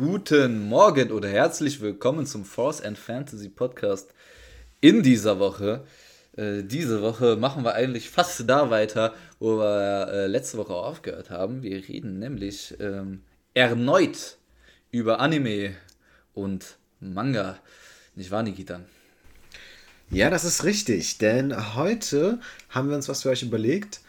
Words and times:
guten 0.00 0.66
Morgen 0.66 1.10
oder 1.10 1.28
herzlich 1.28 1.82
willkommen 1.82 2.24
zum 2.24 2.46
Force 2.46 2.80
and 2.80 2.96
Fantasy 2.96 3.50
Podcast 3.50 4.14
in 4.80 5.02
dieser 5.02 5.38
Woche. 5.38 5.84
Äh, 6.38 6.62
diese 6.62 7.02
Woche 7.02 7.36
machen 7.36 7.64
wir 7.64 7.74
eigentlich 7.74 8.08
fast 8.08 8.48
da 8.48 8.70
weiter, 8.70 9.12
wo 9.40 9.58
wir 9.58 10.08
äh, 10.08 10.26
letzte 10.26 10.56
Woche 10.56 10.72
aufgehört 10.72 11.28
haben. 11.28 11.62
Wir 11.62 11.86
reden 11.86 12.18
nämlich 12.18 12.74
ähm, 12.80 13.20
erneut 13.52 14.38
über 14.90 15.20
Anime 15.20 15.74
und 16.32 16.78
Manga. 17.00 17.58
Nicht 18.14 18.30
wahr, 18.30 18.42
Nikita? 18.42 18.80
Ja, 20.08 20.30
das 20.30 20.44
ist 20.44 20.64
richtig, 20.64 21.18
denn 21.18 21.74
heute 21.76 22.40
haben 22.70 22.88
wir 22.88 22.96
uns 22.96 23.10
was 23.10 23.20
für 23.20 23.28
euch 23.28 23.42
überlegt. 23.42 24.00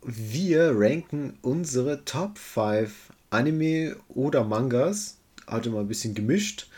Wir 0.00 0.72
ranken 0.74 1.38
unsere 1.42 2.06
Top 2.06 2.38
5 2.38 3.11
Anime 3.32 3.96
oder 4.08 4.44
Mangas, 4.44 5.16
heute 5.50 5.70
mal 5.70 5.80
ein 5.80 5.88
bisschen 5.88 6.14
gemischt 6.14 6.68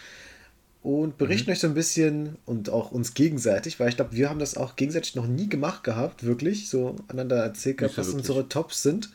und 0.82 1.18
berichten 1.18 1.50
mhm. 1.50 1.52
euch 1.52 1.60
so 1.60 1.66
ein 1.66 1.74
bisschen 1.74 2.36
und 2.46 2.70
auch 2.70 2.92
uns 2.92 3.14
gegenseitig, 3.14 3.80
weil 3.80 3.88
ich 3.88 3.96
glaube, 3.96 4.12
wir 4.12 4.30
haben 4.30 4.38
das 4.38 4.56
auch 4.56 4.76
gegenseitig 4.76 5.14
noch 5.14 5.26
nie 5.26 5.48
gemacht 5.48 5.84
gehabt, 5.84 6.24
wirklich, 6.24 6.68
so 6.68 6.96
einander 7.08 7.36
erzählt 7.36 7.78
gehabt, 7.78 7.98
was 7.98 8.10
unsere 8.10 8.48
Tops 8.48 8.82
sind. 8.82 9.10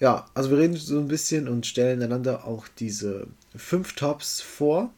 Ja, 0.00 0.26
also 0.34 0.50
wir 0.50 0.58
reden 0.58 0.76
so 0.76 0.98
ein 0.98 1.08
bisschen 1.08 1.46
und 1.48 1.66
stellen 1.66 2.02
einander 2.02 2.46
auch 2.46 2.66
diese 2.68 3.28
fünf 3.54 3.94
Tops 3.94 4.40
vor 4.40 4.90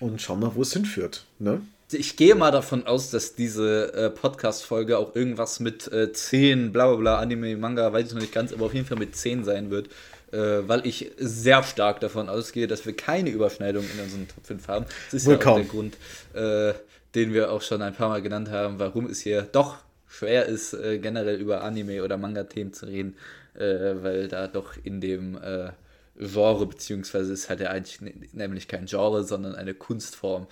und 0.00 0.20
schauen 0.20 0.40
mal, 0.40 0.54
wo 0.54 0.62
es 0.62 0.72
hinführt. 0.72 1.24
Ne? 1.38 1.62
ich 1.94 2.16
gehe 2.16 2.34
mal 2.34 2.50
davon 2.50 2.86
aus, 2.86 3.10
dass 3.10 3.34
diese 3.34 3.92
äh, 3.94 4.10
Podcast-Folge 4.10 4.98
auch 4.98 5.14
irgendwas 5.14 5.60
mit 5.60 5.92
äh, 5.92 6.12
10, 6.12 6.72
bla 6.72 6.86
bla 6.88 6.96
bla, 6.96 7.18
Anime, 7.18 7.56
Manga, 7.56 7.92
weiß 7.92 8.08
ich 8.08 8.14
noch 8.14 8.20
nicht 8.20 8.32
ganz, 8.32 8.52
aber 8.52 8.66
auf 8.66 8.74
jeden 8.74 8.86
Fall 8.86 8.98
mit 8.98 9.14
10 9.16 9.44
sein 9.44 9.70
wird. 9.70 9.88
Äh, 10.32 10.66
weil 10.66 10.86
ich 10.86 11.10
sehr 11.18 11.62
stark 11.62 12.00
davon 12.00 12.28
ausgehe, 12.30 12.66
dass 12.66 12.86
wir 12.86 12.96
keine 12.96 13.30
Überschneidung 13.30 13.84
in 13.84 14.02
unseren 14.02 14.28
Top 14.28 14.46
5 14.46 14.68
haben. 14.68 14.86
Das 15.10 15.14
ist 15.22 15.26
Wohl 15.26 15.34
ja 15.34 15.38
auch 15.38 15.42
kaum. 15.42 15.56
der 15.56 15.66
Grund, 15.66 15.96
äh, 16.32 16.72
den 17.14 17.34
wir 17.34 17.52
auch 17.52 17.60
schon 17.60 17.82
ein 17.82 17.94
paar 17.94 18.08
Mal 18.08 18.22
genannt 18.22 18.50
haben, 18.50 18.78
warum 18.78 19.06
es 19.06 19.20
hier 19.20 19.42
doch 19.42 19.76
schwer 20.08 20.46
ist, 20.46 20.72
äh, 20.72 20.98
generell 20.98 21.36
über 21.36 21.62
Anime- 21.62 22.02
oder 22.02 22.16
Manga-Themen 22.16 22.72
zu 22.72 22.86
reden, 22.86 23.16
äh, 23.54 23.94
weil 24.02 24.28
da 24.28 24.46
doch 24.46 24.74
in 24.82 25.00
dem 25.00 25.36
äh, 25.36 25.70
Genre, 26.16 26.66
beziehungsweise 26.66 27.32
ist 27.32 27.48
halt 27.48 27.60
ja 27.60 27.70
eigentlich 27.70 28.00
nämlich 28.32 28.68
kein 28.68 28.86
Genre, 28.86 29.24
sondern 29.24 29.54
eine 29.54 29.74
Kunstform, 29.74 30.46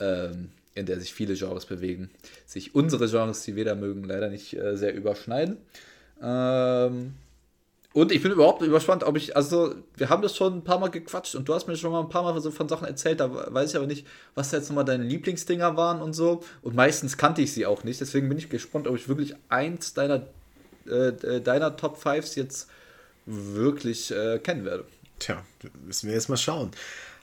ähm, 0.00 0.50
in 0.74 0.86
der 0.86 0.98
sich 0.98 1.14
viele 1.14 1.34
Genres 1.34 1.66
bewegen, 1.66 2.10
sich 2.46 2.74
unsere 2.74 3.08
Genres, 3.08 3.42
die 3.42 3.54
wir 3.56 3.64
da 3.64 3.74
mögen, 3.74 4.04
leider 4.04 4.28
nicht 4.28 4.54
äh, 4.54 4.76
sehr 4.76 4.94
überschneiden. 4.94 5.56
Ähm, 6.20 7.14
und 7.94 8.10
ich 8.10 8.20
bin 8.22 8.32
überhaupt 8.32 8.60
überspannt, 8.60 9.04
ob 9.04 9.16
ich, 9.16 9.36
also, 9.36 9.76
wir 9.96 10.08
haben 10.08 10.20
das 10.20 10.36
schon 10.36 10.52
ein 10.52 10.64
paar 10.64 10.80
Mal 10.80 10.88
gequatscht 10.88 11.36
und 11.36 11.48
du 11.48 11.54
hast 11.54 11.68
mir 11.68 11.76
schon 11.76 11.92
mal 11.92 12.00
ein 12.00 12.08
paar 12.08 12.24
Mal 12.24 12.38
so 12.40 12.50
von 12.50 12.68
Sachen 12.68 12.88
erzählt, 12.88 13.20
da 13.20 13.32
weiß 13.54 13.70
ich 13.70 13.76
aber 13.76 13.86
nicht, 13.86 14.04
was 14.34 14.50
jetzt 14.50 14.68
nochmal 14.68 14.84
deine 14.84 15.04
Lieblingsdinger 15.04 15.76
waren 15.76 16.02
und 16.02 16.12
so. 16.12 16.42
Und 16.62 16.74
meistens 16.74 17.16
kannte 17.16 17.40
ich 17.40 17.52
sie 17.52 17.66
auch 17.66 17.84
nicht, 17.84 18.00
deswegen 18.00 18.28
bin 18.28 18.36
ich 18.36 18.48
gespannt, 18.48 18.88
ob 18.88 18.96
ich 18.96 19.08
wirklich 19.08 19.36
eins 19.48 19.94
deiner, 19.94 20.26
äh, 20.86 21.40
deiner 21.40 21.76
Top 21.76 21.96
5s 21.96 22.36
jetzt 22.36 22.68
wirklich 23.26 24.10
äh, 24.10 24.40
kennen 24.40 24.64
werde. 24.64 24.86
Tja, 25.24 25.42
müssen 25.86 26.08
wir 26.08 26.14
jetzt 26.14 26.28
mal 26.28 26.36
schauen 26.36 26.72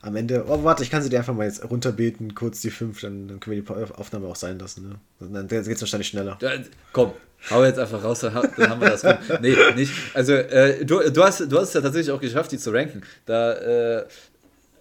am 0.01 0.15
Ende, 0.15 0.45
oh, 0.47 0.63
warte, 0.63 0.83
ich 0.83 0.89
kann 0.89 1.03
sie 1.03 1.09
dir 1.09 1.19
einfach 1.19 1.33
mal 1.33 1.45
jetzt 1.45 1.63
runterbeten, 1.69 2.33
kurz 2.33 2.61
die 2.61 2.71
fünf, 2.71 3.01
dann, 3.01 3.27
dann 3.27 3.39
können 3.39 3.55
wir 3.55 3.61
die 3.61 3.93
Aufnahme 3.93 4.27
auch 4.27 4.35
sein 4.35 4.57
lassen. 4.57 4.89
Ne? 5.19 5.29
Dann 5.31 5.47
geht 5.47 5.67
es 5.67 5.81
wahrscheinlich 5.81 6.07
schneller. 6.07 6.37
Ja, 6.41 6.51
komm, 6.91 7.13
hau 7.51 7.63
jetzt 7.63 7.77
einfach 7.77 8.03
raus, 8.03 8.21
dann 8.21 8.33
haben 8.33 8.81
wir 8.81 8.89
das. 8.89 9.03
Nee, 9.41 9.55
nicht. 9.75 9.93
Also, 10.13 10.33
äh, 10.33 10.83
du, 10.83 11.07
du, 11.11 11.23
hast, 11.23 11.41
du 11.41 11.57
hast 11.57 11.69
es 11.69 11.73
ja 11.75 11.81
tatsächlich 11.81 12.11
auch 12.11 12.19
geschafft, 12.19 12.51
die 12.51 12.57
zu 12.57 12.71
ranken. 12.71 13.03
Da, 13.25 13.53
äh, 13.99 14.05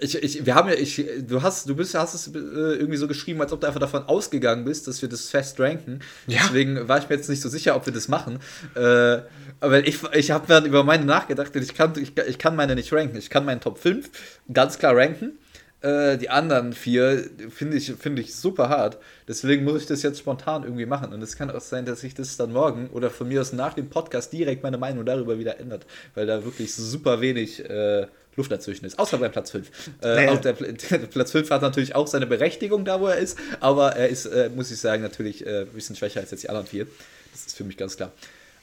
ich, 0.01 0.23
ich, 0.23 0.47
wir 0.47 0.55
haben 0.55 0.69
ja, 0.69 0.75
ich, 0.75 1.05
du 1.27 1.43
hast, 1.43 1.69
du 1.69 1.77
bist, 1.77 1.95
hast 1.95 2.15
es 2.15 2.29
äh, 2.29 2.39
irgendwie 2.39 2.97
so 2.97 3.07
geschrieben, 3.07 3.41
als 3.41 3.53
ob 3.53 3.61
du 3.61 3.67
einfach 3.67 3.81
davon 3.81 4.05
ausgegangen 4.05 4.65
bist, 4.65 4.89
dass 4.89 5.03
wir 5.03 5.09
das 5.09 5.29
fest 5.29 5.61
ranken. 5.61 6.01
Ja. 6.27 6.41
Deswegen 6.45 6.89
war 6.89 6.99
ich 6.99 7.09
mir 7.09 7.17
jetzt 7.17 7.29
nicht 7.29 7.43
so 7.43 7.49
sicher, 7.49 7.77
ob 7.77 7.87
wir 7.87 7.93
das 7.93 8.09
machen. 8.09 8.39
Äh, 8.75 9.19
aber 9.61 9.87
ich, 9.87 9.99
ich 10.15 10.31
habe 10.31 10.47
dann 10.47 10.65
über 10.65 10.85
meine 10.85 11.05
nachgedacht 11.05 11.55
und 11.55 11.63
ich 11.63 11.75
kann, 11.75 11.93
ich, 12.01 12.17
ich 12.17 12.39
kann 12.39 12.57
meine 12.57 12.75
nicht 12.75 12.93
ranken. 12.93 13.17
Ich 13.17 13.31
kann 13.31 13.45
meinen 13.45 13.61
Top 13.61 13.79
5 13.79 14.09
ganz 14.53 14.79
klar 14.79 14.97
ranken. 14.97 15.39
Äh, 15.83 16.19
die 16.19 16.29
anderen 16.29 16.75
vier 16.75 17.25
finde 17.49 17.79
ich, 17.79 17.93
find 17.93 18.19
ich 18.19 18.35
super 18.35 18.69
hart. 18.69 18.99
Deswegen 19.29 19.65
muss 19.65 19.83
ich 19.83 19.87
das 19.87 20.03
jetzt 20.03 20.19
spontan 20.19 20.65
irgendwie 20.65 20.87
machen. 20.87 21.13
Und 21.13 21.23
es 21.23 21.37
kann 21.37 21.51
auch 21.51 21.61
sein, 21.61 21.85
dass 21.85 22.01
sich 22.01 22.15
das 22.15 22.37
dann 22.37 22.53
morgen 22.53 22.89
oder 22.91 23.11
von 23.11 23.29
mir 23.29 23.41
aus 23.41 23.53
nach 23.53 23.75
dem 23.75 23.89
Podcast 23.89 24.33
direkt 24.33 24.63
meine 24.63 24.79
Meinung 24.79 25.05
darüber 25.05 25.39
wieder 25.39 25.59
ändert. 25.59 25.87
Weil 26.15 26.27
da 26.27 26.45
wirklich 26.45 26.75
super 26.75 27.21
wenig 27.21 27.65
äh, 27.65 28.07
Luft 28.37 28.51
dazwischen 28.51 28.85
ist. 28.85 28.99
Außer 28.99 29.19
bei 29.19 29.29
Platz 29.29 29.51
5. 29.51 29.69
Äh, 30.03 30.15
naja. 30.15 30.37
der, 30.37 30.53
der, 30.91 30.99
Platz 30.99 31.33
5 31.33 31.51
hat 31.51 31.63
natürlich 31.63 31.95
auch 31.95 32.07
seine 32.07 32.27
Berechtigung 32.27 32.85
da, 32.85 33.01
wo 33.01 33.07
er 33.09 33.17
ist. 33.17 33.39
Aber 33.61 33.97
er 33.97 34.09
ist, 34.09 34.27
äh, 34.27 34.51
muss 34.55 34.71
ich 34.71 34.79
sagen, 34.79 35.03
natürlich 35.03 35.47
äh, 35.47 35.63
ein 35.63 35.69
bisschen 35.69 35.97
schwächer 35.97 36.21
als 36.21 36.31
jetzt 36.31 36.43
die 36.43 36.49
anderen 36.49 36.67
vier. 36.67 36.87
Das 37.33 37.47
ist 37.47 37.57
für 37.57 37.65
mich 37.65 37.77
ganz 37.77 37.97
klar. 37.97 38.13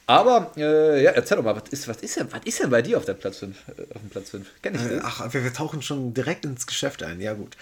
Aber, 0.06 0.52
äh, 0.56 1.02
ja, 1.02 1.10
erzähl 1.10 1.36
doch 1.36 1.44
mal, 1.44 1.54
was 1.54 1.68
ist, 1.70 1.86
was, 1.86 1.98
ist 1.98 2.16
denn, 2.16 2.32
was 2.32 2.40
ist 2.44 2.60
denn 2.60 2.70
bei 2.70 2.80
dir 2.80 2.96
auf, 2.96 3.04
der 3.04 3.12
Platz 3.12 3.38
5, 3.38 3.56
äh, 3.68 3.82
auf 3.94 4.00
dem 4.00 4.08
Platz 4.08 4.30
5? 4.30 4.46
Kenn 4.62 4.74
ich 4.74 4.80
das? 4.80 5.02
Ach, 5.04 5.34
wir, 5.34 5.44
wir, 5.44 5.52
tauchen 5.52 5.82
schon 5.82 6.14
direkt 6.14 6.46
ins 6.46 6.66
Geschäft 6.66 7.02
ein, 7.02 7.20
ja 7.20 7.34
gut. 7.34 7.58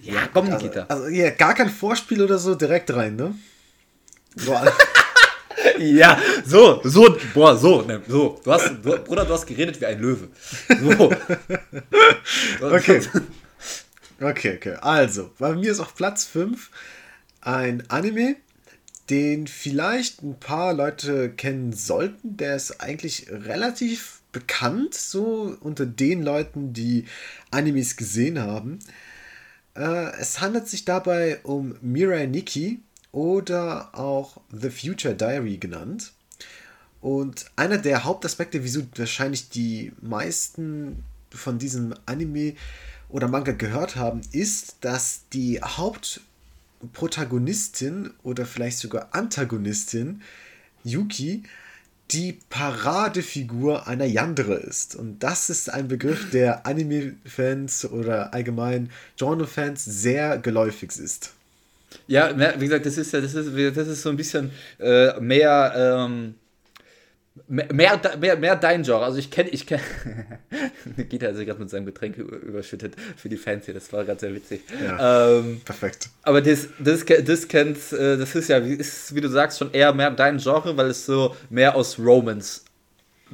Ja, 0.00 0.14
ja 0.14 0.28
komm, 0.32 0.46
also, 0.46 0.64
Nikita. 0.64 0.86
Also, 0.88 1.08
ja, 1.08 1.30
gar 1.30 1.54
kein 1.54 1.68
Vorspiel 1.68 2.22
oder 2.22 2.38
so, 2.38 2.54
direkt 2.54 2.94
rein, 2.94 3.16
ne? 3.16 3.34
Boah. 4.46 4.72
ja, 5.78 6.20
so, 6.44 6.80
so, 6.84 7.16
boah, 7.34 7.56
so, 7.56 7.82
ne, 7.82 8.02
so. 8.06 8.40
Du 8.44 8.52
hast, 8.52 8.70
du, 8.82 8.98
Bruder, 8.98 9.24
du 9.24 9.32
hast 9.32 9.46
geredet 9.46 9.80
wie 9.80 9.86
ein 9.86 10.00
Löwe. 10.00 10.28
So. 10.68 11.12
okay. 12.66 13.00
Okay, 14.20 14.56
okay. 14.56 14.76
Also, 14.80 15.30
bei 15.38 15.54
mir 15.54 15.72
ist 15.72 15.80
auf 15.80 15.94
Platz 15.94 16.24
5 16.24 16.70
ein 17.40 17.82
Anime, 17.88 18.36
den 19.08 19.46
vielleicht 19.46 20.22
ein 20.22 20.38
paar 20.38 20.72
Leute 20.74 21.30
kennen 21.30 21.72
sollten. 21.72 22.36
Der 22.36 22.56
ist 22.56 22.80
eigentlich 22.80 23.26
relativ 23.30 24.20
bekannt, 24.32 24.94
so 24.94 25.56
unter 25.60 25.86
den 25.86 26.22
Leuten, 26.22 26.72
die 26.72 27.06
Animes 27.50 27.96
gesehen 27.96 28.38
haben. 28.38 28.78
Äh, 29.74 30.12
es 30.20 30.40
handelt 30.40 30.68
sich 30.68 30.84
dabei 30.84 31.40
um 31.42 31.76
Mirai 31.80 32.26
Nikki 32.26 32.80
oder 33.12 33.90
auch 33.98 34.40
The 34.50 34.70
Future 34.70 35.14
Diary 35.14 35.56
genannt. 35.56 36.12
Und 37.00 37.46
einer 37.56 37.78
der 37.78 38.04
Hauptaspekte, 38.04 38.62
wieso 38.62 38.82
wahrscheinlich 38.96 39.48
die 39.48 39.92
meisten 40.02 41.02
von 41.30 41.58
diesem 41.58 41.94
Anime 42.06 42.54
oder 43.08 43.28
Manga 43.28 43.52
gehört 43.52 43.96
haben, 43.96 44.20
ist, 44.32 44.76
dass 44.82 45.22
die 45.32 45.60
Haupt 45.62 46.20
Protagonistin 46.92 48.10
oder 48.22 48.46
vielleicht 48.46 48.78
sogar 48.78 49.08
Antagonistin 49.12 50.22
Yuki 50.84 51.42
die 52.10 52.38
Paradefigur 52.48 53.86
einer 53.86 54.06
Yandere 54.06 54.54
ist. 54.54 54.96
Und 54.96 55.20
das 55.20 55.48
ist 55.50 55.70
ein 55.70 55.88
Begriff, 55.88 56.30
der 56.30 56.66
Anime-Fans 56.66 57.84
oder 57.84 58.34
allgemein 58.34 58.90
Genre-Fans 59.16 59.84
sehr 59.84 60.38
geläufig 60.38 60.90
ist. 60.98 61.34
Ja, 62.06 62.34
wie 62.58 62.64
gesagt, 62.64 62.86
das 62.86 62.98
ist 62.98 63.12
ja, 63.12 63.20
das 63.20 63.34
ist, 63.34 63.76
das 63.76 63.88
ist 63.88 64.02
so 64.02 64.10
ein 64.10 64.16
bisschen 64.16 64.50
äh, 64.78 65.18
mehr 65.20 65.72
ähm, 65.76 66.34
Mehr, 67.46 68.00
mehr, 68.18 68.36
mehr 68.36 68.56
dein 68.56 68.82
Genre. 68.82 69.04
Also 69.04 69.18
ich 69.18 69.30
kenne, 69.30 69.50
ich 69.50 69.66
kenne. 69.66 69.82
Nikita 70.96 71.28
hat 71.28 71.36
sich 71.36 71.46
gerade 71.46 71.60
mit 71.60 71.70
seinem 71.70 71.86
Getränk 71.86 72.16
überschüttet 72.16 72.94
für 73.16 73.28
die 73.28 73.36
Fans 73.36 73.64
hier. 73.64 73.74
Das 73.74 73.92
war 73.92 74.04
gerade 74.04 74.20
sehr 74.20 74.34
witzig. 74.34 74.62
Ja, 74.84 75.38
ähm, 75.38 75.60
perfekt. 75.64 76.10
Aber 76.22 76.42
das, 76.42 76.68
das, 76.78 77.04
das 77.04 77.48
kennt, 77.48 77.92
äh, 77.92 78.16
das 78.18 78.34
ist 78.34 78.48
ja, 78.48 78.58
ist, 78.58 79.14
wie 79.14 79.20
du 79.20 79.28
sagst, 79.28 79.58
schon 79.58 79.72
eher 79.72 79.92
mehr 79.92 80.10
dein 80.10 80.38
Genre, 80.38 80.76
weil 80.76 80.90
es 80.90 81.06
so 81.06 81.34
mehr 81.48 81.74
aus 81.76 81.98
Romance 81.98 82.62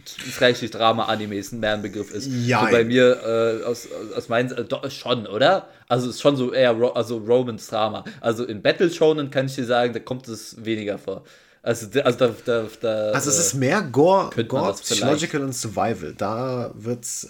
schrägstrich 0.04 0.70
Drama-Animes 0.70 1.52
mehr 1.52 1.74
ein 1.74 1.82
Begriff 1.82 2.10
ist. 2.10 2.28
Ja. 2.30 2.64
So 2.64 2.70
bei 2.70 2.84
mir, 2.84 3.60
äh, 3.62 3.64
aus, 3.64 3.88
aus 4.14 4.28
meinen, 4.28 4.50
äh, 4.52 4.64
doch, 4.64 4.88
schon, 4.91 5.26
oder? 5.26 5.68
Also 5.88 6.10
ist 6.10 6.21
schon 6.21 6.36
so 6.36 6.53
eher 6.53 6.72
Ro 6.72 6.88
also 6.88 7.18
Romance-Drama. 7.18 8.04
Also 8.21 8.44
in 8.44 8.62
Battle 8.62 8.91
Shonen 8.91 9.30
kann 9.30 9.47
ich 9.47 9.54
dir 9.54 9.65
sagen, 9.65 9.92
da 9.92 10.00
kommt 10.00 10.28
es 10.28 10.65
weniger 10.65 10.98
vor. 10.98 11.24
Also, 11.62 11.86
also, 12.00 12.18
da, 12.18 12.34
da, 12.44 12.66
da, 12.80 13.10
also 13.10 13.28
es 13.28 13.38
ist 13.38 13.54
mehr 13.54 13.82
Gore, 13.82 14.30
Gore 14.44 14.74
Psychological 14.74 15.42
und 15.42 15.53
Survival. 15.53 16.15
Da 16.16 16.71
wird 16.74 17.03
es 17.03 17.28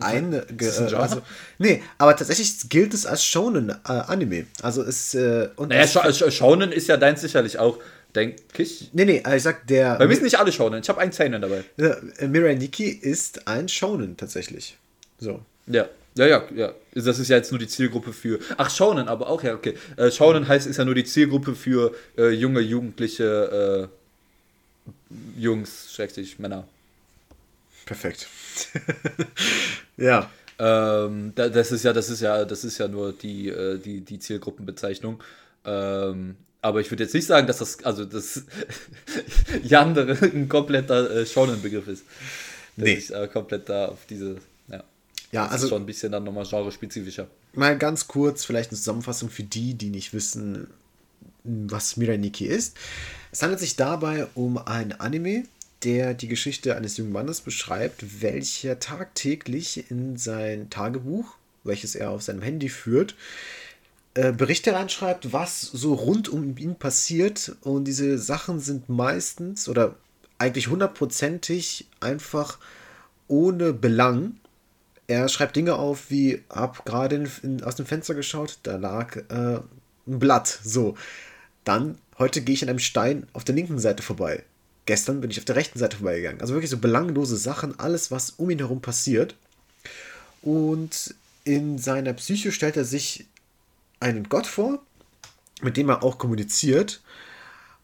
ein, 0.00 0.32
ist 0.32 0.78
ein 0.80 0.94
also, 0.94 1.22
nee, 1.58 1.82
aber 1.98 2.16
tatsächlich 2.16 2.68
gilt 2.68 2.92
es 2.94 3.06
als 3.06 3.24
Shonen 3.24 3.70
äh, 3.70 3.74
Anime. 3.84 4.46
Also 4.62 4.82
es 4.82 5.14
äh, 5.14 5.48
und 5.56 5.68
naja, 5.68 5.86
Sh 5.86 6.30
Shonen 6.30 6.72
ist 6.72 6.88
ja 6.88 6.96
dein 6.96 7.16
sicherlich 7.16 7.58
auch, 7.58 7.78
denke 8.16 8.62
ich. 8.62 8.90
Nee, 8.92 9.04
nee, 9.04 9.22
ich 9.34 9.42
sag 9.42 9.66
der. 9.66 9.96
Bei 9.96 10.06
mir 10.06 10.14
sind 10.14 10.24
nicht 10.24 10.38
alle 10.38 10.50
Shonen. 10.50 10.80
Ich 10.82 10.88
habe 10.88 11.00
einen 11.00 11.12
Seinen 11.12 11.42
dabei. 11.42 11.64
Mirai 12.26 12.54
Nikki 12.54 12.88
ist 12.88 13.46
ein 13.46 13.68
Shonen 13.68 14.16
tatsächlich. 14.16 14.76
So. 15.18 15.40
Ja. 15.66 15.88
Ja, 16.16 16.26
ja, 16.26 16.44
ja. 16.54 16.72
Das 16.94 17.18
ist 17.18 17.28
ja 17.28 17.36
jetzt 17.36 17.52
nur 17.52 17.58
die 17.58 17.68
Zielgruppe 17.68 18.14
für. 18.14 18.38
Ach, 18.56 18.70
Shonen, 18.70 19.06
aber 19.06 19.28
auch, 19.28 19.42
ja, 19.42 19.54
okay. 19.54 19.74
Äh, 19.98 20.10
Shonen 20.10 20.48
heißt, 20.48 20.66
ist 20.66 20.78
ja 20.78 20.84
nur 20.86 20.94
die 20.94 21.04
Zielgruppe 21.04 21.54
für 21.54 21.94
äh, 22.16 22.30
junge, 22.30 22.60
jugendliche 22.60 23.90
äh, 23.90 25.38
Jungs, 25.38 25.92
schrägstrich 25.92 26.38
Männer. 26.38 26.66
Perfekt. 27.84 28.28
ja. 29.96 30.30
Ähm, 30.58 31.32
das 31.34 31.70
ist 31.70 31.84
ja, 31.84 31.92
das 31.92 32.08
ist 32.08 32.22
ja, 32.22 32.46
das 32.46 32.64
ist 32.64 32.78
ja 32.78 32.88
nur 32.88 33.12
die, 33.12 33.50
äh, 33.50 33.78
die, 33.78 34.00
die 34.00 34.18
Zielgruppenbezeichnung. 34.18 35.22
Ähm, 35.66 36.36
aber 36.66 36.80
ich 36.80 36.90
würde 36.90 37.04
jetzt 37.04 37.14
nicht 37.14 37.26
sagen, 37.26 37.46
dass 37.46 37.58
das, 37.58 37.84
also 37.84 38.04
das 38.04 38.42
Yandere 39.62 40.18
ein 40.22 40.48
kompletter 40.48 41.08
äh, 41.12 41.24
Shonen-Begriff 41.24 41.86
ist. 41.86 42.04
Nee. 42.74 42.94
Ich, 42.94 43.14
äh, 43.14 43.28
komplett 43.28 43.68
da 43.68 43.86
auf 43.86 44.00
diese, 44.10 44.38
ja. 44.68 44.82
Ja, 45.30 45.44
das 45.44 45.52
also. 45.52 45.66
Ist 45.66 45.70
schon 45.70 45.82
ein 45.82 45.86
bisschen 45.86 46.10
dann 46.10 46.24
nochmal 46.24 46.44
genre-spezifischer. 46.44 47.28
Mal 47.52 47.78
ganz 47.78 48.08
kurz, 48.08 48.44
vielleicht 48.44 48.72
eine 48.72 48.78
Zusammenfassung 48.78 49.30
für 49.30 49.44
die, 49.44 49.74
die 49.74 49.90
nicht 49.90 50.12
wissen, 50.12 50.66
was 51.44 51.96
Mirai 51.96 52.16
Nikki 52.16 52.46
ist. 52.46 52.76
Es 53.30 53.42
handelt 53.42 53.60
sich 53.60 53.76
dabei 53.76 54.26
um 54.34 54.58
ein 54.58 54.92
Anime, 54.98 55.44
der 55.84 56.14
die 56.14 56.26
Geschichte 56.26 56.74
eines 56.74 56.96
jungen 56.96 57.12
Mannes 57.12 57.42
beschreibt, 57.42 58.22
welcher 58.22 58.80
tagtäglich 58.80 59.88
in 59.88 60.16
sein 60.16 60.68
Tagebuch, 60.68 61.36
welches 61.62 61.94
er 61.94 62.10
auf 62.10 62.22
seinem 62.22 62.42
Handy 62.42 62.68
führt, 62.68 63.14
äh, 64.16 64.32
Berichte 64.32 64.72
reinschreibt, 64.72 65.34
was 65.34 65.60
so 65.60 65.92
rund 65.92 66.30
um 66.30 66.56
ihn 66.56 66.76
passiert. 66.76 67.54
Und 67.60 67.84
diese 67.84 68.16
Sachen 68.18 68.60
sind 68.60 68.88
meistens 68.88 69.68
oder 69.68 69.94
eigentlich 70.38 70.68
hundertprozentig 70.68 71.86
einfach 72.00 72.58
ohne 73.28 73.74
Belang. 73.74 74.36
Er 75.06 75.28
schreibt 75.28 75.54
Dinge 75.54 75.74
auf 75.74 76.10
wie, 76.10 76.42
hab 76.48 76.86
gerade 76.86 77.28
aus 77.62 77.76
dem 77.76 77.84
Fenster 77.84 78.14
geschaut, 78.14 78.58
da 78.62 78.76
lag 78.76 79.16
äh, 79.28 79.60
ein 80.06 80.18
Blatt. 80.18 80.46
So. 80.64 80.96
Dann, 81.64 81.98
heute 82.18 82.40
gehe 82.40 82.54
ich 82.54 82.62
an 82.62 82.70
einem 82.70 82.78
Stein 82.78 83.26
auf 83.34 83.44
der 83.44 83.54
linken 83.54 83.78
Seite 83.78 84.02
vorbei. 84.02 84.44
Gestern 84.86 85.20
bin 85.20 85.30
ich 85.30 85.38
auf 85.38 85.44
der 85.44 85.56
rechten 85.56 85.78
Seite 85.78 85.98
vorbeigegangen. 85.98 86.40
Also 86.40 86.54
wirklich 86.54 86.70
so 86.70 86.78
belanglose 86.78 87.36
Sachen, 87.36 87.78
alles, 87.78 88.10
was 88.10 88.30
um 88.30 88.48
ihn 88.48 88.60
herum 88.60 88.80
passiert. 88.80 89.34
Und 90.40 91.14
in 91.44 91.76
seiner 91.76 92.14
Psyche 92.14 92.50
stellt 92.50 92.78
er 92.78 92.86
sich 92.86 93.26
einen 94.00 94.28
Gott 94.28 94.46
vor, 94.46 94.82
mit 95.62 95.76
dem 95.76 95.88
er 95.88 96.02
auch 96.02 96.18
kommuniziert. 96.18 97.00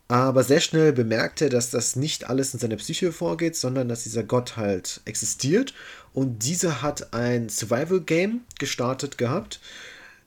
Aber 0.09 0.45
sehr 0.45 0.61
schnell 0.61 0.93
bemerkt 0.93 1.41
er, 1.41 1.49
dass 1.49 1.71
das 1.71 1.97
nicht 1.97 2.29
alles 2.29 2.53
in 2.53 2.61
seiner 2.61 2.77
Psyche 2.77 3.13
vorgeht, 3.13 3.57
sondern 3.57 3.89
dass 3.89 4.03
dieser 4.03 4.23
Gott 4.23 4.59
halt 4.59 5.01
existiert. 5.07 5.73
Und 6.13 6.45
dieser 6.45 6.83
hat 6.83 7.15
ein 7.15 7.49
Survival-Game 7.49 8.43
gestartet 8.59 9.17
gehabt, 9.17 9.61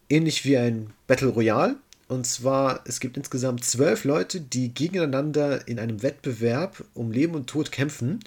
ähnlich 0.09 0.43
wie 0.43 0.57
ein 0.57 0.91
Battle 1.05 1.27
Royale. 1.27 1.75
Und 2.07 2.25
zwar, 2.25 2.81
es 2.85 2.99
gibt 2.99 3.17
insgesamt 3.17 3.63
zwölf 3.63 4.05
Leute, 4.05 4.41
die 4.41 4.73
gegeneinander 4.73 5.67
in 5.67 5.79
einem 5.79 6.01
Wettbewerb 6.01 6.83
um 6.93 7.11
Leben 7.11 7.35
und 7.35 7.47
Tod 7.47 7.71
kämpfen. 7.71 8.21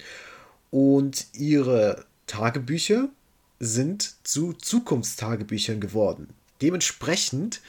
Und 0.71 1.27
ihre 1.33 2.05
Tagebücher 2.27 3.09
sind 3.59 4.15
zu 4.23 4.53
Zukunftstagebüchern 4.53 5.81
geworden. 5.81 6.29
Dementsprechend 6.61 7.61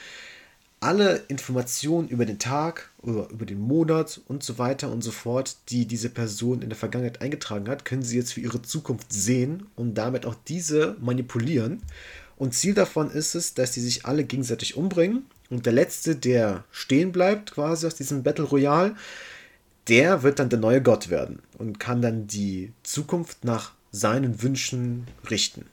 alle 0.81 1.17
Informationen 1.29 2.09
über 2.09 2.25
den 2.25 2.39
Tag 2.39 2.91
oder 3.03 3.29
über 3.29 3.45
den 3.45 3.61
Monat 3.61 4.21
und 4.29 4.43
so 4.43 4.59
weiter 4.59 4.91
und 4.91 5.03
so 5.03 5.11
fort, 5.11 5.57
die 5.69 5.87
diese 5.87 6.09
Person 6.09 6.63
in 6.63 6.71
der 6.71 6.79
Vergangenheit 6.79 7.21
eingetragen 7.21 7.69
hat, 7.69 7.85
können 7.85 8.03
sie 8.03 8.17
jetzt 8.17 8.33
für 8.33 8.41
ihre 8.41 8.63
Zukunft 8.63 9.13
sehen 9.13 9.67
und 9.77 9.95
damit 9.95 10.25
auch 10.25 10.37
diese 10.49 10.97
manipulieren. 11.01 11.83
Und 12.37 12.55
Ziel 12.55 12.73
davon 12.73 13.11
ist 13.11 13.35
es, 13.35 13.53
dass 13.53 13.75
sie 13.75 13.83
sich 13.83 14.07
alle 14.07 14.25
gegenseitig 14.25 14.75
umbringen. 14.75 15.27
Und 15.51 15.67
der 15.67 15.75
letzte, 15.75 16.17
der 16.17 16.65
stehen 16.71 17.13
bleibt, 17.13 17.53
quasi 17.53 17.87
aus 17.87 17.97
diesem 17.97 18.23
Battle 18.23 18.47
Royale, 18.47 18.97
der 19.89 20.23
wird 20.23 20.39
dann 20.39 20.49
der 20.49 20.59
neue 20.59 20.83
Gott 20.83 21.11
werden 21.11 21.41
und 21.59 21.79
kann 21.79 22.01
dann 22.01 22.27
die 22.27 22.73
Zukunft 22.83 23.45
nach 23.45 23.73
seinen 23.93 24.43
Wünschen 24.43 25.07
richten. 25.29 25.67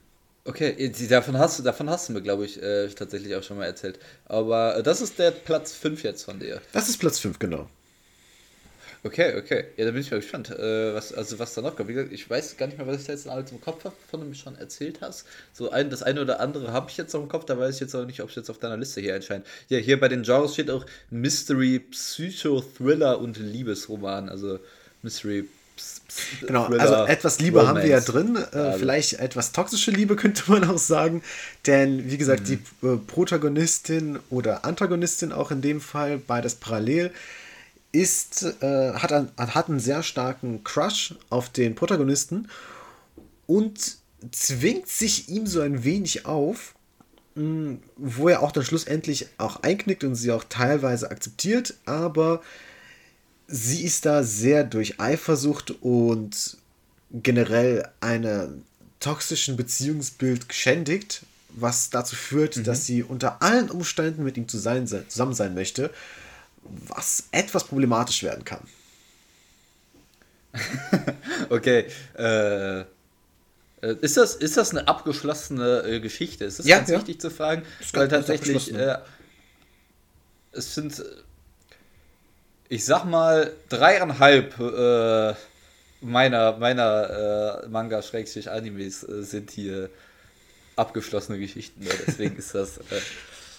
Okay, 0.47 0.91
davon 1.09 1.37
hast, 1.37 1.59
du, 1.59 1.63
davon 1.63 1.89
hast 1.89 2.07
du 2.07 2.13
mir, 2.13 2.21
glaube 2.21 2.45
ich, 2.45 2.61
äh, 2.63 2.87
tatsächlich 2.87 3.35
auch 3.35 3.43
schon 3.43 3.57
mal 3.57 3.65
erzählt. 3.65 3.99
Aber 4.25 4.77
äh, 4.77 4.83
das 4.83 5.01
ist 5.01 5.19
der 5.19 5.31
Platz 5.31 5.73
5 5.73 6.03
jetzt 6.03 6.23
von 6.23 6.39
dir. 6.39 6.61
Das 6.71 6.87
ist 6.87 6.99
Platz 6.99 7.19
5, 7.19 7.37
genau. 7.37 7.69
Okay, 9.03 9.37
okay. 9.37 9.65
Ja, 9.75 9.83
da 9.83 9.91
bin 9.91 9.99
ich 9.99 10.09
mal 10.09 10.21
gespannt, 10.21 10.49
äh, 10.49 10.93
was, 10.93 11.13
also 11.13 11.37
was 11.37 11.53
da 11.53 11.61
noch 11.61 11.75
kommt. 11.75 11.89
Wie 11.89 11.93
gesagt, 11.93 12.13
ich 12.13 12.29
weiß 12.29 12.55
gar 12.55 12.67
nicht 12.67 12.77
mehr, 12.77 12.87
was 12.87 13.01
ich 13.01 13.07
da 13.07 13.11
jetzt 13.11 13.27
alles 13.27 13.51
im 13.51 13.59
Kopf 13.59 13.83
habe, 13.83 13.95
von 14.09 14.21
dem 14.21 14.31
du 14.31 14.37
schon 14.37 14.55
erzählt 14.55 15.01
hast. 15.01 15.25
So 15.51 15.69
ein, 15.69 15.89
das 15.89 16.01
eine 16.01 16.21
oder 16.21 16.39
andere 16.39 16.71
habe 16.71 16.89
ich 16.89 16.95
jetzt 16.95 17.13
noch 17.13 17.21
im 17.21 17.27
Kopf, 17.27 17.43
da 17.43 17.59
weiß 17.59 17.75
ich 17.75 17.81
jetzt 17.81 17.93
auch 17.93 18.05
nicht, 18.05 18.21
ob 18.21 18.29
es 18.29 18.35
jetzt 18.35 18.49
auf 18.49 18.57
deiner 18.57 18.77
Liste 18.77 19.01
hier 19.01 19.15
erscheint. 19.15 19.45
Ja, 19.67 19.79
hier 19.79 19.99
bei 19.99 20.07
den 20.07 20.23
Genres 20.23 20.53
steht 20.53 20.71
auch 20.71 20.85
Mystery, 21.09 21.79
Psycho, 21.79 22.61
Thriller 22.61 23.19
und 23.19 23.37
Liebesroman. 23.37 24.29
Also 24.29 24.59
Mystery, 25.03 25.49
Genau, 26.45 26.65
also 26.65 27.05
etwas 27.05 27.39
Liebe 27.39 27.59
Romance. 27.59 27.77
haben 27.77 27.83
wir 27.83 27.91
ja 27.91 27.99
drin. 27.99 28.35
Äh. 28.35 28.77
Vielleicht 28.77 29.13
etwas 29.13 29.51
toxische 29.51 29.91
Liebe 29.91 30.15
könnte 30.17 30.43
man 30.47 30.63
auch 30.63 30.77
sagen. 30.77 31.21
Denn 31.65 32.09
wie 32.09 32.17
gesagt, 32.17 32.41
mhm. 32.41 32.59
die 32.81 32.87
äh, 32.87 32.97
Protagonistin 32.97 34.19
oder 34.29 34.65
Antagonistin 34.65 35.31
auch 35.31 35.51
in 35.51 35.61
dem 35.61 35.81
Fall, 35.81 36.17
beides 36.17 36.55
parallel, 36.55 37.11
ist, 37.91 38.43
äh, 38.61 38.93
hat, 38.93 39.11
ein, 39.13 39.31
hat 39.37 39.69
einen 39.69 39.79
sehr 39.79 40.03
starken 40.03 40.63
Crush 40.63 41.15
auf 41.29 41.49
den 41.49 41.75
Protagonisten 41.75 42.49
und 43.45 43.97
zwingt 44.31 44.87
sich 44.87 45.29
ihm 45.29 45.47
so 45.47 45.61
ein 45.61 45.83
wenig 45.83 46.25
auf, 46.25 46.75
mh, 47.35 47.77
wo 47.95 48.27
er 48.29 48.43
auch 48.43 48.51
dann 48.51 48.63
schlussendlich 48.63 49.27
auch 49.37 49.63
einknickt 49.63 50.03
und 50.03 50.15
sie 50.15 50.31
auch 50.31 50.43
teilweise 50.47 51.09
akzeptiert, 51.09 51.75
aber 51.85 52.41
sie 53.47 53.83
ist 53.83 54.05
da 54.05 54.23
sehr 54.23 54.63
durch 54.63 54.99
Eifersucht 54.99 55.71
und 55.81 56.57
generell 57.11 57.87
einem 58.01 58.63
toxischen 58.99 59.55
Beziehungsbild 59.55 60.49
geschändigt, 60.49 61.21
was 61.49 61.89
dazu 61.89 62.15
führt, 62.15 62.57
mhm. 62.57 62.63
dass 62.65 62.85
sie 62.85 63.03
unter 63.03 63.41
allen 63.41 63.69
Umständen 63.69 64.23
mit 64.23 64.37
ihm 64.37 64.47
zusammen 64.47 64.87
sein 64.87 65.53
möchte, 65.53 65.91
was 66.63 67.25
etwas 67.31 67.63
problematisch 67.63 68.23
werden 68.23 68.43
kann. 68.43 68.61
okay. 71.49 71.85
Äh, 72.17 72.81
ist, 74.01 74.17
das, 74.17 74.35
ist 74.35 74.57
das 74.57 74.71
eine 74.71 74.87
abgeschlossene 74.87 75.83
äh, 75.83 75.99
Geschichte? 75.99 76.45
Ist 76.45 76.59
das 76.59 76.65
ja, 76.65 76.77
ganz 76.77 76.89
ja. 76.89 76.97
wichtig 76.97 77.21
zu 77.21 77.29
fragen? 77.29 77.63
Weil 77.93 78.07
tatsächlich, 78.07 78.73
äh, 78.73 78.97
es 80.51 80.73
sind 80.75 81.03
ich 82.69 82.85
sag 82.85 83.05
mal, 83.05 83.53
dreieinhalb 83.69 84.59
äh, 84.59 85.33
meiner, 86.01 86.57
meiner 86.57 87.63
äh, 87.63 87.67
Manga-Animes 87.67 89.03
äh, 89.03 89.23
sind 89.23 89.51
hier 89.51 89.89
abgeschlossene 90.75 91.39
Geschichten. 91.39 91.83
Ja, 91.83 91.93
deswegen 92.05 92.35
ist 92.35 92.53
das. 92.53 92.77
Äh, 92.77 92.81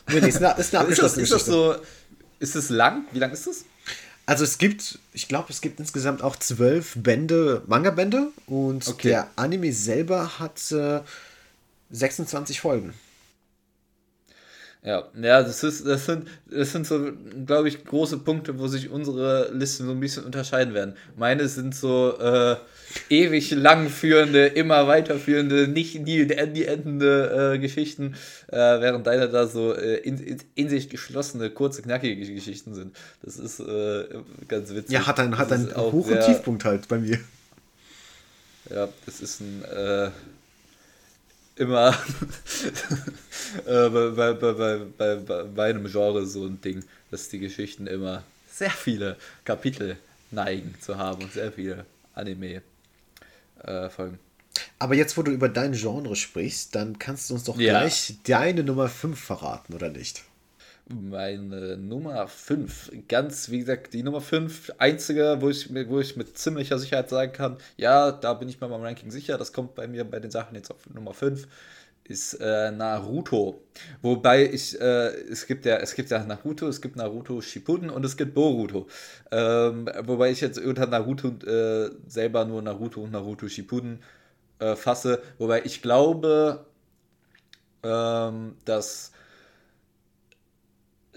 nee, 0.21 0.29
ist 0.29 0.43
eine, 0.43 0.59
ist 0.59 0.75
eine 0.75 0.83
abgeschlossene 0.85 1.23
ist 1.23 1.33
das, 1.33 1.45
Geschichte. 1.45 1.45
Ist 1.45 1.47
das 1.47 1.47
so. 1.47 1.77
Ist 2.41 2.55
es 2.55 2.71
lang? 2.71 3.05
Wie 3.13 3.19
lang 3.19 3.33
ist 3.33 3.47
es? 3.47 3.65
Also 4.27 4.45
es 4.45 4.59
gibt, 4.59 4.99
ich 5.15 5.27
glaube, 5.27 5.51
es 5.51 5.61
gibt 5.63 5.81
insgesamt 5.81 6.23
auch 6.23 6.37
zwölf 6.37 6.93
Bände, 6.97 7.63
Manga-Bände 7.67 8.29
und 8.47 8.87
okay. 8.87 9.09
der 9.09 9.31
Anime 9.37 9.73
selber 9.73 10.39
hat 10.39 10.59
26 11.91 12.57
äh, 12.57 12.61
Folgen. 12.61 12.95
Ja, 14.85 15.09
ja, 15.21 15.43
das 15.43 15.65
ist, 15.65 15.85
das 15.87 16.07
sind, 16.07 16.29
das 16.49 16.71
sind 16.71 16.87
so, 16.87 17.11
glaube 17.45 17.69
ich, 17.69 17.85
große 17.85 18.19
Punkte, 18.19 18.61
wo 18.61 18.69
sich 18.69 18.91
unsere 18.91 19.51
Listen 19.53 19.87
so 19.87 19.91
ein 19.91 19.99
bisschen 19.99 20.25
unterscheiden 20.25 20.73
werden. 20.73 20.95
Meine 21.17 21.49
sind 21.49 21.75
so 21.75 22.17
äh, 22.19 22.57
ewig 23.11 23.51
langführende, 23.51 24.47
immer 24.47 24.87
weiterführende, 24.87 25.67
nicht 25.67 25.97
nie, 26.01 26.25
nie 26.25 26.63
endende 26.63 27.55
äh, 27.55 27.59
Geschichten, 27.59 28.15
äh, 28.47 28.57
während 28.57 29.07
deine 29.09 29.29
da 29.29 29.49
so 29.49 29.75
äh, 29.75 29.97
in, 29.97 30.19
in, 30.19 30.39
in, 30.55 30.69
sich 30.69 30.89
geschlossene, 30.89 31.51
kurze, 31.51 31.83
knackige 31.83 32.33
Geschichten 32.33 32.73
sind. 32.75 32.97
Das 33.23 33.37
ist 33.37 33.59
äh, 33.59 34.05
ganz 34.47 34.71
witzig. 34.71 34.93
Ja, 34.93 35.09
hat 35.09 35.19
einen, 35.19 35.39
hat 35.39 35.51
einen 35.51 35.75
Hoch- 35.77 36.09
und 36.09 36.21
Tiefpunkt 36.21 36.65
halt 36.65 36.87
bei 36.87 36.99
mir. 36.99 37.19
Ja, 38.71 38.89
das 39.07 39.21
ist 39.21 39.41
ein 39.41 39.65
äh, 39.65 40.11
immer 41.59 41.91
äh, 43.67 43.89
bei, 43.89 44.33
bei, 44.33 44.53
bei, 44.53 45.17
bei, 45.17 45.43
bei 45.45 45.71
einem 45.71 45.91
Genre 45.91 46.27
so 46.27 46.45
ein 46.45 46.61
Ding, 46.61 46.85
dass 47.11 47.29
die 47.29 47.39
Geschichten 47.39 47.87
immer 47.87 48.23
sehr 48.51 48.71
viele 48.71 49.17
Kapitel 49.45 49.97
neigen 50.31 50.75
zu 50.81 50.99
haben 50.99 51.23
und 51.23 51.33
sehr 51.33 51.53
viele 51.53 51.87
Anime-Folgen. 52.15 54.15
Äh, 54.15 54.63
Aber 54.79 54.95
jetzt, 54.95 55.17
wo 55.17 55.23
du 55.23 55.31
über 55.31 55.49
dein 55.49 55.73
Genre 55.73 56.17
sprichst, 56.17 56.75
dann 56.75 56.99
kannst 56.99 57.31
du 57.31 57.35
uns 57.35 57.45
doch 57.45 57.59
ja. 57.59 57.79
gleich 57.79 58.17
deine 58.25 58.65
Nummer 58.65 58.89
5 58.89 59.19
verraten, 59.19 59.75
oder 59.75 59.91
nicht? 59.91 60.25
Meine 60.91 61.77
Nummer 61.77 62.27
5, 62.27 62.93
ganz 63.09 63.51
wie 63.51 63.59
gesagt, 63.59 63.93
die 63.93 64.03
Nummer 64.03 64.23
5, 64.23 64.73
einzige, 64.79 65.37
wo 65.41 65.51
ich, 65.51 65.69
wo 65.71 66.01
ich 66.01 66.17
mit 66.17 66.39
ziemlicher 66.39 66.79
Sicherheit 66.79 67.11
sagen 67.11 67.33
kann, 67.33 67.59
ja, 67.77 68.11
da 68.11 68.33
bin 68.33 68.49
ich 68.49 68.59
bei 68.59 68.69
meinem 68.69 68.85
Ranking 68.85 69.11
sicher, 69.11 69.37
das 69.37 69.53
kommt 69.53 69.75
bei 69.75 69.87
mir 69.87 70.05
bei 70.05 70.19
den 70.19 70.31
Sachen 70.31 70.55
jetzt 70.55 70.71
auf 70.71 70.89
Nummer 70.95 71.13
5, 71.13 71.47
ist 72.05 72.35
äh, 72.41 72.71
Naruto. 72.71 73.61
Wobei 74.01 74.47
ich, 74.47 74.81
äh, 74.81 75.09
es 75.31 75.47
gibt 75.47 75.67
ja, 75.67 75.77
es 75.77 75.95
gibt 75.95 76.11
ja 76.11 76.25
Naruto, 76.25 76.67
es 76.69 76.81
gibt 76.81 76.97
Naruto 76.97 77.43
Shippuden 77.43 77.91
und 77.91 78.03
es 78.07 78.17
gibt 78.17 78.33
Boruto. 78.33 78.87
Ähm, 79.31 79.91
wobei 80.05 80.31
ich 80.31 80.41
jetzt 80.41 80.59
unter 80.59 80.87
Naruto 80.87 81.29
äh, 81.47 81.91
selber 82.07 82.47
nur 82.47 82.63
Naruto 82.63 83.03
und 83.03 83.13
Naruto 83.13 83.47
Shippuden 83.47 84.03
äh, 84.59 84.75
fasse. 84.75 85.21
Wobei 85.37 85.67
ich 85.67 85.83
glaube, 85.83 86.65
ähm, 87.83 88.57
dass 88.65 89.13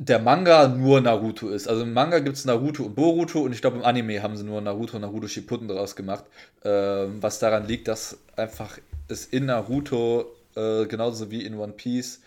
der 0.03 0.17
Manga 0.17 0.67
nur 0.67 0.99
Naruto 0.99 1.49
ist. 1.49 1.67
Also 1.67 1.83
im 1.83 1.93
Manga 1.93 2.17
gibt 2.19 2.35
es 2.35 2.45
Naruto 2.45 2.83
und 2.85 2.95
Boruto 2.95 3.41
und 3.41 3.53
ich 3.53 3.61
glaube 3.61 3.77
im 3.77 3.83
Anime 3.83 4.23
haben 4.23 4.35
sie 4.35 4.43
nur 4.43 4.59
Naruto 4.59 4.95
und 4.95 5.01
Naruto 5.01 5.27
Shippuden 5.27 5.67
daraus 5.67 5.95
gemacht. 5.95 6.25
Ähm, 6.63 7.21
was 7.21 7.37
daran 7.37 7.67
liegt, 7.67 7.87
dass 7.87 8.17
einfach 8.35 8.79
es 9.09 9.27
in 9.27 9.45
Naruto 9.45 10.25
äh, 10.55 10.87
genauso 10.87 11.29
wie 11.29 11.45
in 11.45 11.53
One 11.53 11.73
Piece 11.73 12.21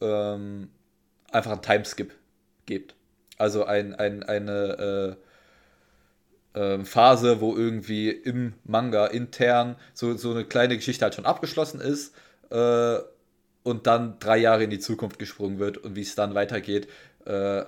ähm, 0.00 0.68
einfach 1.32 1.50
einen 1.50 1.62
Timeskip 1.62 2.12
gibt. 2.66 2.94
Also 3.38 3.64
ein, 3.64 3.96
ein, 3.96 4.22
eine 4.22 5.16
äh, 6.54 6.60
äh, 6.60 6.84
Phase, 6.84 7.40
wo 7.40 7.56
irgendwie 7.56 8.10
im 8.10 8.52
Manga 8.62 9.06
intern 9.06 9.74
so, 9.94 10.16
so 10.16 10.30
eine 10.30 10.44
kleine 10.44 10.76
Geschichte 10.76 11.04
halt 11.04 11.16
schon 11.16 11.26
abgeschlossen 11.26 11.80
ist 11.80 12.14
äh, 12.50 12.98
und 13.62 13.86
dann 13.86 14.18
drei 14.20 14.38
Jahre 14.38 14.64
in 14.64 14.70
die 14.70 14.78
Zukunft 14.78 15.18
gesprungen 15.18 15.58
wird 15.58 15.78
und 15.78 15.96
wie 15.96 16.02
es 16.02 16.14
dann 16.14 16.34
weitergeht, 16.34 16.88
äh, 17.24 17.64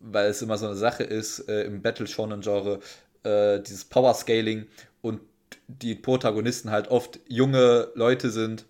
weil 0.00 0.30
es 0.30 0.42
immer 0.42 0.58
so 0.58 0.66
eine 0.66 0.76
Sache 0.76 1.04
ist 1.04 1.48
äh, 1.48 1.64
im 1.64 1.82
Battle 1.82 2.06
Shonen 2.06 2.40
Genre, 2.40 2.80
äh, 3.24 3.60
dieses 3.60 3.84
Power 3.84 4.14
Scaling 4.14 4.66
und 5.02 5.20
die 5.66 5.94
Protagonisten 5.94 6.70
halt 6.70 6.88
oft 6.88 7.20
junge 7.26 7.88
Leute 7.94 8.30
sind 8.30 8.64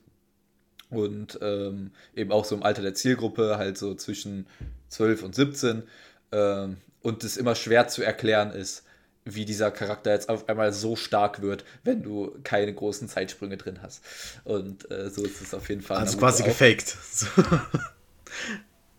und 0.91 1.39
ähm, 1.43 1.91
eben 2.15 2.33
auch 2.33 2.45
so 2.45 2.55
im 2.55 2.63
Alter 2.63 2.83
der 2.83 2.95
Zielgruppe, 2.95 3.59
halt 3.59 3.79
so 3.79 3.95
zwischen 3.95 4.47
12 4.89 5.23
und 5.23 5.35
17 5.35 5.83
ähm, 6.33 6.79
und 7.03 7.25
es 7.25 7.37
immer 7.37 7.55
schwer 7.55 7.89
zu 7.89 8.03
erklären 8.03 8.53
ist, 8.53 8.85
wie 9.35 9.45
dieser 9.45 9.71
Charakter 9.71 10.13
jetzt 10.13 10.29
auf 10.29 10.49
einmal 10.49 10.73
so 10.73 10.97
stark 10.97 11.43
wird, 11.43 11.65
wenn 11.85 12.03
du 12.03 12.35
keine 12.45 12.73
großen 12.73 13.09
Zeitsprünge 13.09 13.57
drin 13.57 13.81
hast. 13.83 14.03
Und 14.45 14.91
äh, 14.91 15.11
so 15.11 15.25
ist 15.25 15.41
es 15.41 15.55
auf 15.55 15.69
jeden 15.69 15.83
Fall. 15.83 15.99
Also 15.99 16.19
quasi 16.19 16.43
gefaked. 16.43 16.97
So. 17.13 17.27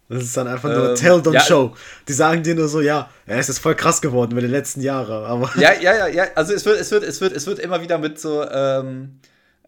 Das 0.09 0.23
ist 0.23 0.35
dann 0.35 0.47
einfach 0.47 0.69
nur 0.69 0.89
ähm, 0.89 0.95
Tell, 0.95 1.19
don't 1.19 1.33
ja, 1.33 1.41
show. 1.41 1.75
Die 2.07 2.13
sagen 2.13 2.41
dir 2.41 2.55
nur 2.55 2.67
so, 2.67 2.81
ja, 2.81 3.11
er 3.27 3.39
ist 3.39 3.47
jetzt 3.47 3.59
voll 3.59 3.75
krass 3.75 4.01
geworden 4.01 4.31
über 4.31 4.41
die 4.41 4.47
letzten 4.47 4.81
Jahre. 4.81 5.27
Aber 5.27 5.51
ja, 5.59 5.71
ja, 5.79 5.95
ja, 5.95 6.07
ja. 6.07 6.25
Also 6.33 6.53
es 6.53 6.65
wird, 6.65 6.79
es 6.79 6.89
wird, 6.89 7.03
es 7.03 7.21
wird, 7.21 7.31
es 7.33 7.45
wird 7.45 7.59
immer 7.59 7.79
wieder 7.83 7.99
mit 7.99 8.19
so, 8.19 8.43
ähm, 8.49 9.19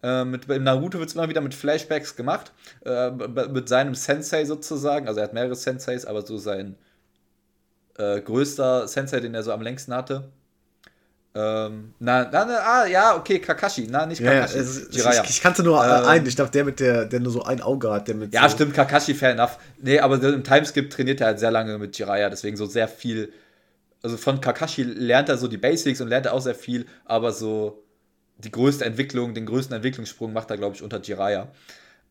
äh, 0.02 0.24
mit, 0.24 0.46
in 0.46 0.64
Naruto 0.64 0.98
wird 0.98 1.10
es 1.10 1.14
immer 1.14 1.28
wieder 1.28 1.40
mit 1.40 1.54
Flashbacks 1.54 2.16
gemacht. 2.16 2.52
Äh, 2.84 3.12
mit 3.12 3.68
seinem 3.68 3.94
Sensei 3.94 4.44
sozusagen. 4.44 5.06
Also 5.06 5.20
er 5.20 5.24
hat 5.24 5.32
mehrere 5.32 5.54
Senseis, 5.54 6.04
aber 6.04 6.26
so 6.26 6.36
sein 6.38 6.74
äh, 7.98 8.20
größter 8.20 8.88
Sensei, 8.88 9.20
den 9.20 9.34
er 9.34 9.44
so 9.44 9.52
am 9.52 9.62
längsten 9.62 9.94
hatte, 9.94 10.28
ähm, 11.34 11.94
na, 11.98 12.28
na, 12.30 12.44
na, 12.44 12.58
ah, 12.58 12.86
ja, 12.86 13.16
okay, 13.16 13.38
Kakashi. 13.38 13.86
Na, 13.88 14.04
nicht 14.04 14.22
Kakashi. 14.22 14.58
Ja, 14.90 15.12
ja, 15.12 15.22
ich, 15.22 15.30
ich, 15.30 15.40
kannte 15.40 15.62
nur 15.62 15.82
ähm, 15.82 16.04
einen. 16.04 16.26
Ich 16.26 16.36
glaube, 16.36 16.50
der 16.50 16.64
mit 16.64 16.78
der, 16.78 17.06
der 17.06 17.20
nur 17.20 17.32
so 17.32 17.42
ein 17.42 17.62
Auge 17.62 17.90
hat. 17.90 18.08
Der 18.08 18.14
mit 18.14 18.34
ja, 18.34 18.48
so 18.48 18.56
stimmt, 18.56 18.74
Kakashi, 18.74 19.14
fair 19.14 19.30
enough. 19.30 19.58
Nee, 19.80 19.98
aber 19.98 20.22
im 20.22 20.44
Timeskip 20.44 20.90
trainiert 20.90 21.22
er 21.22 21.28
halt 21.28 21.38
sehr 21.38 21.50
lange 21.50 21.78
mit 21.78 21.98
Jiraiya, 21.98 22.28
deswegen 22.28 22.56
so 22.58 22.66
sehr 22.66 22.86
viel. 22.86 23.32
Also 24.02 24.18
von 24.18 24.40
Kakashi 24.40 24.82
lernt 24.82 25.30
er 25.30 25.38
so 25.38 25.48
die 25.48 25.56
Basics 25.56 26.00
und 26.00 26.08
lernt 26.08 26.26
er 26.26 26.34
auch 26.34 26.40
sehr 26.40 26.54
viel, 26.54 26.86
aber 27.06 27.32
so 27.32 27.82
die 28.36 28.50
größte 28.50 28.84
Entwicklung, 28.84 29.32
den 29.32 29.46
größten 29.46 29.74
Entwicklungssprung 29.74 30.32
macht 30.32 30.50
er, 30.50 30.58
glaube 30.58 30.76
ich, 30.76 30.82
unter 30.82 31.00
Jiraiya. 31.00 31.48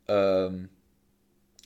Ähm, 0.08 0.70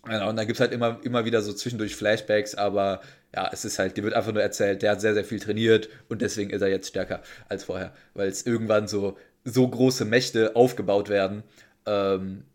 Genau, 0.05 0.29
und 0.29 0.35
dann 0.35 0.45
gibt 0.45 0.57
es 0.57 0.61
halt 0.61 0.71
immer, 0.71 0.99
immer 1.03 1.25
wieder 1.25 1.41
so 1.41 1.51
zwischendurch 1.51 1.95
Flashbacks, 1.95 2.53
aber 2.53 3.01
ja, 3.35 3.49
es 3.51 3.65
ist 3.65 3.79
halt, 3.79 3.97
dir 3.97 4.03
wird 4.03 4.13
einfach 4.13 4.31
nur 4.31 4.41
erzählt, 4.41 4.81
der 4.81 4.91
hat 4.91 5.01
sehr, 5.01 5.13
sehr 5.13 5.25
viel 5.25 5.39
trainiert 5.39 5.89
und 6.07 6.21
deswegen 6.21 6.51
ist 6.51 6.61
er 6.61 6.69
jetzt 6.69 6.87
stärker 6.87 7.21
als 7.49 7.65
vorher, 7.65 7.93
weil 8.13 8.29
es 8.29 8.45
irgendwann 8.45 8.87
so, 8.87 9.17
so 9.43 9.67
große 9.67 10.05
Mächte 10.05 10.55
aufgebaut 10.55 11.09
werden, 11.09 11.43
ähm, 11.85 12.45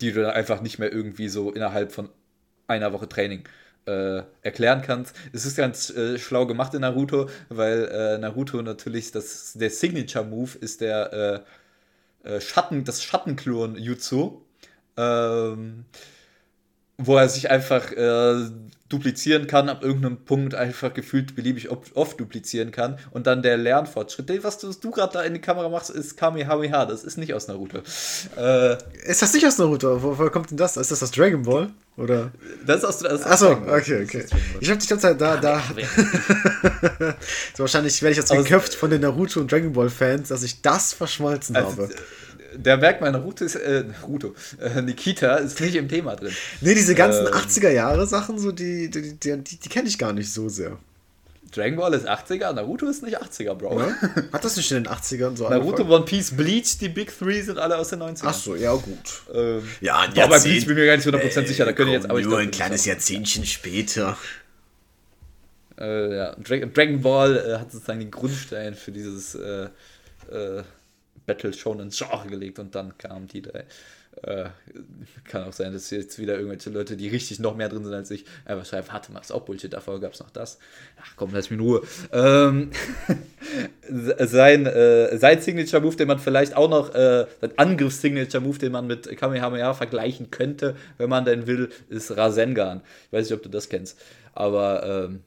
die 0.00 0.12
du 0.12 0.22
dann 0.22 0.30
einfach 0.32 0.62
nicht 0.62 0.78
mehr 0.78 0.90
irgendwie 0.90 1.28
so 1.28 1.52
innerhalb 1.52 1.92
von 1.92 2.08
einer 2.66 2.92
Woche 2.92 3.08
Training 3.08 3.44
äh, 3.86 4.22
erklären 4.42 4.82
kannst. 4.82 5.14
Es 5.32 5.44
ist 5.44 5.56
ganz 5.56 5.90
äh, 5.90 6.18
schlau 6.18 6.46
gemacht 6.46 6.72
in 6.74 6.80
Naruto, 6.80 7.28
weil 7.50 7.84
äh, 7.84 8.18
Naruto 8.18 8.62
natürlich 8.62 9.12
das, 9.12 9.52
der 9.54 9.70
Signature-Move 9.70 10.58
ist 10.58 10.80
der 10.80 11.44
äh, 12.24 12.28
äh, 12.36 12.40
Schatten, 12.40 12.84
das 12.84 13.02
Schattenklon-Jutsu. 13.02 14.42
Ähm, 14.96 15.84
wo 16.98 17.16
er 17.16 17.28
sich 17.28 17.50
einfach 17.50 17.92
äh, 17.92 18.48
duplizieren 18.88 19.46
kann, 19.46 19.68
ab 19.68 19.82
irgendeinem 19.82 20.18
Punkt 20.24 20.54
einfach 20.54 20.94
gefühlt 20.94 21.34
beliebig 21.34 21.68
oft 21.70 22.20
duplizieren 22.20 22.70
kann 22.70 22.98
und 23.10 23.26
dann 23.26 23.42
der 23.42 23.56
Lernfortschritt. 23.56 24.28
Den, 24.28 24.44
was 24.44 24.58
du, 24.58 24.72
du 24.72 24.90
gerade 24.90 25.12
da 25.14 25.22
in 25.22 25.34
die 25.34 25.40
Kamera 25.40 25.68
machst, 25.68 25.90
ist 25.90 26.16
Kamehameha, 26.16 26.86
das 26.86 27.02
ist 27.02 27.18
nicht 27.18 27.34
aus 27.34 27.48
Naruto. 27.48 27.78
Äh, 28.36 28.76
ist 29.04 29.22
das 29.22 29.34
nicht 29.34 29.46
aus 29.46 29.58
Naruto? 29.58 30.02
Wo, 30.02 30.16
woher 30.16 30.30
kommt 30.30 30.50
denn 30.50 30.56
das? 30.56 30.76
Ist 30.76 30.90
das 30.90 31.02
aus 31.02 31.10
Dragon 31.10 31.42
Ball? 31.42 31.70
Oder? 31.96 32.30
Das 32.64 32.78
ist 32.78 32.84
aus, 32.84 32.98
das 32.98 33.20
ist 33.20 33.26
Achso, 33.26 33.52
okay, 33.52 34.04
okay. 34.04 34.26
Ich 34.60 34.70
hab 34.70 34.78
die 34.78 34.86
ganze 34.86 34.98
Zeit 34.98 35.20
da, 35.20 35.36
da. 35.38 35.60
so, 37.54 37.60
wahrscheinlich 37.60 38.00
werde 38.02 38.12
ich 38.12 38.18
jetzt 38.18 38.30
geköpft 38.30 38.74
von 38.74 38.90
den 38.90 39.00
Naruto 39.00 39.40
und 39.40 39.50
Dragon 39.50 39.72
Ball 39.72 39.90
Fans, 39.90 40.28
dass 40.28 40.42
ich 40.42 40.62
das 40.62 40.92
verschmolzen 40.92 41.56
also, 41.56 41.84
habe 41.84 41.94
der 42.56 42.76
merkt, 42.76 43.00
meine 43.00 43.18
Route 43.18 43.44
ist, 43.44 43.56
äh, 43.56 43.84
Ruto, 44.06 44.34
äh, 44.60 44.82
Nikita 44.82 45.36
ist 45.36 45.60
nicht 45.60 45.74
im 45.76 45.88
Thema 45.88 46.16
drin. 46.16 46.32
Nee, 46.60 46.74
diese 46.74 46.94
ganzen 46.94 47.26
ähm, 47.26 47.32
80er-Jahre-Sachen, 47.32 48.38
so, 48.38 48.52
die, 48.52 48.90
die, 48.90 49.14
die, 49.14 49.42
die, 49.42 49.68
kenne 49.68 49.88
ich 49.88 49.98
gar 49.98 50.12
nicht 50.12 50.32
so 50.32 50.48
sehr. 50.48 50.78
Dragon 51.52 51.76
Ball 51.76 51.94
ist 51.94 52.08
80er, 52.08 52.52
Naruto 52.52 52.86
ist 52.86 53.02
nicht 53.02 53.20
80er, 53.20 53.54
Bro. 53.54 53.80
Ja? 53.80 53.94
Hat 54.32 54.44
das 54.44 54.56
nicht 54.56 54.70
in 54.72 54.84
den 54.84 54.92
80ern 54.92 55.36
so 55.36 55.48
Naruto, 55.48 55.82
angefangen? 55.82 55.90
One 55.92 56.04
Piece, 56.04 56.36
Bleach, 56.36 56.78
die 56.78 56.88
Big 56.88 57.16
Three 57.16 57.40
sind 57.40 57.58
alle 57.58 57.78
aus 57.78 57.88
den 57.88 58.02
90ern. 58.02 58.24
Ach 58.24 58.34
so, 58.34 58.56
ja 58.56 58.74
gut. 58.74 59.22
Ähm, 59.32 59.62
ja, 59.80 60.00
ein 60.00 60.14
Jahrzehnt, 60.14 60.30
bei 60.30 60.38
Bleach 60.40 60.66
bin 60.66 60.76
ich 60.76 60.82
mir 60.82 60.86
gar 60.86 60.96
nicht 60.96 61.06
100% 61.06 61.40
äh, 61.40 61.46
sicher, 61.46 61.64
da 61.64 61.72
können 61.72 61.92
jetzt 61.92 62.10
aber 62.10 62.20
Nur 62.20 62.38
ein 62.38 62.50
kleines 62.50 62.84
Jahrzehntchen 62.84 63.46
später. 63.46 64.18
Äh, 65.78 66.16
ja, 66.16 66.36
Dragon 66.36 67.00
Ball 67.00 67.36
äh, 67.36 67.58
hat 67.58 67.70
sozusagen 67.70 68.00
den 68.00 68.10
Grundstein 68.10 68.74
für 68.74 68.92
dieses 68.92 69.34
äh, 69.34 69.68
äh 70.30 70.62
Battle 71.26 71.52
Shonen 71.52 71.90
Genre 71.90 72.28
gelegt 72.28 72.58
und 72.58 72.74
dann 72.74 72.96
kamen 72.98 73.26
die 73.26 73.42
drei. 73.42 73.64
Äh, 74.22 74.48
kann 75.24 75.44
auch 75.44 75.52
sein, 75.52 75.74
dass 75.74 75.90
jetzt 75.90 76.18
wieder 76.18 76.36
irgendwelche 76.36 76.70
Leute, 76.70 76.96
die 76.96 77.08
richtig 77.08 77.38
noch 77.38 77.54
mehr 77.54 77.68
drin 77.68 77.84
sind 77.84 77.92
als 77.92 78.10
ich, 78.10 78.24
einfach 78.46 78.64
schreiben, 78.64 78.88
warte 78.90 79.12
mal, 79.12 79.20
ist 79.20 79.30
auch 79.30 79.42
Bullshit, 79.42 79.70
davor 79.70 80.00
gab 80.00 80.14
es 80.14 80.20
noch 80.20 80.30
das. 80.30 80.58
Ach 81.02 81.12
komm, 81.16 81.30
lass 81.34 81.50
mich 81.50 81.58
in 81.58 81.64
Ruhe. 81.64 81.82
Ähm, 82.12 82.70
sein, 83.90 84.64
äh, 84.64 85.18
sein 85.18 85.42
Signature-Move, 85.42 85.96
den 85.96 86.08
man 86.08 86.18
vielleicht 86.18 86.56
auch 86.56 86.70
noch, 86.70 86.94
äh, 86.94 87.26
sein 87.42 87.52
Angriffs-Signature-Move, 87.56 88.58
den 88.58 88.72
man 88.72 88.86
mit 88.86 89.14
Kamehameha 89.18 89.74
vergleichen 89.74 90.30
könnte, 90.30 90.76
wenn 90.96 91.10
man 91.10 91.26
denn 91.26 91.46
will, 91.46 91.68
ist 91.90 92.16
Rasengan. 92.16 92.80
Ich 93.06 93.12
weiß 93.12 93.26
nicht, 93.28 93.36
ob 93.36 93.42
du 93.42 93.50
das 93.50 93.68
kennst, 93.68 94.00
aber 94.32 95.08
ähm, 95.08 95.20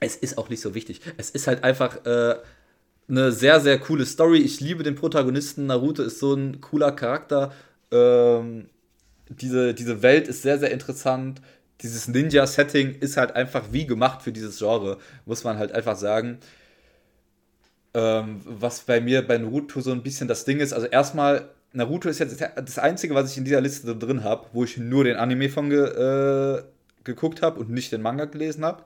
es 0.00 0.16
ist 0.16 0.38
auch 0.38 0.48
nicht 0.48 0.60
so 0.60 0.74
wichtig. 0.74 1.00
Es 1.16 1.30
ist 1.30 1.46
halt 1.46 1.62
einfach 1.62 2.04
äh, 2.04 2.36
eine 3.08 3.32
sehr, 3.32 3.60
sehr 3.60 3.78
coole 3.78 4.06
Story. 4.06 4.38
Ich 4.38 4.60
liebe 4.60 4.82
den 4.82 4.94
Protagonisten. 4.94 5.66
Naruto 5.66 6.02
ist 6.02 6.18
so 6.18 6.34
ein 6.34 6.60
cooler 6.60 6.92
Charakter. 6.92 7.52
Ähm, 7.90 8.68
diese, 9.28 9.74
diese 9.74 10.02
Welt 10.02 10.28
ist 10.28 10.42
sehr, 10.42 10.58
sehr 10.58 10.70
interessant. 10.70 11.40
Dieses 11.82 12.08
Ninja-Setting 12.08 12.96
ist 13.00 13.16
halt 13.16 13.36
einfach 13.36 13.66
wie 13.72 13.86
gemacht 13.86 14.22
für 14.22 14.32
dieses 14.32 14.58
Genre, 14.58 14.98
muss 15.26 15.44
man 15.44 15.58
halt 15.58 15.72
einfach 15.72 15.96
sagen. 15.96 16.38
Ähm, 17.94 18.40
was 18.44 18.80
bei 18.80 19.00
mir 19.00 19.26
bei 19.26 19.38
Naruto 19.38 19.80
so 19.80 19.92
ein 19.92 20.02
bisschen 20.02 20.28
das 20.28 20.44
Ding 20.44 20.60
ist, 20.60 20.72
also 20.72 20.86
erstmal, 20.86 21.48
Naruto 21.72 22.08
ist 22.08 22.18
jetzt 22.18 22.40
das 22.40 22.78
Einzige, 22.78 23.14
was 23.14 23.30
ich 23.30 23.38
in 23.38 23.44
dieser 23.44 23.60
Liste 23.60 23.96
drin 23.96 24.24
habe, 24.24 24.46
wo 24.52 24.64
ich 24.64 24.76
nur 24.76 25.04
den 25.04 25.16
Anime 25.16 25.48
von 25.48 25.70
ge, 25.70 26.58
äh, 26.58 26.62
geguckt 27.04 27.42
habe 27.42 27.60
und 27.60 27.70
nicht 27.70 27.92
den 27.92 28.02
Manga 28.02 28.26
gelesen 28.26 28.64
habe. 28.64 28.84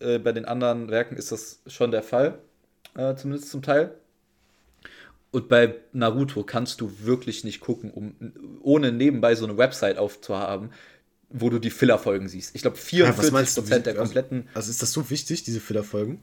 Äh, 0.00 0.18
bei 0.18 0.32
den 0.32 0.44
anderen 0.44 0.90
Werken 0.90 1.16
ist 1.16 1.32
das 1.32 1.60
schon 1.66 1.90
der 1.90 2.02
Fall 2.02 2.38
äh, 2.96 3.14
zumindest 3.14 3.50
zum 3.50 3.62
Teil. 3.62 3.94
Und 5.30 5.48
bei 5.48 5.74
Naruto 5.92 6.44
kannst 6.44 6.80
du 6.80 6.90
wirklich 7.00 7.44
nicht 7.44 7.60
gucken, 7.60 7.90
um 7.90 8.14
ohne 8.62 8.92
nebenbei 8.92 9.34
so 9.34 9.44
eine 9.44 9.58
Website 9.58 9.98
aufzuhaben, 9.98 10.70
wo 11.28 11.50
du 11.50 11.58
die 11.58 11.70
Fillerfolgen 11.70 12.28
siehst. 12.28 12.54
Ich 12.54 12.62
glaube, 12.62 12.76
44% 12.78 13.68
ja, 13.68 13.78
der 13.80 13.94
kompletten. 13.94 14.48
Also 14.54 14.70
ist 14.70 14.80
das 14.80 14.92
so 14.92 15.10
wichtig, 15.10 15.42
diese 15.42 15.60
Fillerfolgen? 15.60 16.20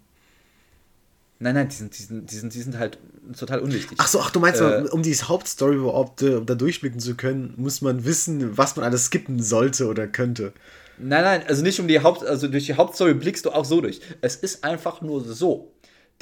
Nein, 1.39 1.55
nein, 1.55 1.67
die 1.67 1.75
sind, 1.75 1.97
die 1.97 2.03
sind, 2.03 2.31
die 2.31 2.35
sind, 2.35 2.53
die 2.53 2.61
sind 2.61 2.79
halt 2.79 2.97
total 3.37 3.59
unwichtig. 3.59 3.97
Ach 3.99 4.07
so, 4.07 4.21
ach, 4.21 4.31
du 4.31 4.39
meinst, 4.39 4.61
äh, 4.61 4.85
um 4.91 5.03
die 5.03 5.13
Hauptstory 5.13 5.75
überhaupt 5.75 6.21
äh, 6.21 6.41
da 6.41 6.55
durchblicken 6.55 7.01
zu 7.01 7.15
können, 7.15 7.53
muss 7.57 7.81
man 7.81 8.05
wissen, 8.05 8.57
was 8.57 8.77
man 8.77 8.85
alles 8.85 9.07
skippen 9.07 9.41
sollte 9.41 9.87
oder 9.87 10.07
könnte. 10.07 10.53
Nein, 10.97 11.23
nein, 11.23 11.43
also 11.47 11.61
nicht 11.61 11.79
um 11.79 11.87
die 11.87 11.99
Haupt, 11.99 12.23
also 12.23 12.47
durch 12.47 12.67
die 12.67 12.75
Hauptstory 12.75 13.13
blickst 13.13 13.45
du 13.45 13.51
auch 13.51 13.65
so 13.65 13.81
durch. 13.81 13.99
Es 14.21 14.37
ist 14.37 14.63
einfach 14.63 15.01
nur 15.01 15.21
so 15.21 15.72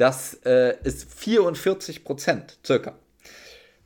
dass 0.01 0.33
äh, 0.45 0.73
ist 0.83 1.13
44 1.13 2.03
Prozent 2.03 2.57
circa 2.65 2.95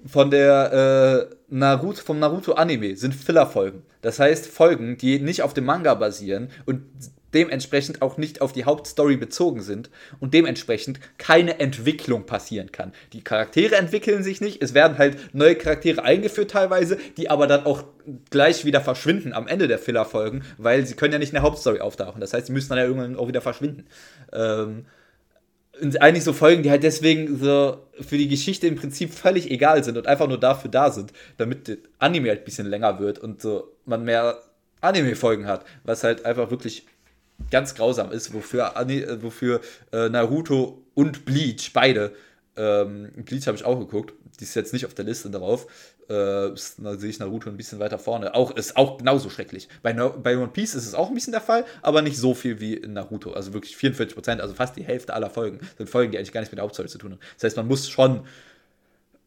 von 0.05 0.31
der 0.31 1.27
äh, 1.29 1.35
Naruto, 1.49 2.01
vom 2.01 2.19
Naruto-Anime 2.19 2.95
sind 2.95 3.13
Filler-Folgen. 3.13 3.83
Das 4.01 4.19
heißt, 4.19 4.47
Folgen, 4.47 4.97
die 4.97 5.19
nicht 5.19 5.41
auf 5.41 5.53
dem 5.53 5.65
Manga 5.65 5.93
basieren 5.95 6.51
und 6.65 6.83
dementsprechend 7.33 8.01
auch 8.01 8.17
nicht 8.17 8.39
auf 8.39 8.53
die 8.53 8.63
Hauptstory 8.63 9.17
bezogen 9.17 9.61
sind 9.61 9.89
und 10.21 10.33
dementsprechend 10.33 11.01
keine 11.17 11.59
Entwicklung 11.59 12.25
passieren 12.25 12.71
kann. 12.71 12.93
Die 13.11 13.23
Charaktere 13.23 13.75
entwickeln 13.75 14.23
sich 14.23 14.39
nicht, 14.39 14.63
es 14.63 14.73
werden 14.73 14.97
halt 14.97 15.17
neue 15.33 15.55
Charaktere 15.55 16.01
eingeführt 16.03 16.51
teilweise, 16.51 16.97
die 17.17 17.29
aber 17.29 17.45
dann 17.47 17.65
auch 17.65 17.83
gleich 18.29 18.63
wieder 18.63 18.79
verschwinden 18.79 19.33
am 19.33 19.47
Ende 19.47 19.67
der 19.67 19.79
Filler-Folgen, 19.79 20.45
weil 20.57 20.85
sie 20.85 20.95
können 20.95 21.11
ja 21.11 21.19
nicht 21.19 21.31
in 21.31 21.35
der 21.35 21.43
Hauptstory 21.43 21.81
auftauchen. 21.81 22.21
Das 22.21 22.31
heißt, 22.31 22.47
sie 22.47 22.53
müssen 22.53 22.69
dann 22.69 22.77
ja 22.77 22.85
irgendwann 22.85 23.17
auch 23.17 23.27
wieder 23.27 23.41
verschwinden. 23.41 23.85
Ähm, 24.31 24.85
eigentlich 25.99 26.23
so 26.23 26.33
Folgen, 26.33 26.63
die 26.63 26.71
halt 26.71 26.83
deswegen 26.83 27.37
so 27.37 27.77
für 28.01 28.17
die 28.17 28.27
Geschichte 28.27 28.67
im 28.67 28.75
Prinzip 28.75 29.13
völlig 29.13 29.51
egal 29.51 29.83
sind 29.83 29.97
und 29.97 30.07
einfach 30.07 30.27
nur 30.27 30.39
dafür 30.39 30.71
da 30.71 30.91
sind, 30.91 31.11
damit 31.37 31.67
der 31.67 31.77
Anime 31.99 32.29
halt 32.29 32.39
ein 32.39 32.45
bisschen 32.45 32.67
länger 32.67 32.99
wird 32.99 33.19
und 33.19 33.41
so 33.41 33.71
man 33.85 34.03
mehr 34.03 34.41
Anime-Folgen 34.81 35.47
hat, 35.47 35.65
was 35.83 36.03
halt 36.03 36.25
einfach 36.25 36.51
wirklich 36.51 36.85
ganz 37.51 37.75
grausam 37.75 38.11
ist, 38.11 38.33
wofür, 38.33 38.73
wofür 39.21 39.61
äh, 39.91 40.09
Naruto 40.09 40.83
und 40.93 41.25
Bleach 41.25 41.71
beide, 41.73 42.13
ähm, 42.55 43.11
Bleach 43.25 43.47
habe 43.47 43.57
ich 43.57 43.65
auch 43.65 43.79
geguckt, 43.79 44.13
die 44.39 44.43
ist 44.43 44.55
jetzt 44.55 44.73
nicht 44.73 44.85
auf 44.85 44.93
der 44.93 45.05
Liste 45.05 45.29
darauf, 45.29 45.67
äh, 46.09 46.51
sehe 46.55 47.09
ich 47.09 47.19
Naruto 47.19 47.49
ein 47.49 47.57
bisschen 47.57 47.79
weiter 47.79 47.99
vorne. 47.99 48.35
Auch 48.35 48.51
ist 48.51 48.77
auch 48.77 48.97
genauso 48.97 49.29
schrecklich. 49.29 49.67
Bei, 49.81 49.93
bei 49.93 50.37
One 50.37 50.49
Piece 50.49 50.75
ist 50.75 50.85
es 50.85 50.93
auch 50.93 51.09
ein 51.09 51.13
bisschen 51.13 51.31
der 51.31 51.41
Fall, 51.41 51.65
aber 51.81 52.01
nicht 52.01 52.17
so 52.17 52.33
viel 52.33 52.59
wie 52.59 52.75
in 52.75 52.93
Naruto. 52.93 53.31
Also 53.31 53.53
wirklich 53.53 53.75
44 53.75 54.15
Prozent, 54.15 54.41
also 54.41 54.53
fast 54.53 54.75
die 54.75 54.83
Hälfte 54.83 55.13
aller 55.13 55.29
Folgen 55.29 55.59
sind 55.77 55.89
Folgen, 55.89 56.11
die 56.11 56.17
eigentlich 56.17 56.31
gar 56.31 56.41
nichts 56.41 56.51
mit 56.51 56.57
der 56.57 56.63
Hauptstory 56.63 56.89
zu 56.89 56.97
tun 56.97 57.13
haben. 57.13 57.19
Das 57.35 57.43
heißt, 57.43 57.57
man 57.57 57.67
muss 57.67 57.89
schon 57.89 58.21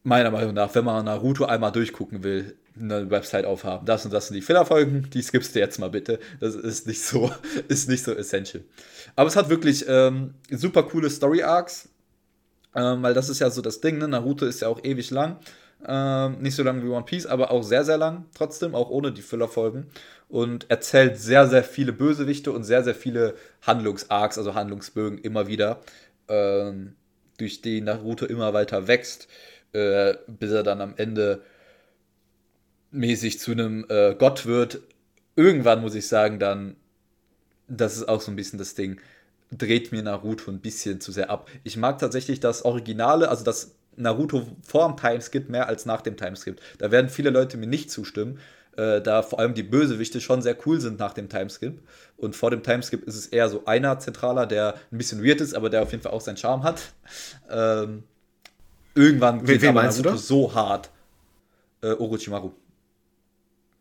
meiner 0.02 0.30
Meinung 0.30 0.54
nach, 0.54 0.74
wenn 0.74 0.84
man 0.84 1.04
Naruto 1.04 1.44
einmal 1.44 1.72
durchgucken 1.72 2.22
will, 2.22 2.56
eine 2.80 3.10
Website 3.10 3.44
aufhaben. 3.44 3.86
Das 3.86 4.04
und 4.04 4.12
das 4.12 4.28
sind 4.28 4.34
die 4.34 4.42
Fillerfolgen, 4.42 5.10
die 5.10 5.22
skippst 5.22 5.54
du 5.54 5.58
jetzt 5.58 5.78
mal 5.78 5.90
bitte. 5.90 6.18
Das 6.40 6.54
ist 6.54 6.86
nicht 6.86 7.02
so, 7.02 7.30
ist 7.68 7.88
nicht 7.88 8.04
so 8.04 8.12
essential. 8.12 8.62
Aber 9.16 9.28
es 9.28 9.36
hat 9.36 9.48
wirklich 9.48 9.84
ähm, 9.88 10.34
super 10.50 10.84
coole 10.84 11.10
Story 11.10 11.42
Arcs, 11.42 11.88
ähm, 12.74 13.02
weil 13.02 13.14
das 13.14 13.28
ist 13.28 13.40
ja 13.40 13.50
so 13.50 13.62
das 13.62 13.80
Ding, 13.80 13.98
ne? 13.98 14.08
Naruto 14.08 14.46
ist 14.46 14.60
ja 14.60 14.68
auch 14.68 14.82
ewig 14.84 15.10
lang. 15.10 15.38
Ähm, 15.86 16.40
nicht 16.40 16.56
so 16.56 16.62
lang 16.62 16.82
wie 16.82 16.88
One 16.88 17.04
Piece, 17.04 17.26
aber 17.26 17.50
auch 17.50 17.62
sehr, 17.62 17.84
sehr 17.84 17.98
lang 17.98 18.24
trotzdem, 18.34 18.74
auch 18.74 18.90
ohne 18.90 19.12
die 19.12 19.22
Füllerfolgen. 19.22 19.86
Und 20.28 20.70
erzählt 20.70 21.18
sehr, 21.18 21.46
sehr 21.46 21.64
viele 21.64 21.92
Bösewichte 21.92 22.52
und 22.52 22.64
sehr, 22.64 22.84
sehr 22.84 22.94
viele 22.94 23.34
Handlungsarcs, 23.62 24.38
also 24.38 24.54
Handlungsbögen 24.54 25.18
immer 25.18 25.46
wieder, 25.46 25.80
ähm, 26.28 26.94
durch 27.38 27.62
die 27.62 27.80
Naruto 27.80 28.26
immer 28.26 28.52
weiter 28.52 28.88
wächst, 28.88 29.28
äh, 29.72 30.14
bis 30.26 30.50
er 30.50 30.62
dann 30.64 30.80
am 30.80 30.94
Ende 30.96 31.42
mäßig 32.90 33.38
zu 33.38 33.52
einem 33.52 33.86
äh, 33.88 34.14
Gott 34.18 34.46
wird. 34.46 34.80
Irgendwann 35.36 35.80
muss 35.80 35.94
ich 35.94 36.08
sagen, 36.08 36.38
dann, 36.38 36.76
das 37.68 37.96
ist 37.96 38.08
auch 38.08 38.20
so 38.20 38.32
ein 38.32 38.36
bisschen 38.36 38.58
das 38.58 38.74
Ding, 38.74 39.00
dreht 39.50 39.92
mir 39.92 40.02
Naruto 40.02 40.50
ein 40.50 40.60
bisschen 40.60 41.00
zu 41.00 41.12
sehr 41.12 41.30
ab. 41.30 41.48
Ich 41.64 41.76
mag 41.76 41.98
tatsächlich 41.98 42.40
das 42.40 42.64
Originale, 42.64 43.28
also 43.28 43.44
das 43.44 43.77
Naruto 43.98 44.46
vor 44.62 44.88
dem 44.88 44.96
Timeskip 44.96 45.48
mehr 45.48 45.68
als 45.68 45.86
nach 45.86 46.00
dem 46.00 46.16
Timeskip. 46.16 46.60
Da 46.78 46.90
werden 46.90 47.08
viele 47.08 47.30
Leute 47.30 47.56
mir 47.56 47.66
nicht 47.66 47.90
zustimmen, 47.90 48.38
äh, 48.78 49.02
da 49.02 49.22
vor 49.22 49.40
allem 49.40 49.54
die 49.54 49.64
Bösewichte 49.64 50.20
schon 50.20 50.40
sehr 50.40 50.56
cool 50.64 50.80
sind 50.80 51.00
nach 51.00 51.12
dem 51.12 51.28
Timeskip. 51.28 51.80
Und 52.16 52.36
vor 52.36 52.50
dem 52.50 52.62
Timeskip 52.62 53.02
ist 53.04 53.16
es 53.16 53.26
eher 53.26 53.48
so 53.48 53.64
einer 53.66 53.98
zentraler, 53.98 54.46
der 54.46 54.74
ein 54.92 54.98
bisschen 54.98 55.24
weird 55.24 55.40
ist, 55.40 55.54
aber 55.54 55.68
der 55.68 55.82
auf 55.82 55.90
jeden 55.90 56.02
Fall 56.02 56.12
auch 56.12 56.20
seinen 56.20 56.36
Charme 56.36 56.62
hat. 56.62 56.80
Ähm, 57.50 58.04
irgendwann 58.94 59.46
wird 59.46 59.64
aber 59.64 59.82
Naruto 59.82 60.16
so 60.16 60.54
hart. 60.54 60.90
Äh, 61.82 61.92
Orochimaru. 61.92 62.52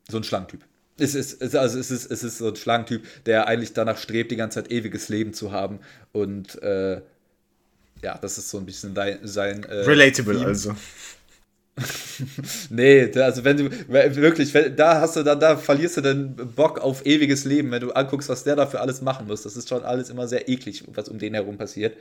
So 0.10 0.18
ein 0.18 0.24
Schlangentyp. 0.24 0.64
Es 1.00 1.14
ist, 1.14 1.44
also 1.56 1.78
es, 1.78 1.92
ist, 1.92 2.10
es 2.10 2.24
ist 2.24 2.40
so 2.40 2.48
ein 2.48 2.56
Schlangentyp, 2.56 3.04
der 3.26 3.48
eigentlich 3.48 3.74
danach 3.74 3.98
strebt, 3.98 4.32
die 4.32 4.36
ganze 4.36 4.64
Zeit 4.64 4.72
ewiges 4.72 5.10
Leben 5.10 5.34
zu 5.34 5.52
haben 5.52 5.80
und 6.12 6.60
äh, 6.64 7.02
ja, 8.01 8.18
das 8.18 8.38
ist 8.38 8.50
so 8.50 8.58
ein 8.58 8.66
bisschen 8.66 8.94
dein, 8.94 9.20
sein. 9.24 9.63
Äh, 9.63 9.82
Relatable 9.82 10.36
Theme. 10.36 10.48
also. 10.48 10.75
nee, 12.72 13.12
also 13.16 13.44
wenn 13.44 13.58
du 13.58 13.70
wirklich, 13.89 14.51
da 14.75 15.00
hast 15.00 15.16
du 15.16 15.24
dann, 15.24 15.39
da 15.39 15.58
verlierst 15.58 15.98
du 15.98 16.01
den 16.01 16.36
Bock 16.36 16.80
auf 16.80 17.06
ewiges 17.06 17.46
Leben, 17.46 17.70
wenn 17.70 17.82
du 17.82 17.92
anguckst, 17.92 18.30
was 18.30 18.44
der 18.44 18.56
dafür 18.56 18.82
alles 18.82 19.01
machen 19.01 19.27
muss. 19.27 19.44
Das 19.44 19.56
ist 19.56 19.70
schon 19.70 19.84
alles 19.84 20.10
immer 20.10 20.28
sehr 20.28 20.50
eklig, 20.50 20.84
was 20.88 21.08
um 21.08 21.19
den 21.19 21.36
herum 21.36 21.58
passiert. 21.58 21.95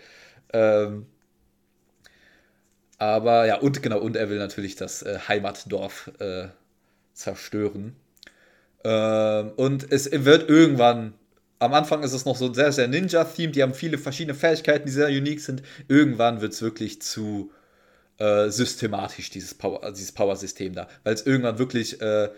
Ähm, 0.53 1.07
aber 2.99 3.47
ja, 3.47 3.57
und 3.57 3.83
genau, 3.83 3.99
und 3.99 4.17
er 4.17 4.31
will 4.31 4.39
natürlich 4.39 4.77
das 4.77 5.03
äh, 5.03 5.19
Heimatdorf 5.29 6.11
äh, 6.19 6.49
zerstören. 7.13 7.97
Ähm, 8.85 9.53
und 9.57 9.93
es 9.93 10.11
wird 10.11 10.49
irgendwann 10.49 11.13
am 11.59 11.75
Anfang 11.75 12.03
ist 12.03 12.13
es 12.13 12.25
noch 12.25 12.37
so 12.37 12.53
sehr, 12.53 12.73
sehr 12.73 12.89
Ninja-themed. 12.89 13.57
Die 13.57 13.63
haben 13.63 13.75
viele 13.75 13.99
verschiedene 13.99 14.35
Fähigkeiten, 14.35 14.87
die 14.87 14.93
sehr 14.93 15.09
unique 15.09 15.41
sind. 15.41 15.63
Irgendwann 15.89 16.41
wird 16.41 16.53
es 16.53 16.63
wirklich 16.63 17.01
zu 17.01 17.51
äh, 18.19 18.49
systematisch, 18.51 19.31
dieses 19.31 19.55
Power, 19.55 19.93
dieses 19.93 20.13
Power-System 20.13 20.75
da. 20.75 20.89
Weil 21.05 21.15
es 21.15 21.27
irgendwann 21.27 21.59
wirklich, 21.59 22.01
äh, 22.01 22.31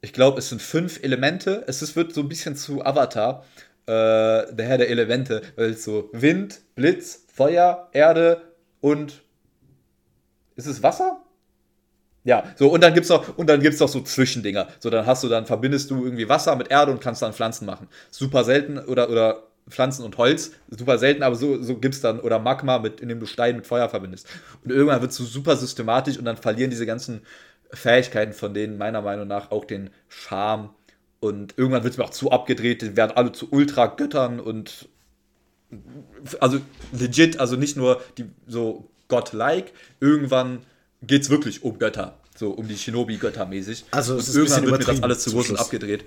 ich 0.00 0.12
glaube, 0.12 0.38
es 0.38 0.48
sind 0.48 0.62
fünf 0.62 1.02
Elemente. 1.02 1.64
Es 1.66 1.82
ist, 1.82 1.96
wird 1.96 2.14
so 2.14 2.20
ein 2.20 2.28
bisschen 2.28 2.56
zu 2.56 2.84
Avatar, 2.84 3.44
äh, 3.86 3.90
der 4.52 4.66
Herr 4.66 4.78
der 4.78 4.88
Elemente, 4.88 5.42
weil 5.56 5.70
es 5.70 5.84
so 5.84 6.10
Wind, 6.12 6.60
Blitz, 6.74 7.24
Feuer, 7.32 7.88
Erde 7.92 8.42
und. 8.80 9.22
Ist 10.56 10.66
es 10.66 10.84
Wasser? 10.84 11.23
Ja, 12.24 12.44
so 12.56 12.68
und 12.68 12.82
dann 12.82 12.94
gibt's 12.94 13.10
noch 13.10 13.36
und 13.36 13.48
dann 13.48 13.60
gibt's 13.60 13.80
noch 13.80 13.88
so 13.88 14.00
Zwischendinger. 14.00 14.68
So 14.80 14.90
dann 14.90 15.06
hast 15.06 15.22
du 15.24 15.28
dann 15.28 15.46
verbindest 15.46 15.90
du 15.90 16.04
irgendwie 16.04 16.28
Wasser 16.28 16.56
mit 16.56 16.70
Erde 16.70 16.90
und 16.90 17.00
kannst 17.00 17.22
dann 17.22 17.34
Pflanzen 17.34 17.66
machen. 17.66 17.88
Super 18.10 18.44
selten 18.44 18.78
oder 18.78 19.10
oder 19.10 19.42
Pflanzen 19.68 20.04
und 20.04 20.16
Holz, 20.18 20.52
super 20.68 20.98
selten, 20.98 21.22
aber 21.22 21.36
so, 21.36 21.62
so 21.62 21.76
gibt's 21.76 22.00
dann 22.00 22.20
oder 22.20 22.38
Magma 22.38 22.78
mit 22.78 23.00
indem 23.00 23.20
du 23.20 23.26
Stein 23.26 23.56
mit 23.56 23.66
Feuer 23.66 23.88
verbindest. 23.88 24.26
Und 24.62 24.70
irgendwann 24.70 25.00
wird's 25.02 25.16
so 25.16 25.24
super 25.24 25.56
systematisch 25.56 26.18
und 26.18 26.24
dann 26.24 26.36
verlieren 26.36 26.70
diese 26.70 26.86
ganzen 26.86 27.22
Fähigkeiten 27.72 28.32
von 28.32 28.54
denen 28.54 28.78
meiner 28.78 29.02
Meinung 29.02 29.26
nach 29.26 29.50
auch 29.50 29.64
den 29.64 29.90
Charme 30.08 30.70
und 31.20 31.54
irgendwann 31.56 31.84
wird's 31.84 31.96
mir 31.96 32.04
auch 32.04 32.10
zu 32.10 32.30
abgedreht, 32.30 32.82
die 32.82 32.96
werden 32.96 33.12
alle 33.16 33.32
zu 33.32 33.48
Ultra 33.50 33.86
Göttern 33.86 34.40
und 34.40 34.88
also 36.40 36.60
legit, 36.92 37.40
also 37.40 37.56
nicht 37.56 37.76
nur 37.76 38.02
die 38.18 38.26
so 38.46 38.88
godlike, 39.08 39.72
irgendwann 40.00 40.60
geht 41.06 41.22
es 41.22 41.30
wirklich 41.30 41.62
um 41.62 41.78
Götter. 41.78 42.14
So 42.36 42.50
um 42.50 42.66
die 42.66 42.76
Shinobi-Götter 42.76 43.46
mäßig. 43.46 43.84
Also 43.90 44.16
es 44.16 44.28
ist 44.28 44.36
irgendwann 44.36 44.66
wird 44.66 44.86
mir 44.86 44.94
das 44.94 45.02
alles 45.02 45.22
zu 45.22 45.30
groß 45.30 45.50
und 45.50 45.56
abgedreht. 45.56 46.04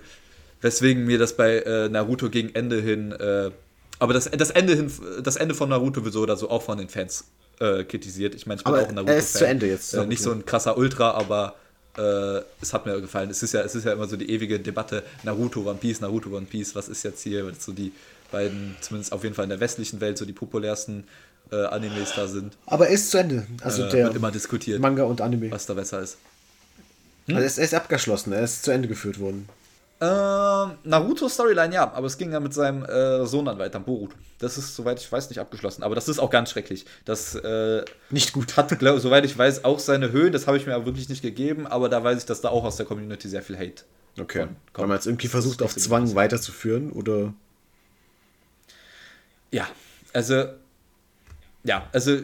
Weswegen 0.61 1.05
mir 1.05 1.17
das 1.17 1.37
bei 1.37 1.59
äh, 1.59 1.89
Naruto 1.89 2.29
gegen 2.29 2.53
Ende 2.53 2.81
hin. 2.81 3.11
Äh, 3.11 3.51
aber 3.99 4.13
das, 4.13 4.29
das, 4.29 4.51
Ende 4.51 4.75
hin, 4.75 4.91
das 5.23 5.37
Ende 5.37 5.55
von 5.55 5.69
Naruto 5.69 6.03
wird 6.03 6.13
so 6.13 6.21
oder 6.21 6.35
so 6.35 6.49
auch 6.49 6.63
von 6.63 6.77
den 6.77 6.89
Fans 6.89 7.25
äh, 7.59 7.83
kritisiert. 7.83 8.35
Ich 8.35 8.45
meine, 8.45 8.59
ich 8.59 8.63
bin 8.65 8.73
aber 8.73 8.83
auch 8.83 8.89
ein 8.89 8.95
Naruto. 8.95 9.11
Er 9.11 9.19
ist 9.19 9.33
zu 9.33 9.47
Ende 9.47 9.67
jetzt. 9.67 9.93
Äh, 9.93 10.05
nicht 10.05 10.21
so 10.21 10.31
ein 10.31 10.45
krasser 10.45 10.77
Ultra, 10.77 11.11
aber 11.11 11.55
äh, 11.97 12.41
es 12.61 12.73
hat 12.73 12.85
mir 12.85 12.99
gefallen. 12.99 13.29
Es 13.29 13.41
ist, 13.41 13.53
ja, 13.53 13.61
es 13.61 13.75
ist 13.75 13.85
ja 13.85 13.93
immer 13.93 14.07
so 14.07 14.17
die 14.17 14.29
ewige 14.29 14.59
Debatte: 14.59 15.03
Naruto, 15.23 15.61
One 15.61 15.77
Piece, 15.79 16.01
Naruto, 16.01 16.29
One 16.35 16.45
Piece. 16.45 16.75
Was 16.75 16.89
ist 16.89 17.03
jetzt 17.03 17.21
hier? 17.21 17.49
So 17.57 17.71
die 17.71 17.93
beiden, 18.31 18.75
zumindest 18.81 19.13
auf 19.13 19.23
jeden 19.23 19.35
Fall 19.35 19.43
in 19.43 19.49
der 19.49 19.59
westlichen 19.59 20.01
Welt, 20.01 20.17
so 20.17 20.25
die 20.25 20.33
populärsten 20.33 21.05
äh, 21.51 21.65
Animes 21.65 22.13
da 22.15 22.27
sind. 22.27 22.57
Aber 22.65 22.87
er 22.87 22.93
ist 22.93 23.11
zu 23.11 23.17
Ende. 23.17 23.45
Also 23.61 23.83
äh, 23.83 23.89
der 23.89 24.05
wird 24.05 24.15
immer 24.15 24.31
diskutiert. 24.31 24.79
Manga 24.79 25.03
und 25.03 25.21
Anime. 25.21 25.51
Was 25.51 25.65
da 25.65 25.73
besser 25.73 26.01
ist. 26.01 26.17
Hm? 27.27 27.35
Also 27.35 27.59
er 27.59 27.65
ist, 27.65 27.73
abgeschlossen, 27.73 28.33
er 28.33 28.43
ist 28.43 28.63
zu 28.63 28.71
Ende 28.71 28.87
geführt 28.87 29.19
worden. 29.19 29.47
Äh, 29.99 30.05
Naruto 30.05 31.27
Storyline 31.27 31.73
ja, 31.73 31.91
aber 31.91 32.05
es 32.05 32.17
ging 32.17 32.31
ja 32.31 32.39
mit 32.39 32.53
seinem 32.53 32.85
äh, 32.85 33.25
Sohn 33.25 33.45
dann 33.45 33.57
weiter, 33.57 33.79
Boruto. 33.79 34.15
Das 34.39 34.57
ist, 34.57 34.75
soweit 34.75 34.99
ich 34.99 35.11
weiß, 35.11 35.29
nicht 35.29 35.39
abgeschlossen. 35.39 35.81
Aber 35.81 35.95
das 35.95 36.07
ist 36.07 36.19
auch 36.19 36.29
ganz 36.29 36.51
schrecklich. 36.51 36.85
Das 37.05 37.33
äh, 37.33 37.83
nicht 38.11 38.33
gut. 38.33 38.55
Hat, 38.55 38.77
glaub, 38.77 38.99
soweit 38.99 39.25
ich 39.25 39.35
weiß, 39.35 39.65
auch 39.65 39.79
seine 39.79 40.11
Höhen. 40.11 40.31
Das 40.31 40.45
habe 40.45 40.57
ich 40.57 40.67
mir 40.67 40.75
aber 40.75 40.85
wirklich 40.85 41.09
nicht 41.09 41.23
gegeben. 41.23 41.65
Aber 41.65 41.89
da 41.89 42.03
weiß 42.03 42.19
ich, 42.19 42.25
dass 42.25 42.41
da 42.41 42.49
auch 42.49 42.63
aus 42.63 42.77
der 42.77 42.85
Community 42.85 43.27
sehr 43.27 43.41
viel 43.41 43.57
Hate. 43.57 43.83
Okay. 44.19 44.41
Kommt. 44.41 44.57
Haben 44.77 44.89
wir 44.89 44.95
jetzt 44.95 45.07
irgendwie 45.07 45.27
versucht, 45.27 45.63
auf 45.63 45.75
Zwang 45.75 46.13
weiterzuführen 46.13 46.91
oder? 46.91 47.33
Ja, 49.51 49.67
also 50.13 50.45
ja, 51.67 51.87
also 51.91 52.17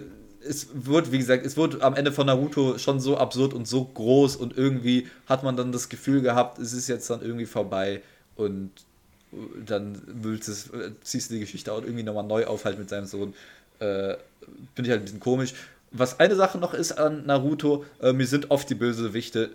es 0.46 0.68
wird, 0.74 1.12
wie 1.12 1.18
gesagt, 1.18 1.46
es 1.46 1.58
wird 1.58 1.82
am 1.82 1.96
Ende 1.96 2.12
von 2.12 2.26
Naruto 2.28 2.78
schon 2.78 3.00
so 3.00 3.18
absurd 3.18 3.54
und 3.54 3.68
so 3.68 3.84
groß 3.86 4.38
und 4.38 4.58
irgendwie 4.58 5.08
hat 5.28 5.44
man 5.44 5.56
dann 5.58 5.72
das 5.72 5.90
Gefühl 5.90 6.22
gehabt, 6.22 6.60
es 6.60 6.74
ist 6.74 6.88
jetzt 6.88 7.10
dann 7.10 7.22
irgendwie 7.22 7.46
vorbei 7.46 8.02
und 8.36 8.72
dann 9.66 10.02
willst 10.06 10.48
es, 10.48 10.70
ziehst 11.02 11.30
du 11.30 11.36
die 11.36 11.40
Geschichte 11.42 11.74
auch 11.74 11.82
irgendwie 11.82 12.04
nochmal 12.04 12.24
neu 12.24 12.46
auf 12.46 12.66
halt 12.66 12.80
mit 12.80 12.90
seinem 12.90 13.06
Sohn. 13.06 13.34
Äh, 13.80 14.16
Finde 14.76 14.84
ich 14.84 14.90
halt 14.90 15.02
ein 15.02 15.06
bisschen 15.06 15.20
komisch. 15.20 15.54
Was 15.92 16.20
eine 16.20 16.36
Sache 16.36 16.58
noch 16.58 16.74
ist 16.74 16.94
an 16.94 17.26
Naruto, 17.26 17.86
äh, 18.02 18.14
mir 18.14 18.28
sind 18.28 18.50
oft 18.52 18.70
die 18.70 18.76
Bösewichte 18.76 19.52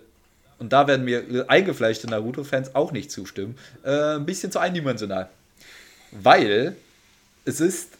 und 0.59 0.71
da 0.73 0.87
werden 0.87 1.05
mir 1.05 1.45
eingefleischte 1.47 2.07
Naruto-Fans 2.07 2.75
auch 2.75 2.91
nicht 2.91 3.11
zustimmen, 3.11 3.57
äh, 3.83 4.15
ein 4.15 4.25
bisschen 4.25 4.51
zu 4.51 4.59
eindimensional. 4.59 5.29
Weil 6.11 6.75
es 7.45 7.61
ist 7.61 7.98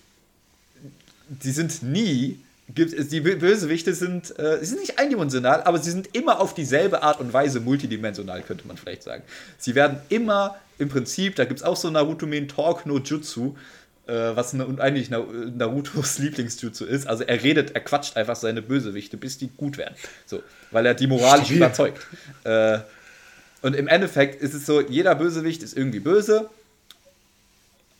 die 1.29 1.51
sind 1.51 1.83
nie 1.83 2.39
gibt 2.75 3.11
die 3.11 3.21
Bösewichte 3.21 3.93
sind, 3.93 4.37
äh, 4.37 4.59
sie 4.59 4.65
sind 4.65 4.79
nicht 4.79 4.99
eindimensional, 4.99 5.63
aber 5.63 5.79
sie 5.79 5.91
sind 5.91 6.15
immer 6.15 6.39
auf 6.39 6.53
dieselbe 6.53 7.03
Art 7.03 7.19
und 7.19 7.33
Weise 7.33 7.59
multidimensional, 7.59 8.41
könnte 8.43 8.67
man 8.67 8.77
vielleicht 8.77 9.03
sagen. 9.03 9.23
Sie 9.57 9.75
werden 9.75 9.97
immer 10.09 10.55
im 10.77 10.89
Prinzip, 10.89 11.35
da 11.35 11.45
gibt 11.45 11.61
es 11.61 11.65
auch 11.65 11.75
so 11.75 11.89
Naruto-Men 11.89 12.47
Talk 12.47 12.85
no 12.85 12.99
Jutsu, 12.99 13.55
äh, 14.07 14.13
was 14.13 14.53
eigentlich 14.53 15.09
Narutos 15.09 16.17
Lieblingsjutsu 16.19 16.85
ist. 16.85 17.07
Also 17.07 17.23
er 17.23 17.43
redet, 17.43 17.71
er 17.71 17.81
quatscht 17.81 18.17
einfach 18.17 18.35
seine 18.35 18.61
Bösewichte, 18.61 19.17
bis 19.17 19.37
die 19.37 19.49
gut 19.49 19.77
werden. 19.77 19.95
So, 20.25 20.43
weil 20.71 20.85
er 20.85 20.93
die 20.93 21.07
moralisch 21.07 21.45
Stimmt. 21.45 21.59
überzeugt. 21.59 22.07
Äh, 22.43 22.79
und 23.61 23.75
im 23.75 23.87
Endeffekt 23.87 24.41
ist 24.41 24.53
es 24.53 24.65
so, 24.65 24.79
jeder 24.79 25.15
Bösewicht 25.15 25.63
ist 25.63 25.75
irgendwie 25.75 25.99
böse 25.99 26.49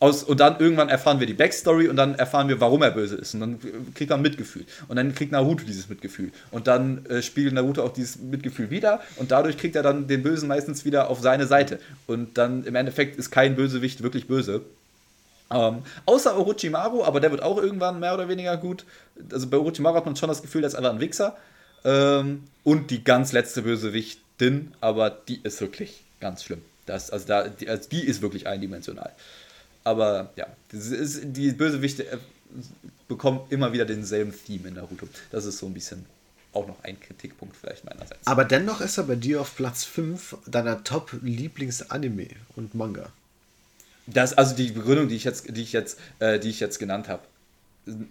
aus, 0.00 0.22
und 0.22 0.40
dann 0.40 0.58
irgendwann 0.58 0.88
erfahren 0.88 1.20
wir 1.20 1.26
die 1.26 1.34
Backstory 1.34 1.88
und 1.88 1.96
dann 1.96 2.14
erfahren 2.14 2.48
wir, 2.48 2.58
warum 2.58 2.82
er 2.82 2.90
böse 2.90 3.16
ist. 3.16 3.34
Und 3.34 3.40
dann 3.40 3.58
kriegt 3.94 4.10
er 4.10 4.16
Mitgefühl. 4.16 4.64
Und 4.88 4.96
dann 4.96 5.14
kriegt 5.14 5.30
Naruto 5.30 5.64
dieses 5.64 5.90
Mitgefühl. 5.90 6.32
Und 6.50 6.66
dann 6.66 7.04
äh, 7.06 7.20
spiegelt 7.20 7.52
Naruto 7.52 7.82
auch 7.84 7.92
dieses 7.92 8.18
Mitgefühl 8.18 8.70
wieder. 8.70 9.02
Und 9.16 9.30
dadurch 9.30 9.58
kriegt 9.58 9.76
er 9.76 9.82
dann 9.82 10.08
den 10.08 10.22
Bösen 10.22 10.48
meistens 10.48 10.86
wieder 10.86 11.10
auf 11.10 11.20
seine 11.20 11.46
Seite. 11.46 11.78
Und 12.06 12.38
dann 12.38 12.64
im 12.64 12.74
Endeffekt 12.76 13.18
ist 13.18 13.30
kein 13.30 13.56
Bösewicht 13.56 14.02
wirklich 14.02 14.26
böse. 14.26 14.62
Ähm, 15.52 15.82
außer 16.06 16.34
Orochimaru, 16.34 17.04
aber 17.04 17.20
der 17.20 17.30
wird 17.30 17.42
auch 17.42 17.58
irgendwann 17.58 18.00
mehr 18.00 18.14
oder 18.14 18.28
weniger 18.28 18.56
gut. 18.56 18.86
Also 19.30 19.48
bei 19.48 19.58
Orochimaru 19.58 19.96
hat 19.96 20.06
man 20.06 20.16
schon 20.16 20.30
das 20.30 20.40
Gefühl, 20.40 20.62
der 20.62 20.68
ist 20.68 20.76
einfach 20.76 20.94
ein 20.94 21.00
Wichser. 21.00 21.36
Ähm, 21.84 22.44
und 22.64 22.90
die 22.90 23.04
ganz 23.04 23.32
letzte 23.32 23.62
Bösewichtin, 23.62 24.72
aber 24.80 25.10
die 25.10 25.40
ist 25.42 25.60
wirklich 25.60 26.04
ganz 26.20 26.42
schlimm. 26.42 26.62
Das, 26.86 27.10
also, 27.10 27.26
da, 27.26 27.48
die, 27.48 27.68
also 27.68 27.88
die 27.90 28.06
ist 28.06 28.22
wirklich 28.22 28.46
eindimensional. 28.46 29.12
Aber 29.84 30.32
ja, 30.36 30.46
ist, 30.72 31.20
die 31.24 31.52
Bösewichte 31.52 32.06
äh, 32.06 32.18
bekommen 33.08 33.40
immer 33.50 33.72
wieder 33.72 33.84
denselben 33.84 34.32
Theme 34.32 34.68
in 34.68 34.74
Naruto. 34.74 35.08
Das 35.30 35.44
ist 35.44 35.58
so 35.58 35.66
ein 35.66 35.74
bisschen 35.74 36.04
auch 36.52 36.66
noch 36.66 36.82
ein 36.82 36.98
Kritikpunkt 36.98 37.56
vielleicht 37.56 37.84
meinerseits. 37.84 38.26
Aber 38.26 38.44
dennoch 38.44 38.80
ist 38.80 38.98
er 38.98 39.04
bei 39.04 39.14
dir 39.14 39.40
auf 39.40 39.56
Platz 39.56 39.84
5 39.84 40.38
deiner 40.46 40.82
Top-Lieblings-Anime 40.82 42.28
und 42.56 42.74
Manga. 42.74 43.12
Das, 44.06 44.32
also 44.36 44.56
die 44.56 44.72
Begründung, 44.72 45.08
die 45.08 45.16
ich 45.16 45.24
jetzt, 45.24 45.56
die 45.56 45.62
ich 45.62 45.72
jetzt, 45.72 45.98
äh, 46.18 46.40
die 46.40 46.50
ich 46.50 46.58
jetzt 46.58 46.78
genannt 46.78 47.08
habe, 47.08 47.22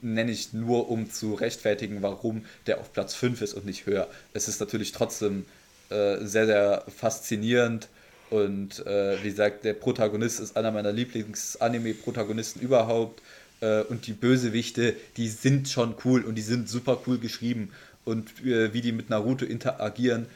nenne 0.01 0.31
ich 0.31 0.53
nur, 0.53 0.89
um 0.89 1.11
zu 1.11 1.33
rechtfertigen, 1.33 2.01
warum 2.01 2.45
der 2.67 2.79
auf 2.79 2.93
Platz 2.93 3.13
5 3.15 3.41
ist 3.41 3.53
und 3.53 3.65
nicht 3.65 3.85
höher. 3.85 4.07
Es 4.33 4.47
ist 4.47 4.59
natürlich 4.59 4.93
trotzdem 4.93 5.45
äh, 5.89 6.17
sehr, 6.25 6.45
sehr 6.45 6.85
faszinierend 6.95 7.89
und 8.29 8.85
äh, 8.85 9.23
wie 9.23 9.29
gesagt, 9.29 9.63
der 9.63 9.73
Protagonist 9.73 10.39
ist 10.39 10.55
einer 10.55 10.71
meiner 10.71 10.91
Lieblings-Anime-Protagonisten 10.91 12.59
überhaupt. 12.59 13.21
Äh, 13.61 13.81
und 13.83 14.07
die 14.07 14.13
Bösewichte, 14.13 14.95
die 15.17 15.27
sind 15.27 15.67
schon 15.67 15.95
cool 16.05 16.23
und 16.23 16.35
die 16.35 16.41
sind 16.41 16.69
super 16.69 16.99
cool 17.07 17.17
geschrieben. 17.17 17.71
Und 18.05 18.45
äh, 18.45 18.73
wie 18.73 18.81
die 18.81 18.91
mit 18.91 19.09
Naruto 19.09 19.45
interagieren 19.45 20.27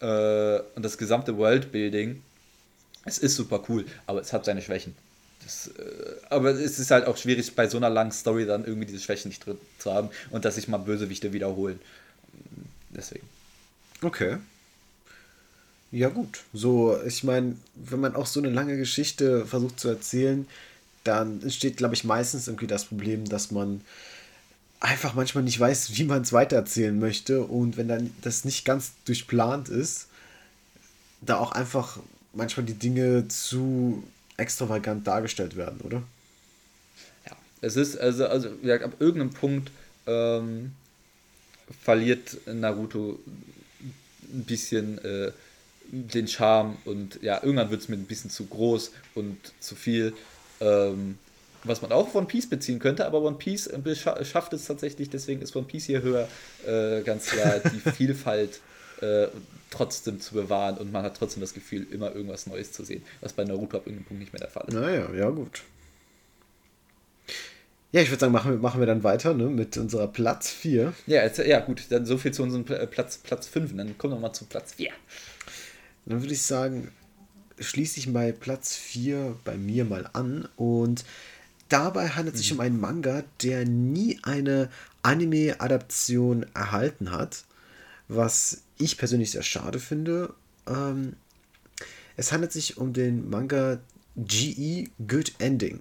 äh, 0.00 0.58
und 0.74 0.82
das 0.82 0.98
gesamte 0.98 1.36
Worldbuilding, 1.36 2.22
es 3.04 3.18
ist 3.18 3.36
super 3.36 3.62
cool, 3.68 3.86
aber 4.06 4.20
es 4.20 4.32
hat 4.32 4.44
seine 4.44 4.62
Schwächen. 4.62 4.94
Das, 5.44 5.68
äh, 5.68 6.16
aber 6.28 6.50
es 6.50 6.78
ist 6.78 6.90
halt 6.90 7.06
auch 7.06 7.16
schwierig, 7.16 7.54
bei 7.54 7.68
so 7.68 7.76
einer 7.76 7.90
langen 7.90 8.12
Story 8.12 8.46
dann 8.46 8.64
irgendwie 8.64 8.86
diese 8.86 9.00
Schwächen 9.00 9.28
nicht 9.28 9.44
drin 9.44 9.58
zu 9.78 9.92
haben 9.92 10.10
und 10.30 10.44
dass 10.44 10.56
sich 10.56 10.68
mal 10.68 10.78
Bösewichte 10.78 11.32
wiederholen. 11.32 11.80
Deswegen. 12.90 13.26
Okay. 14.02 14.38
Ja, 15.92 16.08
gut. 16.08 16.44
So, 16.52 16.96
ich 17.04 17.24
meine, 17.24 17.56
wenn 17.74 18.00
man 18.00 18.14
auch 18.14 18.26
so 18.26 18.40
eine 18.40 18.50
lange 18.50 18.76
Geschichte 18.76 19.44
versucht 19.44 19.80
zu 19.80 19.88
erzählen, 19.88 20.46
dann 21.02 21.42
entsteht, 21.42 21.76
glaube 21.76 21.94
ich, 21.94 22.04
meistens 22.04 22.46
irgendwie 22.46 22.68
das 22.68 22.84
Problem, 22.84 23.24
dass 23.28 23.50
man 23.50 23.80
einfach 24.78 25.14
manchmal 25.14 25.44
nicht 25.44 25.58
weiß, 25.58 25.96
wie 25.96 26.04
man 26.04 26.22
es 26.22 26.32
weitererzählen 26.32 26.96
möchte. 26.96 27.42
Und 27.42 27.76
wenn 27.76 27.88
dann 27.88 28.14
das 28.22 28.44
nicht 28.44 28.64
ganz 28.64 28.92
durchplant 29.04 29.68
ist, 29.68 30.06
da 31.22 31.38
auch 31.38 31.52
einfach 31.52 31.98
manchmal 32.32 32.66
die 32.66 32.74
Dinge 32.74 33.26
zu 33.28 34.04
extravagant 34.36 35.06
dargestellt 35.06 35.56
werden, 35.56 35.80
oder? 35.80 36.02
Ja, 37.26 37.36
es 37.62 37.76
ist, 37.76 37.98
also, 37.98 38.26
also 38.26 38.48
ja, 38.62 38.76
ab 38.76 38.94
irgendeinem 39.00 39.32
Punkt 39.32 39.72
ähm, 40.06 40.72
verliert 41.82 42.38
Naruto 42.46 43.18
ein 44.32 44.44
bisschen. 44.44 44.98
Äh, 45.04 45.32
den 45.90 46.28
Charme 46.28 46.76
und 46.84 47.22
ja, 47.22 47.42
irgendwann 47.42 47.70
wird 47.70 47.82
es 47.82 47.88
mir 47.88 47.96
ein 47.96 48.04
bisschen 48.04 48.30
zu 48.30 48.46
groß 48.46 48.92
und 49.14 49.38
zu 49.60 49.74
viel. 49.74 50.12
Ähm, 50.60 51.18
was 51.64 51.82
man 51.82 51.92
auch 51.92 52.08
von 52.08 52.26
Peace 52.26 52.48
beziehen 52.48 52.78
könnte, 52.78 53.04
aber 53.04 53.20
One 53.20 53.36
Piece 53.36 53.68
schafft 54.22 54.52
es 54.54 54.64
tatsächlich, 54.64 55.10
deswegen 55.10 55.42
ist 55.42 55.54
One 55.54 55.66
Piece 55.66 55.86
hier 55.86 56.02
höher, 56.02 56.26
äh, 56.66 57.02
ganz 57.02 57.26
klar, 57.26 57.60
die 57.60 57.90
Vielfalt 57.96 58.60
äh, 59.02 59.28
trotzdem 59.70 60.20
zu 60.20 60.34
bewahren 60.34 60.78
und 60.78 60.90
man 60.92 61.04
hat 61.04 61.16
trotzdem 61.16 61.42
das 61.42 61.52
Gefühl, 61.52 61.86
immer 61.90 62.14
irgendwas 62.14 62.46
Neues 62.46 62.72
zu 62.72 62.84
sehen, 62.84 63.02
was 63.20 63.32
bei 63.32 63.44
Naruto 63.44 63.76
ab 63.76 63.86
irgendeinem 63.86 64.06
Punkt 64.06 64.20
nicht 64.20 64.32
mehr 64.32 64.40
der 64.40 64.50
Fall 64.50 64.64
ist. 64.68 64.74
Naja, 64.74 65.10
ja, 65.14 65.28
gut. 65.28 65.62
Ja, 67.92 68.00
ich 68.00 68.10
würde 68.10 68.20
sagen, 68.20 68.32
machen 68.32 68.52
wir, 68.52 68.58
machen 68.58 68.80
wir 68.80 68.86
dann 68.86 69.02
weiter 69.02 69.34
ne, 69.34 69.46
mit 69.46 69.76
unserer 69.76 70.06
Platz 70.06 70.48
4. 70.48 70.92
Ja, 71.06 71.24
jetzt, 71.24 71.38
ja, 71.38 71.58
gut, 71.58 71.86
dann 71.90 72.06
so 72.06 72.18
viel 72.18 72.32
zu 72.32 72.44
unserem 72.44 72.64
Platz, 72.64 73.18
Platz 73.18 73.48
5. 73.48 73.76
Dann 73.76 73.98
kommen 73.98 74.14
wir 74.14 74.20
mal 74.20 74.32
zu 74.32 74.44
Platz 74.44 74.74
4. 74.74 74.90
Dann 76.06 76.20
würde 76.20 76.34
ich 76.34 76.42
sagen, 76.42 76.90
schließe 77.58 77.98
ich 77.98 78.12
bei 78.12 78.32
Platz 78.32 78.74
4 78.74 79.36
bei 79.44 79.56
mir 79.56 79.84
mal 79.84 80.08
an. 80.12 80.48
Und 80.56 81.04
dabei 81.68 82.08
handelt 82.08 82.34
es 82.34 82.42
sich 82.42 82.52
mhm. 82.52 82.58
um 82.58 82.64
einen 82.64 82.80
Manga, 82.80 83.24
der 83.42 83.66
nie 83.66 84.18
eine 84.22 84.70
Anime-Adaption 85.02 86.46
erhalten 86.54 87.12
hat. 87.12 87.44
Was 88.08 88.62
ich 88.78 88.98
persönlich 88.98 89.30
sehr 89.30 89.42
schade 89.42 89.78
finde. 89.78 90.34
Ähm, 90.66 91.14
es 92.16 92.32
handelt 92.32 92.52
sich 92.52 92.76
um 92.76 92.92
den 92.92 93.30
Manga 93.30 93.78
GE 94.16 94.88
Good 95.06 95.34
Ending. 95.38 95.80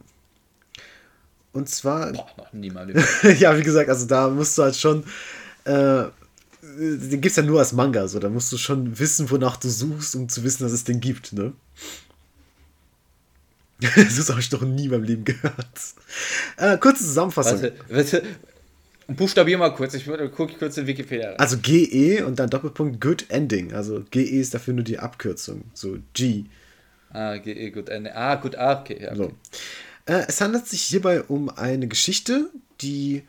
Und 1.51 1.69
zwar. 1.69 2.13
Boah, 2.13 2.29
noch 2.37 2.53
niemals. 2.53 2.93
ja, 3.39 3.57
wie 3.57 3.63
gesagt, 3.63 3.89
also 3.89 4.05
da 4.05 4.29
musst 4.29 4.57
du 4.57 4.63
halt 4.63 4.75
schon 4.75 5.03
äh, 5.65 6.05
den 6.79 7.21
gibt 7.21 7.27
es 7.27 7.35
ja 7.35 7.43
nur 7.43 7.59
als 7.59 7.73
Manga, 7.73 8.07
so 8.07 8.19
da 8.19 8.29
musst 8.29 8.51
du 8.51 8.57
schon 8.57 8.99
wissen, 8.99 9.29
wonach 9.29 9.57
du 9.57 9.69
suchst, 9.69 10.15
um 10.15 10.29
zu 10.29 10.43
wissen, 10.43 10.63
dass 10.63 10.71
es 10.71 10.83
den 10.83 10.99
gibt, 10.99 11.33
ne? 11.33 11.53
das 13.95 14.29
habe 14.29 14.39
ich 14.39 14.51
noch 14.51 14.61
nie 14.61 14.85
in 14.85 14.91
meinem 14.91 15.03
Leben 15.03 15.23
gehört. 15.23 15.55
Äh, 16.57 16.77
kurze 16.77 17.03
Zusammenfassung. 17.03 17.61
Warte, 17.61 17.75
warte. 17.87 18.23
Buchstabier 19.07 19.57
mal 19.57 19.73
kurz, 19.73 19.93
ich 19.95 20.05
gucke 20.05 20.53
kurz 20.59 20.77
in 20.77 20.85
Wikipedia. 20.85 21.33
Also 21.37 21.57
GE 21.57 22.23
und 22.25 22.37
dann 22.37 22.49
Doppelpunkt 22.49 23.01
Good 23.01 23.25
Ending. 23.29 23.73
Also 23.73 24.03
GE 24.11 24.21
ist 24.21 24.53
dafür 24.53 24.73
nur 24.73 24.83
die 24.83 24.99
Abkürzung. 24.99 25.63
So 25.73 25.97
G. 26.13 26.45
Ah, 27.11 27.37
GE 27.37 27.71
Good 27.71 27.89
Ending. 27.89 28.13
Ah, 28.13 28.35
gut, 28.35 28.55
ah, 28.55 28.81
okay. 28.81 29.07
Okay. 29.07 29.15
So. 29.15 29.31
Äh, 30.05 30.25
es 30.27 30.41
handelt 30.41 30.67
sich 30.67 30.83
hierbei 30.83 31.23
um 31.23 31.49
eine 31.49 31.87
Geschichte, 31.87 32.49
die 32.81 33.23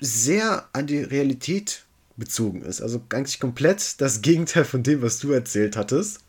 sehr 0.00 0.68
an 0.72 0.86
die 0.86 0.98
Realität 0.98 1.85
bezogen 2.16 2.62
ist. 2.62 2.80
Also 2.80 3.02
eigentlich 3.10 3.40
komplett 3.40 4.00
das 4.00 4.20
Gegenteil 4.22 4.64
von 4.64 4.82
dem, 4.82 5.02
was 5.02 5.18
du 5.18 5.32
erzählt 5.32 5.76
hattest. 5.76 6.20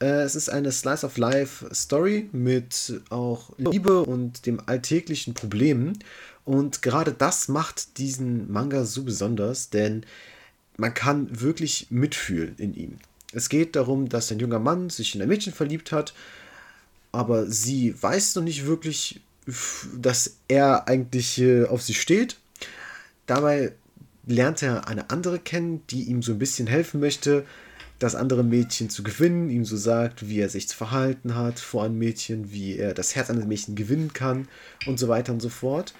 Äh, 0.00 0.22
es 0.22 0.34
ist 0.34 0.48
eine 0.48 0.72
Slice 0.72 1.06
of 1.06 1.16
Life 1.16 1.66
Story 1.74 2.28
mit 2.32 3.00
auch 3.10 3.52
Liebe 3.58 4.02
und 4.02 4.46
dem 4.46 4.60
alltäglichen 4.66 5.34
Problemen. 5.34 5.98
Und 6.44 6.82
gerade 6.82 7.12
das 7.12 7.48
macht 7.48 7.98
diesen 7.98 8.50
Manga 8.50 8.84
so 8.84 9.04
besonders, 9.04 9.70
denn 9.70 10.04
man 10.76 10.92
kann 10.92 11.40
wirklich 11.40 11.86
mitfühlen 11.90 12.56
in 12.58 12.74
ihm. 12.74 12.98
Es 13.32 13.48
geht 13.48 13.76
darum, 13.76 14.08
dass 14.08 14.32
ein 14.32 14.40
junger 14.40 14.58
Mann 14.58 14.90
sich 14.90 15.14
in 15.14 15.22
ein 15.22 15.28
Mädchen 15.28 15.52
verliebt 15.52 15.92
hat, 15.92 16.14
aber 17.12 17.46
sie 17.46 17.94
weiß 18.00 18.34
noch 18.34 18.42
nicht 18.42 18.66
wirklich, 18.66 19.20
dass 19.96 20.36
er 20.48 20.88
eigentlich 20.88 21.40
äh, 21.40 21.64
auf 21.64 21.82
sie 21.82 21.94
steht. 21.94 22.36
Dabei 23.26 23.72
lernt 24.26 24.62
er 24.62 24.88
eine 24.88 25.10
andere 25.10 25.38
kennen, 25.38 25.82
die 25.90 26.04
ihm 26.04 26.22
so 26.22 26.32
ein 26.32 26.38
bisschen 26.38 26.66
helfen 26.66 27.00
möchte, 27.00 27.44
das 27.98 28.14
andere 28.14 28.42
Mädchen 28.42 28.90
zu 28.90 29.02
gewinnen, 29.02 29.48
ihm 29.48 29.64
so 29.64 29.76
sagt, 29.76 30.28
wie 30.28 30.40
er 30.40 30.48
sich 30.48 30.68
zu 30.68 30.76
verhalten 30.76 31.36
hat 31.36 31.60
vor 31.60 31.84
einem 31.84 31.98
Mädchen, 31.98 32.52
wie 32.52 32.76
er 32.76 32.94
das 32.94 33.14
Herz 33.14 33.30
eines 33.30 33.46
Mädchen 33.46 33.76
gewinnen 33.76 34.12
kann 34.12 34.48
und 34.86 34.98
so 34.98 35.08
weiter 35.08 35.32
und 35.32 35.40
so 35.40 35.48
fort. 35.48 35.94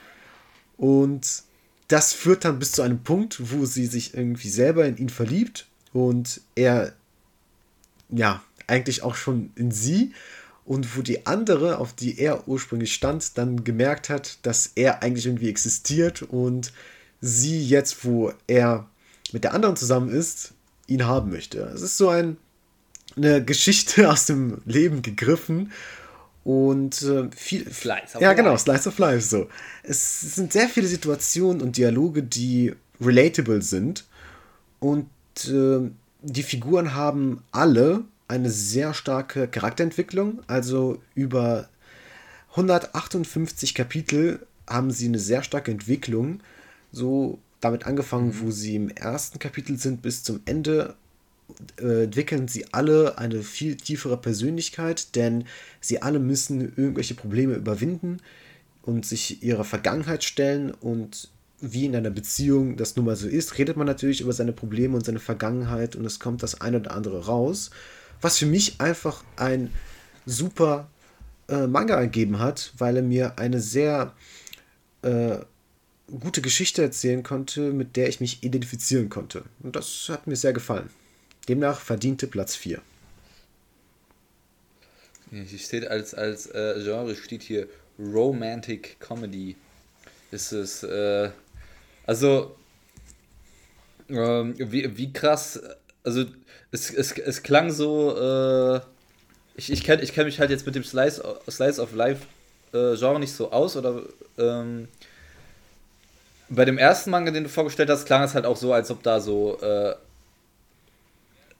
Und 0.76 1.44
das 1.88 2.12
führt 2.12 2.44
dann 2.44 2.58
bis 2.58 2.72
zu 2.72 2.82
einem 2.82 3.02
Punkt, 3.02 3.52
wo 3.52 3.66
sie 3.66 3.86
sich 3.86 4.14
irgendwie 4.14 4.48
selber 4.48 4.84
in 4.86 4.96
ihn 4.96 5.10
verliebt 5.10 5.66
und 5.92 6.40
er, 6.54 6.92
ja, 8.08 8.42
eigentlich 8.66 9.02
auch 9.02 9.14
schon 9.14 9.50
in 9.54 9.70
sie 9.70 10.12
und 10.64 10.96
wo 10.96 11.02
die 11.02 11.26
andere, 11.26 11.78
auf 11.78 11.92
die 11.92 12.18
er 12.18 12.48
ursprünglich 12.48 12.94
stand, 12.94 13.36
dann 13.36 13.62
gemerkt 13.64 14.08
hat, 14.08 14.38
dass 14.42 14.72
er 14.74 15.02
eigentlich 15.02 15.26
irgendwie 15.26 15.50
existiert 15.50 16.22
und 16.22 16.72
sie 17.22 17.64
jetzt, 17.64 18.04
wo 18.04 18.32
er 18.46 18.86
mit 19.32 19.44
der 19.44 19.54
anderen 19.54 19.76
zusammen 19.76 20.10
ist, 20.10 20.52
ihn 20.86 21.06
haben 21.06 21.30
möchte. 21.30 21.60
Es 21.74 21.80
ist 21.80 21.96
so 21.96 22.10
ein, 22.10 22.36
eine 23.16 23.42
Geschichte 23.42 24.10
aus 24.12 24.26
dem 24.26 24.60
Leben 24.66 25.00
gegriffen 25.00 25.72
und 26.44 27.00
äh, 27.02 27.30
viel. 27.34 27.72
Slice 27.72 28.16
of 28.16 28.20
ja, 28.20 28.34
genau, 28.34 28.56
Slice 28.58 28.88
of 28.88 28.98
Life 28.98 29.22
so. 29.22 29.48
Es 29.84 30.20
sind 30.34 30.52
sehr 30.52 30.68
viele 30.68 30.88
Situationen 30.88 31.62
und 31.62 31.76
Dialoge, 31.76 32.22
die 32.22 32.74
relatable 33.00 33.62
sind. 33.62 34.04
Und 34.80 35.08
äh, 35.46 35.88
die 36.22 36.42
Figuren 36.42 36.94
haben 36.94 37.42
alle 37.52 38.04
eine 38.26 38.50
sehr 38.50 38.92
starke 38.94 39.46
Charakterentwicklung. 39.46 40.40
Also 40.48 41.00
über 41.14 41.68
158 42.50 43.74
Kapitel 43.74 44.44
haben 44.68 44.90
sie 44.90 45.06
eine 45.06 45.18
sehr 45.20 45.44
starke 45.44 45.70
Entwicklung. 45.70 46.40
So 46.92 47.38
damit 47.60 47.86
angefangen, 47.86 48.28
mhm. 48.28 48.40
wo 48.40 48.50
sie 48.50 48.76
im 48.76 48.90
ersten 48.90 49.38
Kapitel 49.38 49.78
sind, 49.78 50.02
bis 50.02 50.22
zum 50.22 50.40
Ende 50.44 50.94
äh, 51.80 52.04
entwickeln 52.04 52.48
sie 52.48 52.72
alle 52.72 53.18
eine 53.18 53.42
viel 53.42 53.76
tiefere 53.76 54.16
Persönlichkeit, 54.16 55.14
denn 55.16 55.44
sie 55.80 56.02
alle 56.02 56.18
müssen 56.18 56.60
irgendwelche 56.76 57.14
Probleme 57.14 57.54
überwinden 57.54 58.18
und 58.82 59.06
sich 59.06 59.42
ihrer 59.42 59.64
Vergangenheit 59.64 60.24
stellen 60.24 60.72
und 60.72 61.28
wie 61.60 61.86
in 61.86 61.94
einer 61.94 62.10
Beziehung 62.10 62.76
das 62.76 62.96
nun 62.96 63.06
mal 63.06 63.16
so 63.16 63.28
ist, 63.28 63.56
redet 63.56 63.76
man 63.76 63.86
natürlich 63.86 64.20
über 64.20 64.32
seine 64.32 64.52
Probleme 64.52 64.96
und 64.96 65.04
seine 65.04 65.20
Vergangenheit 65.20 65.94
und 65.94 66.04
es 66.04 66.18
kommt 66.18 66.42
das 66.42 66.60
eine 66.60 66.78
oder 66.78 66.90
andere 66.90 67.26
raus, 67.26 67.70
was 68.20 68.38
für 68.38 68.46
mich 68.46 68.80
einfach 68.80 69.22
ein 69.36 69.70
super 70.26 70.88
äh, 71.48 71.68
Manga 71.68 71.94
ergeben 71.94 72.40
hat, 72.40 72.72
weil 72.78 72.96
er 72.96 73.02
mir 73.02 73.38
eine 73.38 73.60
sehr 73.60 74.12
äh, 75.02 75.38
gute 76.08 76.42
Geschichte 76.42 76.82
erzählen 76.82 77.22
konnte, 77.22 77.72
mit 77.72 77.96
der 77.96 78.08
ich 78.08 78.20
mich 78.20 78.42
identifizieren 78.42 79.08
konnte. 79.08 79.44
Und 79.62 79.76
das 79.76 80.08
hat 80.08 80.26
mir 80.26 80.36
sehr 80.36 80.52
gefallen. 80.52 80.90
Demnach 81.48 81.80
verdiente 81.80 82.26
Platz 82.26 82.54
4. 82.56 82.80
Hier 85.30 85.58
steht 85.58 85.86
als, 85.86 86.14
als 86.14 86.46
äh, 86.46 86.82
Genre 86.82 87.16
steht 87.16 87.42
hier 87.42 87.66
Romantic 87.98 89.00
Comedy. 89.00 89.56
Ist 90.30 90.52
es, 90.52 90.82
äh, 90.82 91.30
also, 92.06 92.54
ähm, 94.08 94.54
wie, 94.58 94.96
wie 94.96 95.12
krass, 95.12 95.60
also 96.04 96.26
es, 96.70 96.90
es, 96.90 97.12
es 97.12 97.42
klang 97.42 97.70
so, 97.70 98.16
äh, 98.16 98.80
ich, 99.54 99.70
ich 99.70 99.84
kenne 99.84 100.02
ich 100.02 100.12
kenn 100.12 100.26
mich 100.26 100.40
halt 100.40 100.50
jetzt 100.50 100.66
mit 100.66 100.74
dem 100.74 100.84
Slice, 100.84 101.22
Slice 101.50 101.80
of 101.80 101.92
Life 101.94 102.26
äh, 102.72 102.96
Genre 102.96 103.20
nicht 103.20 103.32
so 103.32 103.52
aus, 103.52 103.76
oder 103.76 104.02
ähm, 104.38 104.88
bei 106.54 106.64
dem 106.64 106.78
ersten 106.78 107.10
Manga, 107.10 107.30
den 107.30 107.44
du 107.44 107.48
vorgestellt 107.48 107.88
hast, 107.90 108.04
klang 108.04 108.22
es 108.22 108.34
halt 108.34 108.44
auch 108.44 108.56
so, 108.56 108.72
als 108.72 108.90
ob 108.90 109.02
da 109.02 109.20
so 109.20 109.58
äh, 109.60 109.94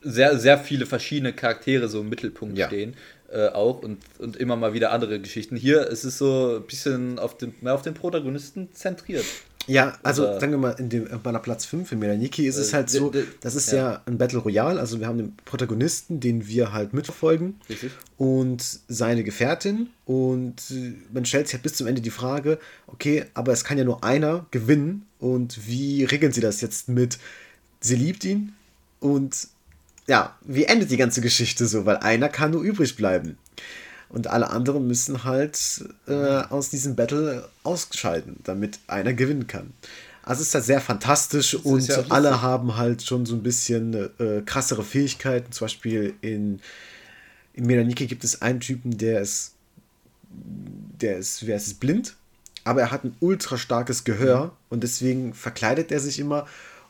sehr, 0.02 0.38
sehr 0.38 0.58
viele 0.58 0.86
verschiedene 0.86 1.32
Charaktere 1.32 1.88
so 1.88 2.00
im 2.00 2.08
Mittelpunkt 2.08 2.58
ja. 2.58 2.66
stehen. 2.66 2.94
Äh, 3.30 3.48
auch 3.48 3.82
und, 3.82 3.98
und 4.18 4.36
immer 4.36 4.56
mal 4.56 4.74
wieder 4.74 4.92
andere 4.92 5.18
Geschichten. 5.18 5.56
Hier 5.56 5.86
ist 5.86 6.04
es 6.04 6.18
so 6.18 6.56
ein 6.56 6.66
bisschen 6.66 7.18
auf 7.18 7.36
den, 7.36 7.54
mehr 7.62 7.74
auf 7.74 7.82
den 7.82 7.94
Protagonisten 7.94 8.68
zentriert. 8.74 9.24
Ja, 9.66 9.96
also 10.02 10.24
Oder, 10.24 10.40
sagen 10.40 10.52
wir 10.52 10.58
mal, 10.58 10.72
in 10.72 10.88
dem, 10.88 11.08
bei 11.22 11.30
einer 11.30 11.38
Platz 11.38 11.64
5 11.66 11.92
in 11.92 11.98
Melaniki 11.98 12.46
ist 12.46 12.56
äh, 12.56 12.62
es 12.62 12.72
halt 12.72 12.90
so, 12.90 13.12
das 13.40 13.54
ist 13.54 13.70
ja. 13.70 13.92
ja. 13.92 14.02
ein 14.06 14.18
Battle 14.18 14.40
Royale, 14.40 14.80
also 14.80 14.98
wir 14.98 15.06
haben 15.06 15.18
den 15.18 15.36
Protagonisten, 15.44 16.20
den 16.20 16.46
wir 16.46 16.72
halt 16.72 16.94
mitverfolgen 16.94 17.60
Richtig. 17.68 17.92
und 18.16 18.62
seine 18.88 19.22
Gefährtin 19.22 19.88
und 20.04 20.56
man 21.12 21.24
stellt 21.24 21.46
sich 21.46 21.54
halt 21.54 21.62
bis 21.62 21.74
zum 21.74 21.86
Ende 21.86 22.00
die 22.00 22.10
Frage, 22.10 22.58
okay, 22.88 23.26
aber 23.34 23.52
es 23.52 23.64
kann 23.64 23.78
ja 23.78 23.84
nur 23.84 24.02
einer 24.02 24.46
gewinnen 24.50 25.06
und 25.18 25.66
wie 25.66 26.04
regeln 26.04 26.32
sie 26.32 26.40
das 26.40 26.60
jetzt 26.60 26.88
mit, 26.88 27.18
sie 27.80 27.96
liebt 27.96 28.24
ihn 28.24 28.54
und 29.00 29.48
ja, 30.08 30.36
wie 30.42 30.64
endet 30.64 30.90
die 30.90 30.96
ganze 30.96 31.20
Geschichte 31.20 31.66
so, 31.66 31.86
weil 31.86 31.98
einer 31.98 32.28
kann 32.28 32.50
nur 32.50 32.62
übrig 32.62 32.96
bleiben. 32.96 33.38
Und 34.12 34.26
alle 34.26 34.50
anderen 34.50 34.86
müssen 34.86 35.24
halt 35.24 35.58
äh, 36.06 36.12
aus 36.12 36.68
diesem 36.68 36.94
Battle 36.96 37.48
ausschalten, 37.62 38.36
damit 38.44 38.78
einer 38.86 39.14
gewinnen 39.14 39.46
kann. 39.46 39.72
Also 40.22 40.42
es 40.42 40.48
ist 40.48 40.54
halt 40.54 40.64
sehr 40.64 40.80
fantastisch 40.80 41.54
und 41.54 41.88
ja 41.88 42.04
alle 42.10 42.42
haben 42.42 42.76
halt 42.76 43.02
schon 43.02 43.26
so 43.26 43.34
ein 43.34 43.42
bisschen 43.42 43.94
äh, 43.94 44.42
krassere 44.44 44.84
Fähigkeiten. 44.84 45.50
Zum 45.50 45.64
Beispiel 45.64 46.14
in, 46.20 46.60
in 47.54 47.66
Melanike 47.66 48.06
gibt 48.06 48.22
es 48.22 48.40
einen 48.42 48.60
Typen, 48.60 48.98
der 48.98 49.22
ist, 49.22 49.54
der 50.30 51.16
ist, 51.16 51.46
wer 51.46 51.56
ist 51.56 51.66
es, 51.66 51.74
blind, 51.74 52.14
aber 52.64 52.82
er 52.82 52.90
hat 52.92 53.04
ein 53.04 53.16
ultra 53.18 53.58
starkes 53.58 54.04
Gehör 54.04 54.44
mhm. 54.44 54.50
und 54.68 54.82
deswegen 54.84 55.34
verkleidet 55.34 55.90
er 55.90 55.98
sich 55.98 56.20
immer 56.20 56.46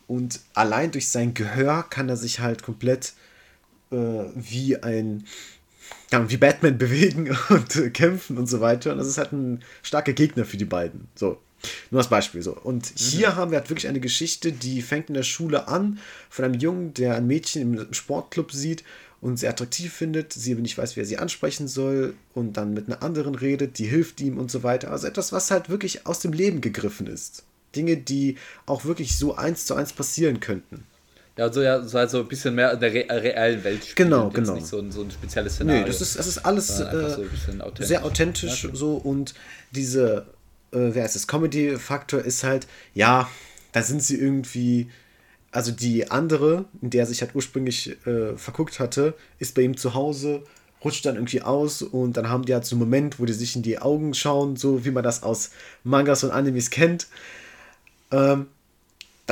und 0.07 0.41
allein 0.53 0.91
durch 0.91 1.09
sein 1.09 1.33
Gehör 1.33 1.85
kann 1.89 2.09
er 2.11 2.17
sich 2.17 2.41
halt 2.41 2.63
komplett 2.63 3.15
äh, 3.91 3.97
wie 4.35 4.77
ein 4.83 5.25
ja, 6.13 6.31
wie 6.31 6.37
Batman 6.37 6.79
bewegen 6.79 7.37
und 7.49 7.77
äh, 7.77 7.91
kämpfen 7.91 8.39
und 8.39 8.47
so 8.47 8.61
weiter. 8.61 8.93
Und 8.93 8.99
das 8.99 9.09
ist 9.09 9.19
halt 9.19 9.33
ein 9.33 9.63
starker 9.83 10.13
Gegner 10.13 10.45
für 10.45 10.57
die 10.57 10.65
beiden. 10.65 11.09
So. 11.15 11.39
Nur 11.91 12.01
als 12.01 12.11
Beispiel 12.11 12.43
so. 12.43 12.57
Und 12.57 12.91
mhm. 12.91 12.97
hier 12.97 13.37
haben 13.37 13.51
wir 13.51 13.59
halt 13.59 13.71
wirklich 13.71 13.89
eine 13.89 14.01
Geschichte, 14.01 14.53
die 14.53 14.83
fängt 14.83 15.09
in 15.09 15.15
der 15.15 15.23
Schule 15.23 15.69
an 15.69 15.99
von 16.29 16.45
einem 16.45 16.55
Jungen, 16.55 16.95
der 16.95 17.15
ein 17.15 17.27
Mädchen 17.27 17.63
im 17.63 17.95
Sportclub 17.95 18.53
sieht 18.53 18.83
und 19.21 19.37
sie 19.39 19.47
attraktiv 19.47 19.93
findet, 19.93 20.33
sie 20.33 20.53
aber 20.53 20.63
nicht 20.63 20.77
weiß, 20.77 20.97
wie 20.97 21.01
er 21.01 21.07
sie 21.07 21.19
ansprechen 21.19 21.69
soll 21.69 22.15
und 22.35 22.57
dann 22.57 22.75
mit 22.75 22.89
einer 22.89 23.03
anderen 23.03 23.37
redet, 23.37 23.79
die 23.79 23.87
hilft 23.87 24.21
ihm 24.21 24.39
und 24.39 24.51
so 24.51 24.65
weiter. 24.65 24.91
Also 24.91 25.07
etwas, 25.07 25.33
was 25.33 25.53
halt 25.53 25.69
wirklich 25.69 26.07
aus 26.07 26.19
dem 26.19 26.33
Leben 26.33 26.61
gegriffen 26.61 27.07
ist. 27.07 27.45
Dinge, 27.77 27.97
die 27.97 28.37
auch 28.67 28.85
wirklich 28.85 29.17
so 29.17 29.37
eins 29.37 29.65
zu 29.65 29.75
eins 29.77 29.93
passieren 29.93 30.41
könnten. 30.41 30.85
Ja, 31.37 31.51
so, 31.51 31.63
ja, 31.63 31.83
so 31.83 31.99
halt 31.99 32.11
so 32.11 32.21
ein 32.21 32.29
bisschen 32.29 32.55
mehr 32.55 32.73
in 32.73 32.81
der 32.81 32.93
re 32.93 33.07
reellen 33.09 33.65
Welt 33.65 33.85
spielen. 33.85 34.11
Genau, 34.11 34.29
genau. 34.29 34.55
Nicht 34.55 34.67
so 34.67 34.79
ein, 34.79 34.93
so 34.93 35.03
ein 35.03 35.11
spezielles 35.11 35.55
Szenario. 35.55 35.83
Nee, 35.83 35.87
das 35.87 36.01
ist, 36.01 36.19
das 36.19 36.27
ist 36.27 36.39
alles 36.39 36.79
äh, 36.79 36.85
so 36.85 37.23
authentisch. 37.63 37.87
sehr 37.87 38.05
authentisch 38.05 38.65
ja, 38.65 38.71
so 38.75 38.97
und 38.97 39.35
diese, 39.71 40.27
äh, 40.73 40.91
wer 40.93 41.07
ist 41.07 41.15
das, 41.15 41.27
Comedy-Faktor 41.27 42.21
ist 42.21 42.45
halt, 42.45 42.67
ja, 42.93 43.31
da 43.73 43.83
sind 43.83 44.03
sie 44.03 44.19
irgendwie, 44.19 44.91
also 45.53 45.73
die 45.73 46.11
andere, 46.11 46.67
in 46.83 46.91
der 46.91 47.07
sich 47.07 47.23
halt 47.23 47.35
ursprünglich 47.35 47.97
äh, 48.07 48.37
verguckt 48.37 48.79
hatte, 48.79 49.15
ist 49.39 49.55
bei 49.55 49.63
ihm 49.63 49.79
zu 49.79 49.95
Hause, 49.95 50.43
rutscht 50.85 51.07
dann 51.07 51.15
irgendwie 51.15 51.41
aus 51.41 51.81
und 51.81 52.19
dann 52.19 52.29
haben 52.29 52.45
die 52.45 52.53
halt 52.53 52.67
so 52.67 52.77
einen 52.77 52.81
Moment, 52.81 53.19
wo 53.19 53.25
die 53.25 53.33
sich 53.33 53.57
in 53.57 53.63
die 53.63 53.79
Augen 53.79 54.13
schauen, 54.13 54.57
so 54.57 54.85
wie 54.85 54.91
man 54.91 55.05
das 55.05 55.23
aus 55.23 55.51
Mangas 55.83 56.25
und 56.25 56.31
Animes 56.31 56.69
kennt. 56.69 57.07
Ähm, 58.11 58.49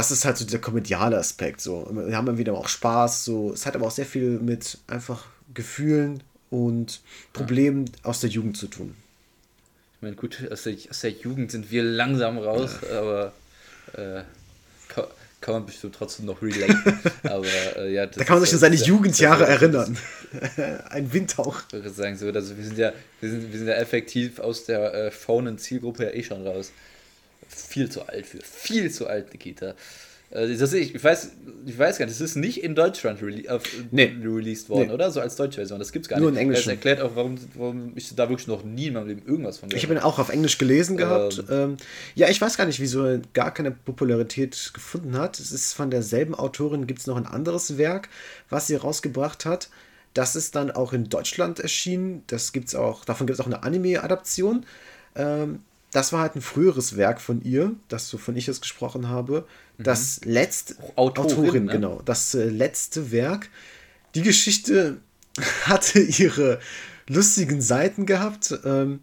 das 0.01 0.11
ist 0.11 0.25
halt 0.25 0.39
so 0.39 0.47
der 0.47 0.61
komödiale 0.61 1.19
Aspekt. 1.19 1.61
So. 1.61 1.87
Wir 1.93 2.17
haben 2.17 2.25
dann 2.25 2.39
wieder 2.39 2.55
auch 2.55 2.69
Spaß. 2.69 3.23
So. 3.23 3.53
Es 3.53 3.67
hat 3.67 3.77
aber 3.77 3.87
auch 3.87 3.91
sehr 3.91 4.07
viel 4.07 4.39
mit 4.39 4.79
einfach 4.87 5.27
Gefühlen 5.53 6.23
und 6.49 7.03
Problemen 7.35 7.85
ja. 7.85 7.93
aus 8.05 8.21
der 8.21 8.31
Jugend 8.31 8.57
zu 8.57 8.69
tun. 8.69 8.95
Ich 9.97 10.03
meine, 10.03 10.17
gut, 10.17 10.39
aus 10.51 10.63
der, 10.63 10.75
aus 10.89 11.01
der 11.03 11.11
Jugend 11.11 11.53
sind 11.53 11.71
wir 11.71 11.83
langsam 11.83 12.39
raus, 12.39 12.77
ja. 12.91 12.99
aber 12.99 13.33
äh, 13.93 14.23
kann, 14.89 15.05
kann, 15.43 15.55
man 15.55 15.67
bestimmt 15.67 15.97
trotzdem 15.97 16.25
noch 16.25 16.41
relaten. 16.41 16.99
aber, 17.25 17.45
äh, 17.77 17.93
ja, 17.93 18.07
da 18.07 18.25
kann 18.25 18.37
man 18.37 18.45
sich 18.47 18.55
an 18.55 18.61
seine 18.61 18.77
ja, 18.77 18.87
Jugendjahre 18.87 19.47
erinnern. 19.47 19.99
Ein 20.89 21.13
Windhauch. 21.13 21.61
Ich 21.67 21.73
würde 21.75 21.91
sagen, 21.91 22.17
so, 22.17 22.27
also 22.27 22.57
wir 22.57 22.65
sind 22.65 22.79
ja, 22.79 22.95
wir 23.21 23.29
sind, 23.29 23.53
wir 23.53 23.59
sind 23.59 23.69
ja 23.69 23.75
effektiv 23.75 24.39
aus 24.39 24.65
der 24.65 24.95
äh, 24.95 25.11
faunen 25.11 25.59
Zielgruppe 25.59 26.05
ja 26.05 26.11
eh 26.13 26.23
schon 26.23 26.47
raus 26.47 26.73
viel 27.51 27.91
zu 27.91 28.07
alt 28.07 28.27
für. 28.27 28.41
Viel 28.43 28.91
zu 28.91 29.07
alt, 29.07 29.33
Nikita. 29.33 29.75
Äh, 30.31 30.57
das, 30.57 30.73
ich, 30.73 30.95
ich, 30.95 31.03
weiß, 31.03 31.33
ich 31.67 31.79
weiß 31.79 31.99
gar 31.99 32.07
nicht, 32.07 32.19
das 32.19 32.21
ist 32.21 32.37
nicht 32.37 32.63
in 32.63 32.75
Deutschland 32.75 33.21
rele 33.21 33.43
äh, 33.49 33.59
nee. 33.91 34.15
released 34.23 34.69
worden, 34.69 34.89
nee. 34.89 34.95
oder? 34.95 35.11
So 35.11 35.21
als 35.21 35.37
deutsche 35.37 35.57
Version. 35.57 35.79
Das 35.79 35.93
gibt 35.93 36.05
es 36.07 36.09
gar 36.09 36.21
Nur 36.21 36.31
nicht. 36.31 36.35
Nur 36.35 36.43
in 36.43 36.49
Englisch. 36.49 36.65
Das 36.65 36.73
erklärt 36.73 37.01
auch, 37.01 37.17
warum, 37.17 37.37
warum 37.55 37.93
ich 37.97 38.15
da 38.15 38.29
wirklich 38.29 38.47
noch 38.47 38.63
nie 38.63 38.87
in 38.87 38.95
meinem 38.95 39.09
Leben 39.09 39.23
irgendwas 39.27 39.59
von 39.59 39.69
gehört 39.69 39.83
Ich 39.83 39.89
habe 39.89 39.99
ihn 39.99 40.03
auch 40.03 40.19
auf 40.19 40.29
Englisch 40.29 40.59
gelesen 40.59 40.97
gehabt. 40.97 41.45
Ähm, 41.51 41.57
ähm, 41.57 41.77
ja, 42.15 42.29
ich 42.29 42.41
weiß 42.41 42.57
gar 42.57 42.67
nicht, 42.67 42.81
wieso 42.81 43.05
er 43.05 43.21
gar 43.35 43.53
keine 43.53 43.73
Popularität 43.73 44.71
gefunden 44.73 45.19
hat. 45.19 45.41
Es 45.41 45.51
ist 45.51 45.73
von 45.73 45.91
derselben 45.91 46.35
Autorin, 46.35 46.87
gibt 46.87 47.01
es 47.01 47.07
noch 47.07 47.17
ein 47.17 47.27
anderes 47.27 47.77
Werk, 47.77 48.09
was 48.49 48.69
sie 48.69 48.77
rausgebracht 48.77 49.45
hat. 49.45 49.69
Das 50.15 50.37
ist 50.37 50.55
dann 50.55 50.71
auch 50.71 50.93
in 50.93 51.09
Deutschland 51.09 51.61
erschienen. 51.61 52.23
Das 52.29 52.53
gibt's 52.53 52.75
auch, 52.75 53.05
davon 53.05 53.27
gibt 53.27 53.39
es 53.39 53.41
auch 53.41 53.47
eine 53.47 53.63
Anime-Adaption. 53.63 54.65
Ähm, 55.17 55.61
das 55.93 56.13
war 56.13 56.21
halt 56.21 56.37
ein 56.37 56.43
früheres 56.43 56.97
Werk 56.97 57.21
von 57.21 57.43
ihr, 57.43 57.73
das 57.89 58.09
so 58.09 58.19
von 58.19 58.37
ich 58.37 58.49
es 58.49 58.61
gesprochen 58.61 59.09
habe. 59.09 59.47
Mhm. 59.79 59.83
Das 59.83 60.21
letzte 60.25 60.77
Autorin, 60.97 61.33
Autorin 61.33 61.65
ne? 61.65 61.73
genau, 61.73 62.03
das 62.05 62.35
äh, 62.35 62.45
letzte 62.45 63.11
Werk. 63.11 63.49
Die 64.15 64.23
Geschichte 64.23 64.99
hatte 65.65 66.01
ihre 66.01 66.61
lustigen 67.09 67.61
Seiten 67.61 68.07
gehabt. 68.07 68.59
Ähm, 68.65 69.01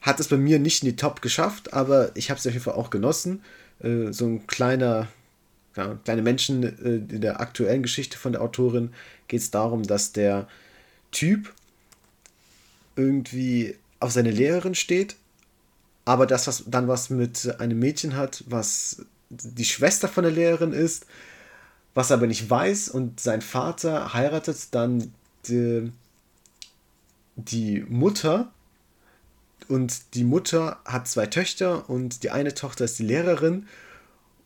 hat 0.00 0.20
es 0.20 0.28
bei 0.28 0.36
mir 0.36 0.58
nicht 0.58 0.82
in 0.82 0.90
die 0.90 0.96
Top 0.96 1.22
geschafft, 1.22 1.72
aber 1.72 2.14
ich 2.14 2.28
habe 2.28 2.38
es 2.38 2.46
auf 2.46 2.52
jeden 2.52 2.64
Fall 2.64 2.74
auch 2.74 2.90
genossen. 2.90 3.42
Äh, 3.82 4.12
so 4.12 4.26
ein 4.26 4.46
kleiner, 4.46 5.08
ja, 5.76 5.98
kleine 6.04 6.20
Menschen 6.20 6.62
äh, 6.62 7.14
in 7.14 7.22
der 7.22 7.40
aktuellen 7.40 7.82
Geschichte 7.82 8.18
von 8.18 8.32
der 8.32 8.42
Autorin 8.42 8.92
geht 9.28 9.40
es 9.40 9.50
darum, 9.50 9.82
dass 9.82 10.12
der 10.12 10.46
Typ 11.10 11.54
irgendwie 12.96 13.76
auf 14.00 14.12
seine 14.12 14.30
Lehrerin 14.30 14.74
steht 14.74 15.16
aber 16.04 16.26
das, 16.26 16.46
was 16.46 16.64
dann 16.66 16.88
was 16.88 17.10
mit 17.10 17.60
einem 17.60 17.78
Mädchen 17.78 18.16
hat, 18.16 18.44
was 18.46 19.04
die 19.30 19.64
Schwester 19.64 20.08
von 20.08 20.24
der 20.24 20.32
Lehrerin 20.32 20.72
ist, 20.72 21.06
was 21.94 22.12
aber 22.12 22.26
nicht 22.26 22.48
weiß 22.48 22.88
und 22.88 23.20
sein 23.20 23.40
Vater 23.40 24.12
heiratet 24.12 24.74
dann 24.74 25.12
die, 25.48 25.92
die 27.36 27.84
Mutter 27.88 28.50
und 29.68 30.14
die 30.14 30.24
Mutter 30.24 30.78
hat 30.84 31.08
zwei 31.08 31.26
Töchter 31.26 31.88
und 31.88 32.22
die 32.22 32.30
eine 32.30 32.54
Tochter 32.54 32.84
ist 32.84 32.98
die 32.98 33.04
Lehrerin 33.04 33.66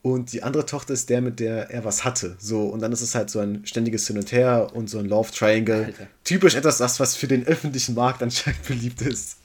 und 0.03 0.33
die 0.33 0.43
andere 0.43 0.65
Tochter 0.65 0.95
ist 0.95 1.11
der, 1.11 1.21
mit 1.21 1.41
der 1.41 1.71
er 1.71 1.85
was 1.85 2.05
hatte. 2.05 2.37
So, 2.39 2.67
und 2.67 2.81
dann 2.81 2.93
ist 2.93 3.01
es 3.01 3.15
halt 3.15 3.31
so 3.31 3.41
ein 3.41 3.67
ständiges 3.67 4.07
Hin 4.07 4.17
und 4.17 4.31
Her 4.31 4.71
und 4.75 4.89
so 4.89 4.99
ein 4.99 5.07
Love 5.07 5.33
Triangle. 5.33 5.87
Alter. 5.87 6.07
Typisch 6.23 6.55
etwas, 6.55 6.79
das, 6.79 7.01
was 7.01 7.17
für 7.17 7.27
den 7.27 7.47
öffentlichen 7.47 7.95
Markt 7.95 8.23
anscheinend 8.23 8.63
beliebt 8.67 9.03
ist. 9.03 9.39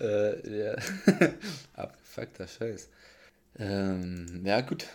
Äh. 0.00 0.76
Abgefuckter 1.74 2.46
Scheiß. 2.46 2.88
Ähm, 3.58 4.42
ja, 4.44 4.60
gut. 4.60 4.86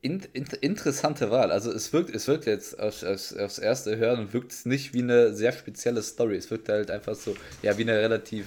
In, 0.00 0.22
in, 0.32 0.46
interessante 0.60 1.30
Wahl. 1.30 1.50
Also 1.50 1.72
es 1.72 1.92
wirkt, 1.92 2.14
es 2.14 2.28
wirkt 2.28 2.46
jetzt 2.46 2.78
aufs, 2.78 3.04
aufs, 3.04 3.34
aufs 3.36 3.58
erste 3.58 3.96
Hören 3.96 4.32
wirkt 4.32 4.52
es 4.52 4.66
nicht 4.66 4.94
wie 4.94 5.02
eine 5.02 5.34
sehr 5.34 5.52
spezielle 5.52 6.02
Story. 6.02 6.36
Es 6.36 6.50
wirkt 6.50 6.68
halt 6.68 6.90
einfach 6.90 7.14
so, 7.14 7.36
ja, 7.62 7.76
wie 7.78 7.82
eine 7.82 7.98
relativ, 7.98 8.46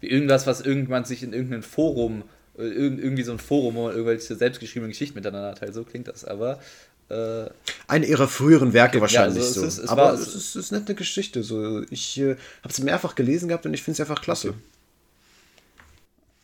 wie 0.00 0.08
irgendwas, 0.08 0.46
was 0.46 0.60
irgendwann 0.60 1.04
sich 1.04 1.22
in 1.22 1.32
irgendeinem 1.32 1.62
Forum 1.62 2.24
irgendwie 2.58 3.22
so 3.22 3.32
ein 3.32 3.38
Forum, 3.38 3.74
wo 3.76 3.84
man 3.84 3.92
irgendwelche 3.92 4.34
selbstgeschriebenen 4.34 4.90
Geschichten 4.90 5.14
miteinander 5.14 5.54
teilt. 5.54 5.74
So 5.74 5.84
klingt 5.84 6.08
das, 6.08 6.24
aber. 6.24 6.60
Äh, 7.08 7.46
Eine 7.86 8.06
ihrer 8.06 8.28
früheren 8.28 8.72
Werke 8.72 9.00
wahrscheinlich 9.00 9.42
ja, 9.42 9.48
also 9.48 9.60
so. 9.60 9.66
Es 9.66 9.78
ist, 9.78 9.84
es 9.84 9.90
aber 9.90 10.02
war, 10.02 10.14
es 10.14 10.34
ist, 10.34 10.56
ist, 10.56 10.72
eine 10.72 10.80
nette 10.80 10.94
Geschichte. 10.94 11.42
So. 11.42 11.82
Ich 11.90 12.18
äh, 12.18 12.36
habe 12.62 12.68
es 12.68 12.78
mehrfach 12.80 13.14
gelesen 13.14 13.48
gehabt 13.48 13.64
und 13.64 13.72
ich 13.72 13.82
finde 13.82 13.94
es 13.94 14.00
einfach 14.00 14.20
klasse. 14.20 14.50
Okay. 14.50 14.58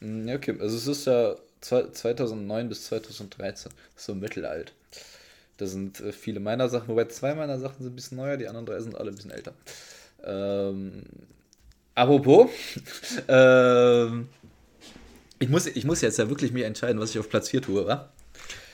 Mm, 0.00 0.28
ja, 0.28 0.36
okay. 0.36 0.56
Also 0.60 0.76
es 0.76 0.86
ist 0.86 1.06
ja 1.06 1.36
2009 1.60 2.68
bis 2.68 2.84
2013. 2.86 3.72
So 3.96 4.14
mittelalt. 4.14 4.72
Da 5.56 5.66
sind 5.66 6.00
äh, 6.00 6.12
viele 6.12 6.40
meiner 6.40 6.68
Sachen, 6.68 6.88
wobei 6.88 7.04
zwei 7.06 7.34
meiner 7.34 7.58
Sachen 7.58 7.82
sind 7.82 7.92
ein 7.92 7.96
bisschen 7.96 8.18
neuer, 8.18 8.36
die 8.36 8.48
anderen 8.48 8.66
drei 8.66 8.80
sind 8.80 8.96
alle 8.96 9.10
ein 9.10 9.14
bisschen 9.14 9.30
älter. 9.30 9.54
Ähm, 10.24 11.04
apropos, 11.94 12.50
ähm, 13.28 14.28
ich 15.38 15.48
muss, 15.48 15.66
ich 15.66 15.84
muss 15.84 16.00
jetzt 16.00 16.18
ja 16.18 16.28
wirklich 16.28 16.52
mir 16.52 16.66
entscheiden, 16.66 17.00
was 17.00 17.10
ich 17.10 17.18
auf 17.18 17.28
Platz 17.28 17.50
4 17.50 17.62
tue, 17.62 17.86
wa? 17.86 18.10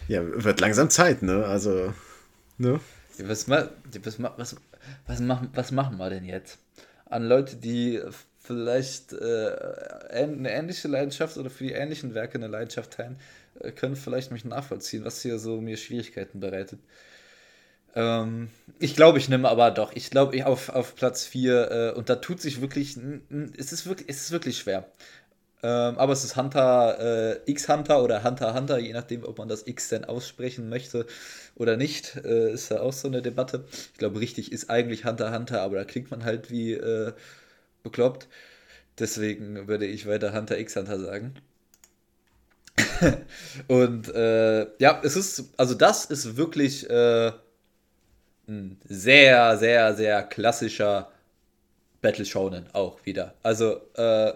Ja, 0.09 0.23
wird 0.25 0.61
langsam 0.61 0.89
Zeit, 0.91 1.23
ne? 1.23 1.45
Also, 1.45 1.93
ne? 2.59 2.81
Was, 3.19 3.49
was, 3.49 3.69
was, 4.03 4.57
was, 5.07 5.21
machen, 5.21 5.51
was 5.55 5.71
machen 5.73 5.99
wir 5.99 6.11
denn 6.11 6.25
jetzt? 6.25 6.59
An 7.07 7.25
Leute, 7.25 7.57
die 7.57 8.01
vielleicht 8.41 9.13
äh, 9.13 9.53
eine 10.11 10.51
ähnliche 10.51 10.89
Leidenschaft 10.89 11.37
oder 11.37 11.51
für 11.51 11.65
die 11.65 11.73
ähnlichen 11.73 12.15
Werke 12.15 12.39
eine 12.39 12.49
Leidenschaft 12.49 12.93
teilen, 12.93 13.19
äh, 13.61 13.71
können 13.71 13.97
vielleicht 13.97 14.33
mich 14.33 14.45
nachvollziehen, 14.45 15.05
was 15.05 15.23
hier 15.23 15.39
so 15.39 15.61
mir 15.61 15.77
Schwierigkeiten 15.77 16.41
bereitet. 16.41 16.81
Ähm, 17.95 18.51
ich 18.79 18.95
glaube, 18.97 19.19
ich 19.19 19.29
nehme 19.29 19.49
aber 19.49 19.71
doch. 19.71 19.93
Ich 19.95 20.11
glaube, 20.11 20.47
auf, 20.47 20.69
auf 20.71 20.95
Platz 20.95 21.25
4 21.27 21.71
äh, 21.71 21.99
und 21.99 22.09
da 22.09 22.17
tut 22.17 22.41
sich 22.41 22.61
wirklich, 22.61 22.97
es 23.57 23.73
ist 23.73 23.87
wirklich, 23.87 24.09
es 24.09 24.23
ist 24.23 24.31
wirklich 24.31 24.59
schwer. 24.59 24.87
Ähm, 25.63 25.99
aber 25.99 26.15
es 26.15 26.25
ist 26.25 26.37
Hunter 26.37 27.35
äh, 27.45 27.51
X 27.51 27.69
Hunter 27.69 28.03
oder 28.03 28.25
Hunter 28.25 28.55
Hunter, 28.55 28.79
je 28.79 28.95
nachdem, 28.95 29.25
ob 29.25 29.37
man 29.37 29.49
das 29.49 29.67
X 29.67 29.91
denn 29.91 30.07
aussprechen 30.07 30.71
möchte 30.71 31.07
oder 31.55 31.77
nicht, 31.77 32.17
äh, 32.17 32.53
ist 32.53 32.71
ja 32.71 32.81
auch 32.81 32.95
so 32.95 33.09
eine 33.09 33.21
Debatte. 33.21 33.65
Ich 33.93 33.99
glaube, 33.99 34.21
richtig 34.21 34.53
ist 34.53 34.71
eigentlich 34.71 35.05
Hunter 35.05 35.35
Hunter, 35.35 35.61
aber 35.61 35.77
da 35.77 35.85
klingt 35.85 36.11
man 36.11 36.25
halt 36.25 36.51
wie 36.51 36.73
äh, 36.73 37.13
bekloppt. 37.83 38.29
Deswegen 38.99 39.69
würde 39.69 39.87
ich 39.87 40.07
weiter 40.07 40.33
Hunter 40.35 40.59
X 40.59 40.77
Hunter 40.77 40.99
sagen. 41.01 41.35
Und 43.69 44.09
äh, 44.15 44.67
ja, 44.79 45.01
es 45.03 45.17
ist, 45.17 45.53
also 45.57 45.75
das 45.75 46.07
ist 46.07 46.37
wirklich 46.37 46.89
äh, 46.89 47.33
ein 48.49 48.79
sehr, 48.85 49.57
sehr, 49.59 49.95
sehr 49.95 50.23
klassischer 50.23 51.11
Battle 52.03 52.25
Shonen 52.25 52.65
auch 52.73 53.05
wieder. 53.05 53.35
Also, 53.43 53.81
äh, 53.95 54.33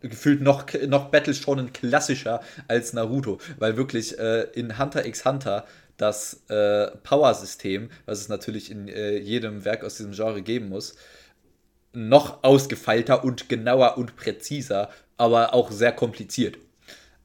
gefühlt 0.00 0.40
noch, 0.40 0.66
noch 0.86 1.10
Battle 1.10 1.34
Shonen 1.34 1.72
klassischer 1.72 2.40
als 2.68 2.92
Naruto, 2.92 3.38
weil 3.58 3.76
wirklich 3.76 4.18
äh, 4.18 4.42
in 4.52 4.78
Hunter 4.78 5.06
x 5.06 5.24
Hunter 5.24 5.66
das 5.96 6.44
äh, 6.48 6.88
Power-System, 7.02 7.90
was 8.06 8.20
es 8.20 8.28
natürlich 8.28 8.70
in 8.70 8.86
äh, 8.88 9.16
jedem 9.18 9.64
Werk 9.64 9.82
aus 9.82 9.96
diesem 9.96 10.12
Genre 10.12 10.42
geben 10.42 10.68
muss, 10.68 10.94
noch 11.92 12.42
ausgefeilter 12.44 13.24
und 13.24 13.48
genauer 13.48 13.98
und 13.98 14.16
präziser, 14.16 14.90
aber 15.16 15.54
auch 15.54 15.70
sehr 15.70 15.92
kompliziert. 15.92 16.58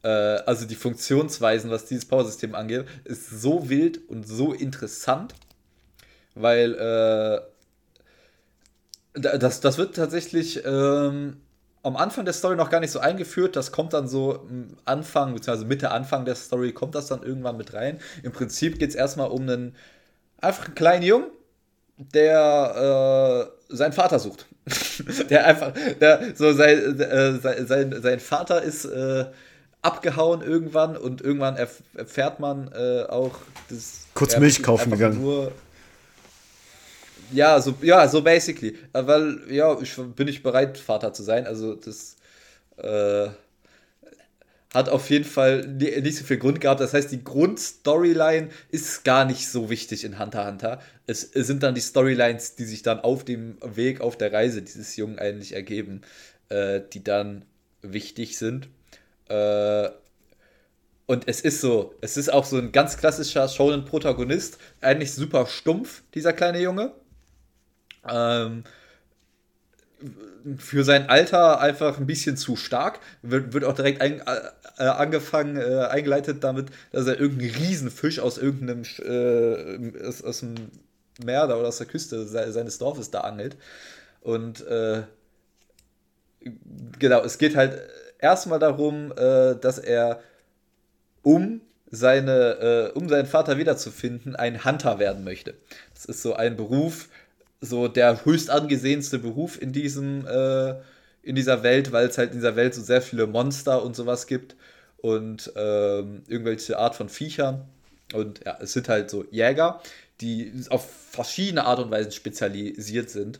Äh, 0.04 0.08
also 0.08 0.66
die 0.66 0.76
Funktionsweisen, 0.76 1.70
was 1.70 1.86
dieses 1.86 2.06
Power-System 2.06 2.56
angeht, 2.56 2.86
ist 3.04 3.30
so 3.30 3.70
wild 3.70 4.10
und 4.10 4.28
so 4.28 4.54
interessant, 4.54 5.34
weil 6.36 6.74
äh, 6.76 7.42
das, 9.14 9.62
das 9.62 9.78
wird 9.78 9.96
tatsächlich 9.96 10.66
ähm, 10.66 11.38
am 11.84 11.98
Anfang 11.98 12.26
der 12.26 12.34
Story 12.34 12.56
noch 12.56 12.70
gar 12.70 12.80
nicht 12.80 12.92
so 12.92 13.00
eingeführt. 13.00 13.56
Das 13.56 13.72
kommt 13.72 13.94
dann 13.94 14.08
so 14.08 14.48
Anfang, 14.86 15.34
beziehungsweise 15.34 15.68
Mitte, 15.68 15.92
Anfang 15.92 16.26
der 16.26 16.36
Story 16.36 16.72
kommt 16.72 16.96
das 16.96 17.08
dann 17.08 17.22
irgendwann 17.22 17.58
mit 17.58 17.74
rein. 17.74 18.00
Im 18.24 18.32
Prinzip 18.32 18.80
geht 18.80 18.90
es 18.90 18.96
erstmal 18.96 19.30
um 19.30 19.42
einen 19.42 19.76
einfach 20.40 20.66
einen 20.66 20.76
kleinen 20.76 21.04
Jungen, 21.04 21.28
der 21.98 23.52
äh, 23.70 23.76
seinen 23.76 23.94
Vater 23.94 24.20
sucht. 24.20 24.48
der 25.30 25.46
einfach, 25.46 25.74
der, 26.00 26.36
so 26.36 26.54
sein, 26.54 27.00
äh, 27.00 27.66
sein, 27.66 28.02
sein 28.02 28.20
Vater 28.20 28.62
ist 28.62 28.86
äh, 28.86 29.26
abgehauen 29.82 30.42
irgendwann 30.42 30.96
und 30.96 31.22
irgendwann 31.22 31.58
erf 31.58 31.84
erfährt 31.96 32.40
man 32.40 32.72
äh, 32.74 33.04
auch, 33.04 33.36
dass 33.70 34.08
kurz 34.14 34.38
Milch 34.38 34.64
kaufen 34.64 34.92
gegangen. 34.92 35.22
Nur, 35.22 35.52
ja, 37.32 37.60
so, 37.60 37.74
ja, 37.82 38.08
so 38.08 38.22
basically. 38.22 38.78
Äh, 38.94 39.06
weil, 39.06 39.42
ja, 39.50 39.78
ich 39.82 39.96
bin 40.16 40.28
ich 40.28 40.42
bereit, 40.42 40.78
Vater 40.78 41.14
zu 41.14 41.24
sein. 41.24 41.46
Also 41.46 41.76
das 41.76 42.16
äh, 42.78 43.28
hat 44.74 44.90
auf 44.90 45.10
jeden 45.10 45.26
Fall 45.26 45.68
nicht 45.68 46.18
so 46.18 46.24
viel 46.24 46.38
Grund 46.38 46.60
gehabt. 46.60 46.80
Das 46.80 46.94
heißt, 46.94 47.12
die 47.12 47.24
Grundstoryline 47.24 48.50
ist 48.70 49.04
gar 49.04 49.24
nicht 49.26 49.48
so 49.48 49.70
wichtig 49.70 50.04
in 50.04 50.20
Hunter 50.20 50.42
x 50.42 50.48
Hunter. 50.52 50.82
Es, 51.06 51.22
sind 51.22 51.64
dann 51.64 51.76
die 51.76 51.82
Storylines, 51.82 52.56
die 52.56 52.66
sich 52.66 52.82
dann 52.82 53.00
auf 53.00 53.24
dem 53.24 53.58
Weg, 53.62 54.02
auf 54.02 54.18
der 54.18 54.34
Reise 54.34 54.62
dieses 54.62 54.96
Jungen 54.96 55.20
eigentlich 55.20 55.54
ergeben, 55.54 56.02
äh, 56.50 56.82
die 56.92 57.04
dann 57.04 57.46
wichtig 57.82 58.38
sind. 58.38 58.70
Äh, 59.30 59.90
und 61.06 61.28
es 61.28 61.42
ist 61.42 61.62
so, 61.62 61.94
es 62.02 62.18
ist 62.18 62.32
auch 62.32 62.46
so 62.46 62.58
ein 62.58 62.72
ganz 62.72 62.98
klassischer 62.98 63.48
Shonen-Protagonist, 63.48 64.58
eigentlich 64.82 65.12
super 65.14 65.46
stumpf, 65.46 66.02
dieser 66.14 66.34
kleine 66.34 66.62
Junge 66.62 66.94
ähm, 68.10 68.64
für 70.58 70.84
sein 70.84 71.10
Alter 71.10 71.60
einfach 71.60 71.98
ein 71.98 72.06
bisschen 72.06 72.38
zu 72.38 72.56
stark. 72.56 73.00
Wird, 73.22 73.54
wird 73.54 73.64
auch 73.64 73.76
direkt 73.76 74.02
ein, 74.02 74.22
äh, 74.78 74.84
angefangen, 74.84 75.58
äh, 75.58 75.86
eingeleitet 75.90 76.44
damit, 76.44 76.68
dass 76.92 77.08
er 77.08 77.20
irgendeinen 77.20 77.56
Riesenfisch 77.56 78.20
aus 78.20 78.38
irgendeinem 78.38 78.84
äh, 79.00 80.06
aus, 80.06 80.24
aus, 80.24 80.40
dem 80.42 80.56
Meer 81.24 81.48
da 81.48 81.56
oder 81.58 81.68
aus 81.68 81.78
der 81.78 81.88
Küste 81.88 82.26
seines 82.26 82.80
Dorfes 82.80 83.12
da 83.12 83.22
angelt. 83.22 83.56
Und 84.22 84.66
äh, 84.66 85.04
genau, 87.00 87.22
es 87.22 87.38
geht 87.38 87.56
halt 87.56 87.80
erstmal 88.20 88.60
darum, 88.60 89.12
äh, 89.16 89.56
dass 89.56 89.78
er 89.78 90.22
um 91.22 91.62
seine, 91.92 92.92
äh, 92.94 92.98
um 92.98 93.08
seinen 93.08 93.28
Vater 93.28 93.58
wiederzufinden, 93.58 94.36
ein 94.36 94.66
Hunter 94.66 94.98
werden 94.98 95.24
möchte. 95.24 95.54
Das 95.94 96.06
ist 96.06 96.24
so 96.24 96.34
ein 96.34 96.56
Beruf, 96.56 97.10
so 97.64 97.88
der 97.88 98.26
höchst 98.26 98.50
angesehenste 98.50 99.20
Beruf 99.20 99.62
in 99.62 99.72
diesem 99.72 100.26
äh, 100.28 100.76
in 101.24 101.36
dieser 101.36 101.64
Welt, 101.64 101.92
weil 101.92 102.08
es 102.08 102.18
halt 102.18 102.32
in 102.32 102.38
dieser 102.38 102.56
Welt 102.56 102.76
so 102.76 102.82
sehr 102.82 103.02
viele 103.02 103.28
Monster 103.28 103.82
und 103.84 103.96
sowas 103.96 104.28
gibt 104.28 104.56
und 104.98 105.52
ähm, 105.56 106.24
irgendwelche 106.28 106.78
Art 106.78 106.96
von 106.96 107.10
Viechern. 107.10 107.66
Und 108.14 108.42
ja, 108.46 108.58
es 108.62 108.74
sind 108.74 108.90
halt 108.90 109.10
so 109.10 109.26
Jäger, 109.32 109.82
die 110.22 110.54
auf 110.70 110.88
verschiedene 111.12 111.66
Art 111.66 111.80
und 111.80 111.92
Weisen 111.92 112.12
spezialisiert 112.12 113.10
sind. 113.10 113.40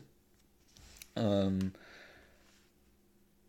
Ähm, 1.16 1.72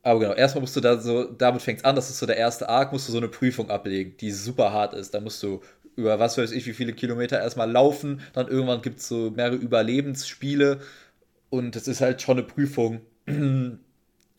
aber 0.03 0.19
genau, 0.19 0.33
erstmal 0.33 0.61
musst 0.61 0.75
du 0.75 0.81
da 0.81 0.99
so, 0.99 1.23
damit 1.23 1.61
fängt 1.61 1.79
es 1.79 1.85
an, 1.85 1.95
das 1.95 2.09
ist 2.09 2.19
so 2.19 2.25
der 2.25 2.38
erste 2.38 2.69
Arc, 2.69 2.91
musst 2.91 3.07
du 3.07 3.11
so 3.11 3.17
eine 3.17 3.27
Prüfung 3.27 3.71
ablegen, 3.71 4.15
die 4.17 4.31
super 4.31 4.71
hart 4.71 4.93
ist. 4.93 5.13
Da 5.13 5.19
musst 5.19 5.41
du 5.41 5.61
über 5.95 6.19
was 6.19 6.38
weiß 6.38 6.51
ich, 6.51 6.65
wie 6.65 6.73
viele 6.73 6.93
Kilometer 6.93 7.39
erstmal 7.39 7.71
laufen. 7.71 8.21
Dann 8.34 8.47
irgendwann 8.47 8.81
gibt 8.81 8.99
es 8.99 9.08
so 9.08 9.31
mehrere 9.31 9.55
Überlebensspiele. 9.55 10.79
Und 11.49 11.75
es 11.75 11.88
ist 11.88 12.01
halt 12.01 12.21
schon 12.21 12.38
eine 12.38 12.47
Prüfung, 12.47 13.01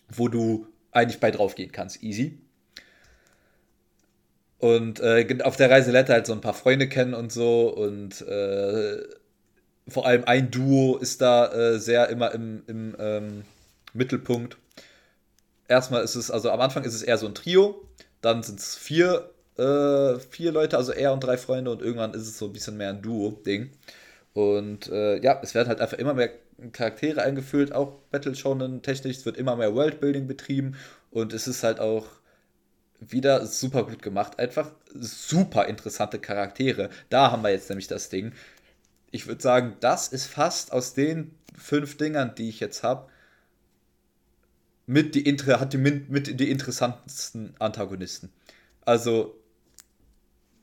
wo 0.08 0.28
du 0.28 0.66
eigentlich 0.92 1.20
bei 1.20 1.30
drauf 1.30 1.54
gehen 1.54 1.72
kannst. 1.72 2.02
Easy. 2.02 2.38
Und 4.58 5.00
äh, 5.00 5.26
auf 5.42 5.56
der 5.56 5.70
Reise 5.70 5.90
lernt 5.90 6.08
er 6.08 6.16
halt 6.16 6.26
so 6.26 6.32
ein 6.32 6.40
paar 6.40 6.54
Freunde 6.54 6.88
kennen 6.88 7.14
und 7.14 7.32
so. 7.32 7.74
Und 7.74 8.22
äh, 8.22 9.02
vor 9.88 10.06
allem 10.06 10.24
ein 10.24 10.50
Duo 10.50 10.96
ist 10.96 11.20
da 11.20 11.52
äh, 11.52 11.78
sehr 11.78 12.08
immer 12.08 12.32
im, 12.32 12.62
im 12.66 12.96
ähm, 12.98 13.42
Mittelpunkt. 13.92 14.56
Erstmal 15.68 16.02
ist 16.02 16.14
es, 16.14 16.30
also 16.30 16.50
am 16.50 16.60
Anfang 16.60 16.84
ist 16.84 16.94
es 16.94 17.02
eher 17.02 17.18
so 17.18 17.26
ein 17.26 17.34
Trio. 17.34 17.86
Dann 18.20 18.42
sind 18.42 18.58
es 18.58 18.76
vier 18.76 19.30
äh, 19.58 20.18
vier 20.18 20.52
Leute, 20.52 20.76
also 20.76 20.92
er 20.92 21.12
und 21.12 21.20
drei 21.20 21.36
Freunde 21.36 21.70
und 21.70 21.82
irgendwann 21.82 22.14
ist 22.14 22.22
es 22.22 22.38
so 22.38 22.46
ein 22.46 22.52
bisschen 22.52 22.76
mehr 22.76 22.90
ein 22.90 23.02
Duo-Ding. 23.02 23.70
Und 24.34 24.88
äh, 24.88 25.18
ja, 25.22 25.40
es 25.42 25.54
werden 25.54 25.68
halt 25.68 25.80
einfach 25.80 25.98
immer 25.98 26.14
mehr 26.14 26.30
Charaktere 26.72 27.22
eingeführt, 27.22 27.72
auch 27.72 27.92
Battle 28.10 28.34
Shonen 28.34 28.82
technisch. 28.82 29.18
Es 29.18 29.26
wird 29.26 29.36
immer 29.36 29.56
mehr 29.56 29.74
Worldbuilding 29.74 30.26
betrieben 30.26 30.76
und 31.10 31.32
es 31.32 31.46
ist 31.48 31.62
halt 31.62 31.80
auch 31.80 32.06
wieder 33.00 33.46
super 33.46 33.84
gut 33.84 34.02
gemacht. 34.02 34.38
Einfach 34.38 34.72
super 34.94 35.66
interessante 35.66 36.18
Charaktere. 36.18 36.90
Da 37.10 37.30
haben 37.30 37.42
wir 37.42 37.50
jetzt 37.50 37.68
nämlich 37.68 37.88
das 37.88 38.08
Ding. 38.08 38.32
Ich 39.10 39.26
würde 39.26 39.42
sagen, 39.42 39.76
das 39.80 40.08
ist 40.08 40.26
fast 40.26 40.72
aus 40.72 40.94
den 40.94 41.34
fünf 41.56 41.96
Dingern, 41.96 42.34
die 42.34 42.48
ich 42.48 42.60
jetzt 42.60 42.82
habe, 42.82 43.08
mit 44.86 45.14
mit 45.14 46.40
die 46.40 46.50
interessantesten 46.50 47.54
Antagonisten. 47.58 48.30
Also, 48.84 49.34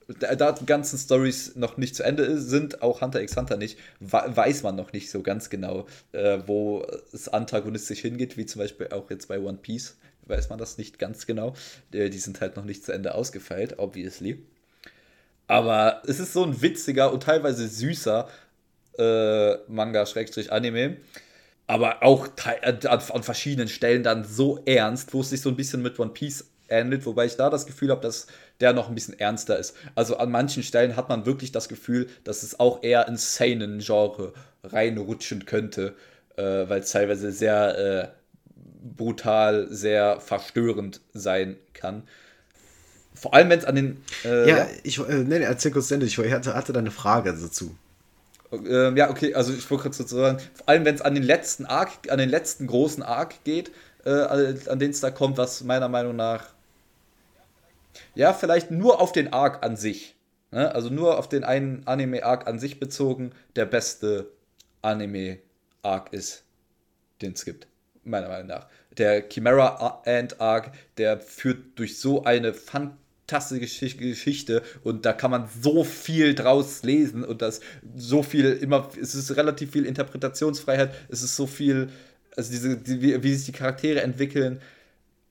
da, 0.08 0.52
die 0.52 0.66
ganzen 0.66 0.98
Stories 0.98 1.56
noch 1.56 1.78
nicht 1.78 1.96
zu 1.96 2.04
Ende 2.04 2.40
sind, 2.40 2.82
auch 2.82 3.02
Hunter 3.02 3.22
x 3.22 3.36
Hunter 3.36 3.58
nicht, 3.58 3.78
weiß 4.00 4.64
man 4.64 4.76
noch 4.76 4.94
nicht 4.94 5.10
so 5.10 5.22
ganz 5.22 5.50
genau, 5.50 5.88
äh, 6.12 6.40
wo 6.46 6.86
es 7.12 7.30
antagonistisch 7.30 8.00
hingeht, 8.00 8.38
wie 8.38 8.46
zum 8.46 8.60
Beispiel 8.60 8.90
auch 8.90 9.10
jetzt 9.10 9.28
bei 9.28 9.40
One 9.40 9.60
Piece, 9.62 9.98
weiß 10.26 10.50
man 10.50 10.60
das 10.60 10.78
nicht 10.78 11.00
ganz 11.00 11.26
genau. 11.26 11.54
Die, 11.94 12.10
die 12.10 12.18
sind 12.18 12.42
halt 12.42 12.56
noch 12.56 12.66
nicht 12.66 12.84
zu 12.86 12.92
Ende 12.92 13.16
ausgefeilt, 13.16 13.80
obviously. 13.80 14.44
Aber 15.48 16.02
es 16.08 16.20
ist 16.20 16.34
so 16.34 16.44
ein 16.44 16.62
witziger 16.62 17.12
und 17.12 17.24
teilweise 17.24 17.68
süßer 17.68 18.28
äh, 18.98 19.56
Manga-Anime. 19.68 20.98
Aber 21.66 22.04
auch 22.04 22.28
an 22.38 23.24
verschiedenen 23.24 23.68
Stellen 23.68 24.04
dann 24.04 24.26
so 24.26 24.62
ernst, 24.66 25.14
wo 25.14 25.22
es 25.22 25.30
sich 25.30 25.42
so 25.42 25.50
ein 25.50 25.56
bisschen 25.56 25.82
mit 25.82 25.98
One 25.98 26.12
Piece 26.12 26.46
ähnelt, 26.68 27.06
wobei 27.06 27.26
ich 27.26 27.36
da 27.36 27.50
das 27.50 27.66
Gefühl 27.66 27.90
habe, 27.90 28.02
dass 28.02 28.28
der 28.60 28.74
noch 28.74 28.90
ein 28.90 28.96
bisschen 28.96 29.20
ernster 29.20 29.58
ist. 29.58 29.76
Also 29.96 30.18
an 30.18 30.32
manchen 30.32 30.64
Stellen 30.64 30.96
hat 30.96 31.10
man 31.10 31.26
wirklich 31.26 31.52
das 31.52 31.70
Gefühl, 31.70 32.08
dass 32.24 32.44
es 32.44 32.60
auch 32.60 32.84
eher 32.84 33.08
in 33.08 33.18
seinen 33.18 33.80
Genre 33.80 34.34
reinrutschen 34.64 35.46
könnte, 35.46 35.96
äh, 36.38 36.44
weil 36.44 36.82
es 36.82 36.92
teilweise 36.92 37.32
sehr 37.32 37.78
äh, 37.78 38.08
brutal, 38.84 39.68
sehr 39.70 40.20
verstörend 40.20 41.02
sein 41.14 41.58
kann. 41.74 42.04
Vor 43.14 43.34
allem, 43.34 43.50
wenn 43.50 43.60
es 43.60 43.66
an 43.66 43.76
den. 43.76 44.04
Äh, 44.26 44.50
ja, 44.50 44.68
ich 44.84 45.00
äh, 45.00 45.24
nee, 45.24 45.38
erzähl 45.40 45.72
kurz 45.72 45.92
Ende. 45.92 46.06
Ich 46.06 46.18
hatte, 46.18 46.56
hatte 46.56 46.74
da 46.74 46.80
eine 46.80 46.92
Frage 46.92 47.32
dazu. 47.32 47.76
Ähm, 48.52 48.98
ja, 48.98 49.10
okay, 49.10 49.34
also 49.34 49.54
ich 49.54 49.70
wollte 49.70 49.84
kurz 49.84 49.98
dazu 49.98 50.16
sagen, 50.16 50.40
vor 50.54 50.70
allem 50.70 50.86
wenn 50.86 50.94
es 50.94 51.02
an 51.02 51.16
den 51.16 51.24
letzten 51.24 51.66
Arc, 51.66 51.92
an 52.10 52.20
den 52.20 52.30
letzten 52.30 52.68
großen 52.68 53.02
Arc 53.02 53.44
geht, 53.44 53.72
äh, 54.06 54.12
an 54.12 54.80
den 54.80 54.92
es 54.92 55.00
da 55.00 55.10
kommt, 55.10 55.38
was 55.38 55.64
meiner 55.64 55.90
Meinung 55.90 56.16
nach 56.16 56.53
ja, 58.16 58.34
vielleicht 58.34 58.72
nur 58.72 59.02
auf 59.02 59.12
den 59.12 59.34
Arc 59.34 59.64
an 59.64 59.76
sich. 59.76 60.16
Ne? 60.52 60.74
Also 60.74 60.90
nur 60.90 61.18
auf 61.18 61.28
den 61.28 61.44
einen 61.44 61.86
Anime-Arc 61.88 62.48
an 62.48 62.60
sich 62.60 62.80
bezogen, 62.80 63.32
der 63.56 63.66
beste 63.66 64.32
Anime-Arc 64.82 66.14
ist, 66.14 66.44
den 67.22 67.34
es 67.34 67.44
gibt. 67.44 67.68
Meiner 68.04 68.28
Meinung 68.28 68.48
nach. 68.48 68.68
Der 68.98 69.28
Chimera 69.30 70.04
Ant 70.06 70.40
Arc, 70.40 70.72
der 70.98 71.20
führt 71.20 71.80
durch 71.80 71.98
so 71.98 72.26
eine 72.26 72.54
fantastische 72.54 73.98
Geschichte 73.98 74.62
und 74.84 75.06
da 75.06 75.14
kann 75.14 75.32
man 75.32 75.50
so 75.62 75.84
viel 75.84 76.36
draus 76.36 76.84
lesen 76.84 77.24
und 77.24 77.42
das 77.42 77.62
so 77.96 78.22
viel 78.22 78.52
immer, 78.52 78.90
es 79.02 79.16
ist 79.16 79.36
relativ 79.36 79.72
viel 79.72 79.86
Interpretationsfreiheit, 79.86 80.94
es 81.10 81.24
ist 81.24 81.36
so 81.36 81.48
viel, 81.48 81.90
also 82.36 82.52
diese, 82.52 82.78
die, 82.78 83.02
wie, 83.02 83.24
wie 83.24 83.34
sich 83.34 83.46
die 83.46 83.58
Charaktere 83.58 84.02
entwickeln, 84.02 84.62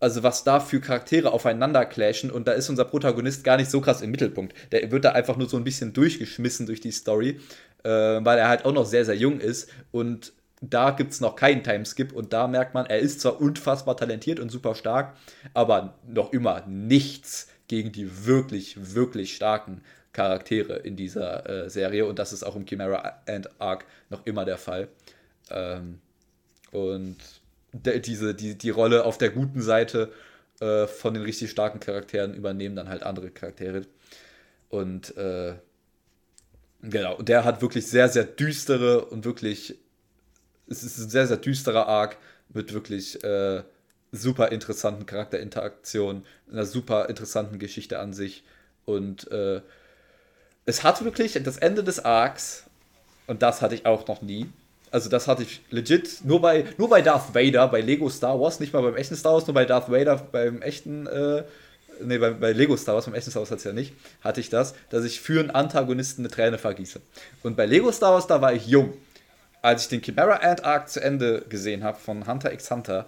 also 0.02 0.24
was 0.24 0.42
da 0.42 0.58
für 0.58 0.80
Charaktere 0.80 1.32
aufeinander 1.32 1.86
clashen 1.86 2.32
und 2.32 2.48
da 2.48 2.52
ist 2.52 2.68
unser 2.68 2.84
Protagonist 2.84 3.44
gar 3.44 3.56
nicht 3.56 3.70
so 3.70 3.80
krass 3.80 4.02
im 4.02 4.10
Mittelpunkt. 4.10 4.52
Der 4.72 4.90
wird 4.90 5.04
da 5.04 5.12
einfach 5.12 5.36
nur 5.36 5.48
so 5.48 5.56
ein 5.56 5.62
bisschen 5.62 5.92
durchgeschmissen 5.92 6.66
durch 6.66 6.80
die 6.80 6.90
Story, 6.90 7.38
äh, 7.84 7.88
weil 7.88 8.38
er 8.38 8.48
halt 8.48 8.64
auch 8.64 8.72
noch 8.72 8.84
sehr, 8.84 9.04
sehr 9.04 9.14
jung 9.14 9.38
ist 9.38 9.70
und 9.92 10.32
da 10.60 10.90
gibt 10.90 11.12
es 11.12 11.20
noch 11.20 11.36
keinen 11.36 11.62
Timeskip 11.62 12.12
und 12.12 12.32
da 12.32 12.48
merkt 12.48 12.74
man, 12.74 12.86
er 12.86 12.98
ist 12.98 13.20
zwar 13.20 13.40
unfassbar 13.40 13.96
talentiert 13.96 14.40
und 14.40 14.48
super 14.50 14.74
stark, 14.74 15.16
aber 15.54 15.94
noch 16.06 16.32
immer 16.32 16.64
nichts 16.66 17.48
gegen 17.68 17.92
die 17.92 18.26
wirklich, 18.26 18.94
wirklich 18.94 19.36
starken 19.36 19.82
Charaktere 20.12 20.78
in 20.78 20.96
dieser 20.96 21.48
äh, 21.48 21.70
Serie 21.70 22.06
und 22.06 22.18
das 22.18 22.32
ist 22.32 22.42
auch 22.42 22.56
im 22.56 22.66
Chimera 22.66 23.20
and 23.28 23.48
Arc 23.60 23.86
noch 24.10 24.26
immer 24.26 24.44
der 24.44 24.58
Fall. 24.58 24.88
Ähm, 25.48 26.00
und 26.72 27.18
diese, 27.72 28.34
die, 28.34 28.56
die 28.56 28.70
Rolle 28.70 29.04
auf 29.04 29.18
der 29.18 29.30
guten 29.30 29.62
Seite 29.62 30.12
äh, 30.60 30.86
von 30.86 31.14
den 31.14 31.22
richtig 31.22 31.50
starken 31.50 31.80
Charakteren 31.80 32.34
übernehmen 32.34 32.76
dann 32.76 32.88
halt 32.88 33.02
andere 33.02 33.30
Charaktere. 33.30 33.86
Und 34.68 35.16
äh, 35.16 35.54
genau, 36.82 37.20
der 37.22 37.44
hat 37.44 37.62
wirklich 37.62 37.86
sehr, 37.86 38.08
sehr 38.08 38.24
düstere 38.24 39.04
und 39.06 39.24
wirklich, 39.24 39.76
es 40.68 40.82
ist 40.82 40.98
ein 40.98 41.10
sehr, 41.10 41.26
sehr 41.26 41.36
düsterer 41.36 41.88
Arc 41.88 42.16
mit 42.50 42.72
wirklich 42.72 43.22
äh, 43.24 43.62
super 44.12 44.52
interessanten 44.52 45.06
Charakterinteraktionen, 45.06 46.24
einer 46.50 46.66
super 46.66 47.08
interessanten 47.08 47.58
Geschichte 47.58 47.98
an 47.98 48.12
sich. 48.12 48.44
Und 48.84 49.30
äh, 49.30 49.62
es 50.64 50.84
hat 50.84 51.02
wirklich 51.04 51.32
das 51.42 51.56
Ende 51.56 51.82
des 51.82 52.04
Arcs, 52.04 52.64
und 53.26 53.42
das 53.42 53.62
hatte 53.62 53.74
ich 53.74 53.86
auch 53.86 54.06
noch 54.06 54.22
nie, 54.22 54.48
also 54.92 55.08
das 55.08 55.26
hatte 55.26 55.42
ich 55.42 55.62
legit 55.70 56.20
nur 56.22 56.40
bei, 56.40 56.66
nur 56.76 56.88
bei 56.88 57.00
Darth 57.00 57.34
Vader, 57.34 57.66
bei 57.68 57.80
Lego 57.80 58.10
Star 58.10 58.38
Wars, 58.38 58.60
nicht 58.60 58.74
mal 58.74 58.82
beim 58.82 58.94
echten 58.94 59.16
Star 59.16 59.32
Wars, 59.32 59.46
nur 59.46 59.54
bei 59.54 59.64
Darth 59.64 59.90
Vader, 59.90 60.16
beim 60.30 60.60
echten, 60.60 61.06
äh, 61.06 61.44
nee, 62.02 62.18
bei, 62.18 62.30
bei 62.30 62.52
Lego 62.52 62.76
Star 62.76 62.94
Wars, 62.94 63.06
beim 63.06 63.14
echten 63.14 63.30
Star 63.30 63.40
Wars 63.40 63.50
hat 63.50 63.58
es 63.58 63.64
ja 63.64 63.72
nicht, 63.72 63.94
hatte 64.20 64.40
ich 64.40 64.50
das, 64.50 64.74
dass 64.90 65.04
ich 65.04 65.22
für 65.22 65.40
einen 65.40 65.50
Antagonisten 65.50 66.20
eine 66.20 66.28
Träne 66.28 66.58
vergieße. 66.58 67.00
Und 67.42 67.56
bei 67.56 67.64
Lego 67.64 67.90
Star 67.90 68.12
Wars, 68.12 68.26
da 68.26 68.42
war 68.42 68.52
ich 68.52 68.66
jung. 68.66 68.92
Als 69.62 69.84
ich 69.84 69.88
den 69.88 70.02
Chimera 70.02 70.36
Ant 70.36 70.64
Arc 70.64 70.90
zu 70.90 71.00
Ende 71.00 71.42
gesehen 71.48 71.84
habe 71.84 71.98
von 71.98 72.26
Hunter 72.26 72.52
x 72.52 72.70
Hunter, 72.70 73.06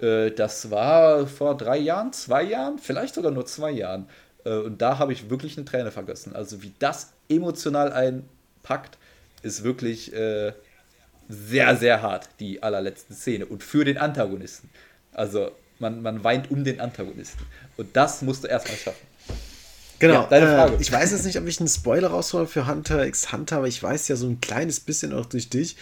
äh, 0.00 0.30
das 0.30 0.70
war 0.70 1.26
vor 1.26 1.54
drei 1.54 1.76
Jahren, 1.76 2.14
zwei 2.14 2.44
Jahren, 2.44 2.78
vielleicht 2.78 3.14
sogar 3.14 3.30
nur 3.30 3.44
zwei 3.44 3.72
Jahren. 3.72 4.08
Äh, 4.44 4.54
und 4.54 4.80
da 4.80 4.98
habe 4.98 5.12
ich 5.12 5.28
wirklich 5.28 5.58
eine 5.58 5.66
Träne 5.66 5.90
vergessen. 5.90 6.34
Also 6.34 6.62
wie 6.62 6.72
das 6.78 7.12
emotional 7.28 7.92
einpackt, 7.92 8.96
ist 9.42 9.64
wirklich 9.64 10.14
äh, 10.14 10.52
sehr, 11.30 11.76
sehr 11.76 12.02
hart, 12.02 12.28
die 12.40 12.62
allerletzte 12.62 13.14
Szene. 13.14 13.46
Und 13.46 13.62
für 13.62 13.84
den 13.84 13.98
Antagonisten. 13.98 14.68
Also 15.12 15.52
man, 15.78 16.02
man 16.02 16.22
weint 16.24 16.50
um 16.50 16.64
den 16.64 16.80
Antagonisten. 16.80 17.44
Und 17.76 17.96
das 17.96 18.22
musst 18.22 18.44
du 18.44 18.48
erstmal 18.48 18.76
schaffen. 18.76 19.06
Genau, 19.98 20.22
ja, 20.22 20.26
deine 20.28 20.46
Frage. 20.46 20.76
Äh, 20.76 20.80
ich 20.80 20.90
weiß 20.90 21.12
jetzt 21.12 21.24
nicht, 21.24 21.38
ob 21.38 21.46
ich 21.46 21.60
einen 21.60 21.68
Spoiler 21.68 22.08
raushole 22.08 22.46
für 22.46 22.66
Hunter 22.66 23.06
x 23.06 23.32
Hunter, 23.32 23.58
aber 23.58 23.68
ich 23.68 23.82
weiß 23.82 24.08
ja 24.08 24.16
so 24.16 24.26
ein 24.26 24.40
kleines 24.40 24.80
bisschen 24.80 25.12
auch 25.12 25.26
durch 25.26 25.50
dich. 25.50 25.76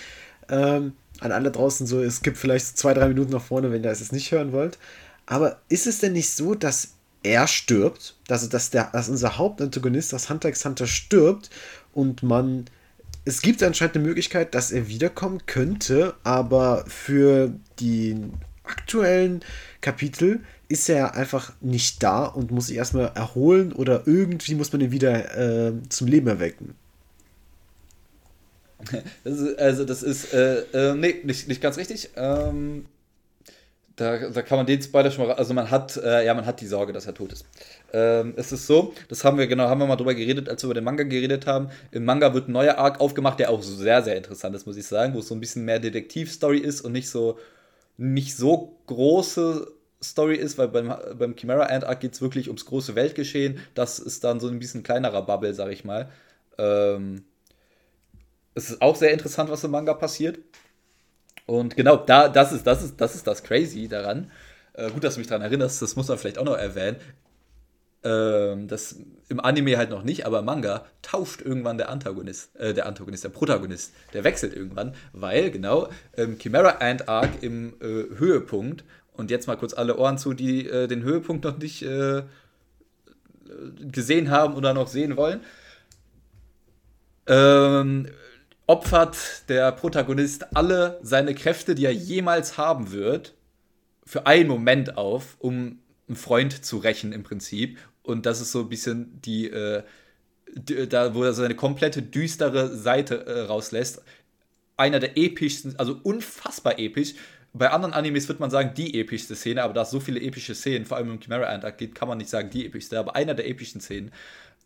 Ähm, 0.49 0.92
an 1.20 1.32
alle 1.32 1.51
draußen 1.51 1.86
so, 1.86 2.01
es 2.03 2.22
gibt 2.22 2.36
vielleicht 2.36 2.78
zwei, 2.78 2.94
drei 2.94 3.09
Minuten 3.09 3.32
nach 3.32 3.42
vorne, 3.42 3.70
wenn 3.70 3.84
ihr 3.84 3.90
es 3.90 4.01
jetzt 4.01 4.12
nicht 4.12 4.30
hören 4.32 4.53
wollt. 4.53 4.78
Aber 5.26 5.61
ist 5.68 5.86
es 5.86 5.99
denn 6.01 6.12
nicht 6.12 6.30
so, 6.30 6.55
dass 6.55 6.94
er 7.22 7.46
stirbt, 7.46 8.14
also 8.28 8.46
dass, 8.49 8.70
der, 8.70 8.90
dass 8.92 9.09
unser 9.09 9.38
Hauptantagonist, 9.38 10.12
das 10.12 10.30
Hunter 10.30 10.49
x 10.49 10.64
Hunter, 10.64 10.86
stirbt 10.86 11.51
und 11.92 12.22
man 12.22 12.66
es 13.29 13.43
gibt 13.43 13.62
anscheinend 13.62 13.97
eine 13.97 14.07
Möglichkeit, 14.07 14.55
dass 14.55 14.72
er 14.72 14.89
wiederkommen 14.89 15.45
könnte, 15.45 16.14
aber 16.24 16.87
für 16.89 17.53
die 17.79 18.16
aktuellen 18.64 19.45
Kapitel 19.83 20.41
ist 20.68 20.89
er 20.89 21.14
einfach 21.14 21.53
nicht 21.61 22.03
da 22.03 22.24
und 22.24 22.51
muss 22.51 22.68
sich 22.68 22.79
erstmal 22.79 23.12
erholen 23.14 23.74
oder 23.74 24.05
irgendwie 24.07 24.55
muss 24.55 24.72
man 24.72 24.81
ihn 24.81 24.93
wieder 24.93 25.37
äh, 25.37 25.72
zum 25.91 26.07
Leben 26.07 26.26
erwecken. 26.26 26.74
Das 29.24 29.39
ist, 29.39 29.59
also 29.59 29.85
das 29.85 30.03
ist, 30.03 30.33
äh, 30.33 30.61
äh, 30.72 30.95
nee, 30.95 31.16
nicht, 31.22 31.49
nicht 31.49 31.61
ganz 31.61 31.76
richtig. 31.76 32.11
Ähm, 32.16 32.87
da, 33.99 34.30
da 34.30 34.42
kann 34.42 34.59
man 34.59 34.66
den 34.66 34.80
Spoiler 34.80 35.11
schon 35.11 35.26
mal, 35.26 35.34
also 35.34 35.53
man 35.55 35.70
hat, 35.70 35.96
äh, 35.96 36.24
ja, 36.24 36.32
man 36.32 36.46
hat 36.46 36.61
die 36.61 36.66
Sorge, 36.66 36.92
dass 36.92 37.07
er 37.07 37.14
tot 37.14 37.32
ist. 37.32 37.44
Ähm, 37.92 38.32
es 38.36 38.53
ist 38.53 38.66
so, 38.66 38.94
das 39.09 39.24
haben 39.24 39.38
wir 39.38 39.49
genau, 39.49 39.68
haben 39.68 39.80
wir 39.80 39.88
mal 39.88 39.96
drüber 39.96 40.14
geredet, 40.14 40.49
als 40.49 40.62
wir 40.62 40.66
über 40.66 40.74
den 40.74 40.84
Manga 40.84 41.03
geredet 41.03 41.46
haben. 41.46 41.70
Im 41.90 42.05
Manga 42.05 42.32
wird 42.32 42.49
ein 42.49 42.53
neuer 42.53 42.78
Arc 42.78 43.01
aufgemacht, 43.01 43.40
der 43.40 43.51
auch 43.51 43.61
sehr, 43.62 44.03
sehr 44.03 44.16
interessant 44.16 44.55
ist, 44.55 44.66
muss 44.66 44.76
ich 44.76 44.86
sagen, 44.86 45.14
wo 45.14 45.18
es 45.18 45.26
so 45.26 45.34
ein 45.34 45.40
bisschen 45.40 45.64
mehr 45.64 45.80
Detektivstory 45.80 46.59
ist 46.59 46.80
und 46.80 46.92
nicht 46.92 47.11
so, 47.11 47.38
nicht 47.96 48.36
so 48.36 48.78
große 48.86 49.66
Story 50.01 50.36
ist, 50.36 50.59
weil 50.59 50.68
beim, 50.68 50.94
beim 51.18 51.34
Chimera 51.34 51.64
Ant 51.64 51.82
Arc 51.82 51.99
geht 52.01 52.12
es 52.12 52.22
wirklich 52.22 52.46
ums 52.46 52.66
große 52.66 52.94
Weltgeschehen. 52.94 53.59
Das 53.74 53.99
ist 53.99 54.22
dann 54.22 54.38
so 54.38 54.46
ein 54.46 54.61
bisschen 54.61 54.84
kleinerer 54.84 55.22
Bubble, 55.22 55.55
sag 55.55 55.72
ich 55.72 55.84
mal. 55.84 56.09
Ähm, 56.57 57.24
es 58.55 58.70
ist 58.70 58.80
auch 58.80 58.94
sehr 58.94 59.11
interessant, 59.11 59.51
was 59.51 59.64
im 59.64 59.72
Manga 59.72 59.94
passiert. 59.94 60.38
Und 61.49 61.76
genau, 61.76 61.96
da, 61.96 62.28
das 62.28 62.53
ist, 62.53 62.66
das 62.66 62.82
ist, 62.82 63.01
das 63.01 63.14
ist 63.14 63.26
das 63.26 63.42
Crazy 63.42 63.88
daran. 63.88 64.30
Äh, 64.74 64.90
gut, 64.90 65.03
dass 65.03 65.14
du 65.14 65.20
mich 65.20 65.28
daran 65.28 65.40
erinnerst, 65.40 65.80
das 65.80 65.96
muss 65.96 66.07
man 66.07 66.18
vielleicht 66.18 66.36
auch 66.36 66.44
noch 66.44 66.59
erwähnen. 66.59 66.96
Ähm, 68.05 68.68
das 68.68 68.96
im 69.30 69.40
Anime 69.40 69.78
halt 69.78 69.88
noch 69.88 70.03
nicht, 70.03 70.26
aber 70.26 70.40
im 70.40 70.44
Manga 70.44 70.84
tauscht 71.01 71.40
irgendwann 71.40 71.78
der 71.78 71.88
Antagonist, 71.88 72.55
äh, 72.57 72.74
der 72.74 72.84
Antagonist, 72.84 73.24
der 73.24 73.30
Protagonist, 73.30 73.94
der 74.12 74.24
wechselt 74.24 74.55
irgendwann, 74.55 74.94
weil 75.14 75.51
genau 75.51 75.88
ähm, 76.18 76.38
Chimera 76.38 76.80
Ant 76.80 77.09
Arc 77.09 77.42
im 77.42 77.72
äh, 77.80 78.18
Höhepunkt 78.18 78.84
und 79.14 79.30
jetzt 79.30 79.46
mal 79.46 79.57
kurz 79.57 79.72
alle 79.72 79.96
Ohren 79.96 80.18
zu, 80.18 80.34
die 80.34 80.68
äh, 80.68 80.86
den 80.86 81.03
Höhepunkt 81.03 81.44
noch 81.44 81.57
nicht 81.57 81.82
äh, 81.82 82.24
gesehen 83.90 84.30
haben 84.30 84.55
oder 84.55 84.74
noch 84.74 84.88
sehen 84.88 85.16
wollen. 85.16 85.40
Ähm, 87.26 88.09
opfert 88.69 89.49
der 89.49 89.73
Protagonist 89.73 90.55
alle 90.57 91.01
seine 91.03 91.35
Kräfte, 91.35 91.75
die 91.75 91.87
er 91.87 91.93
jemals 91.93 92.59
haben 92.59 92.93
wird, 92.93 93.35
für 94.05 94.27
einen 94.27 94.49
Moment 94.49 94.97
auf, 94.97 95.37
um 95.39 95.81
einen 96.07 96.16
Freund 96.16 96.64
zu 96.64 96.77
rächen 96.77 97.12
im 97.12 97.23
Prinzip. 97.23 97.79
Und 98.03 98.27
das 98.27 98.41
ist 98.41 98.53
so 98.53 98.61
ein 98.61 98.69
bisschen 98.69 99.21
die, 99.23 99.49
äh, 99.51 99.83
die 100.55 100.87
da, 100.89 101.14
wo 101.14 101.25
er 101.25 101.33
seine 101.33 101.55
komplette 101.55 102.03
düstere 102.03 102.75
Seite 102.77 103.27
äh, 103.27 103.41
rauslässt. 103.41 104.03
Einer 104.77 105.01
der 105.01 105.16
epischsten, 105.16 105.75
also 105.79 105.99
unfassbar 106.03 106.79
episch. 106.79 107.14
Bei 107.55 107.71
anderen 107.71 107.95
Animes 107.95 108.29
wird 108.29 108.39
man 108.39 108.51
sagen, 108.51 108.75
die 108.77 109.01
epischste 109.01 109.35
Szene, 109.35 109.62
aber 109.62 109.73
da 109.73 109.83
es 109.83 109.91
so 109.91 109.99
viele 109.99 110.21
epische 110.21 110.55
Szenen, 110.55 110.85
vor 110.85 110.99
allem 110.99 111.11
im 111.11 111.21
Chimera 111.21 111.47
Ant 111.47 111.79
geht, 111.79 111.95
kann 111.95 112.07
man 112.07 112.19
nicht 112.19 112.31
sagen, 112.31 112.51
die 112.51 112.66
epischste, 112.66 112.99
aber 112.99 113.16
einer 113.16 113.35
der 113.35 113.49
epischen 113.49 113.81
Szenen. 113.81 114.12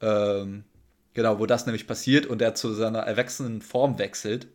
Ähm, 0.00 0.64
genau, 1.14 1.38
wo 1.38 1.46
das 1.46 1.66
nämlich 1.66 1.86
passiert 1.86 2.26
und 2.26 2.42
er 2.42 2.54
zu 2.54 2.72
seiner 2.72 3.00
erwachsenen 3.00 3.62
Form 3.62 3.98
wechselt. 3.98 4.46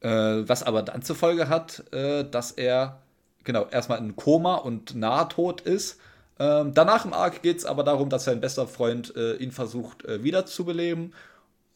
Äh, 0.00 0.08
was 0.08 0.62
aber 0.62 0.82
dann 0.82 1.02
zur 1.02 1.16
Folge 1.16 1.48
hat, 1.48 1.84
äh, 1.92 2.24
dass 2.24 2.52
er 2.52 3.02
genau, 3.44 3.66
erstmal 3.70 3.98
in 3.98 4.16
Koma 4.16 4.56
und 4.56 4.94
nahtod 4.94 5.60
ist. 5.60 6.00
Ähm, 6.38 6.74
danach 6.74 7.04
im 7.04 7.12
Arc 7.12 7.42
geht 7.42 7.58
es 7.58 7.64
aber 7.64 7.84
darum, 7.84 8.08
dass 8.08 8.24
sein 8.24 8.40
bester 8.40 8.66
Freund 8.66 9.14
äh, 9.16 9.36
ihn 9.36 9.52
versucht 9.52 10.04
äh, 10.04 10.24
wiederzubeleben. 10.24 11.14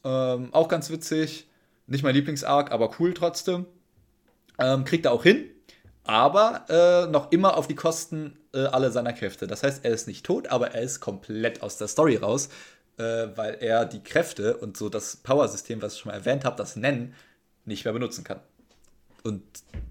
Ähm, 0.05 0.49
auch 0.53 0.69
ganz 0.69 0.91
witzig. 0.91 1.47
Nicht 1.87 2.03
mein 2.03 2.15
Lieblingsarc, 2.15 2.73
aber 2.73 2.91
cool 2.99 3.15
trotzdem. 3.15 3.67
Ähm, 4.59 4.85
kriegt 4.85 5.07
er 5.07 5.13
auch 5.13 5.23
hin, 5.23 5.45
aber 6.03 6.65
äh, 6.69 7.11
noch 7.11 7.31
immer 7.31 7.57
auf 7.57 7.69
die 7.69 7.77
Kosten 7.77 8.37
äh, 8.53 8.65
aller 8.65 8.91
seiner 8.91 9.13
Kräfte. 9.13 9.47
Das 9.47 9.63
heißt, 9.63 9.85
er 9.85 9.93
ist 9.93 10.09
nicht 10.09 10.27
tot, 10.27 10.49
aber 10.49 10.73
er 10.73 10.83
ist 10.83 11.01
komplett 11.01 11.63
aus 11.63 11.77
der 11.79 11.87
Story 11.87 12.17
raus, 12.17 12.49
äh, 12.99 13.29
weil 13.37 13.59
er 13.61 13.85
die 13.85 14.03
Kräfte 14.03 14.57
und 14.57 14.77
so 14.77 14.89
das 14.89 15.17
Power-System, 15.17 15.81
was 15.83 15.95
ich 15.95 16.01
schon 16.01 16.11
mal 16.11 16.19
erwähnt 16.19 16.45
habe, 16.45 16.57
das 16.57 16.77
Nennen, 16.77 17.15
nicht 17.65 17.85
mehr 17.85 17.93
benutzen 17.93 18.25
kann. 18.25 18.41
Und 19.25 19.43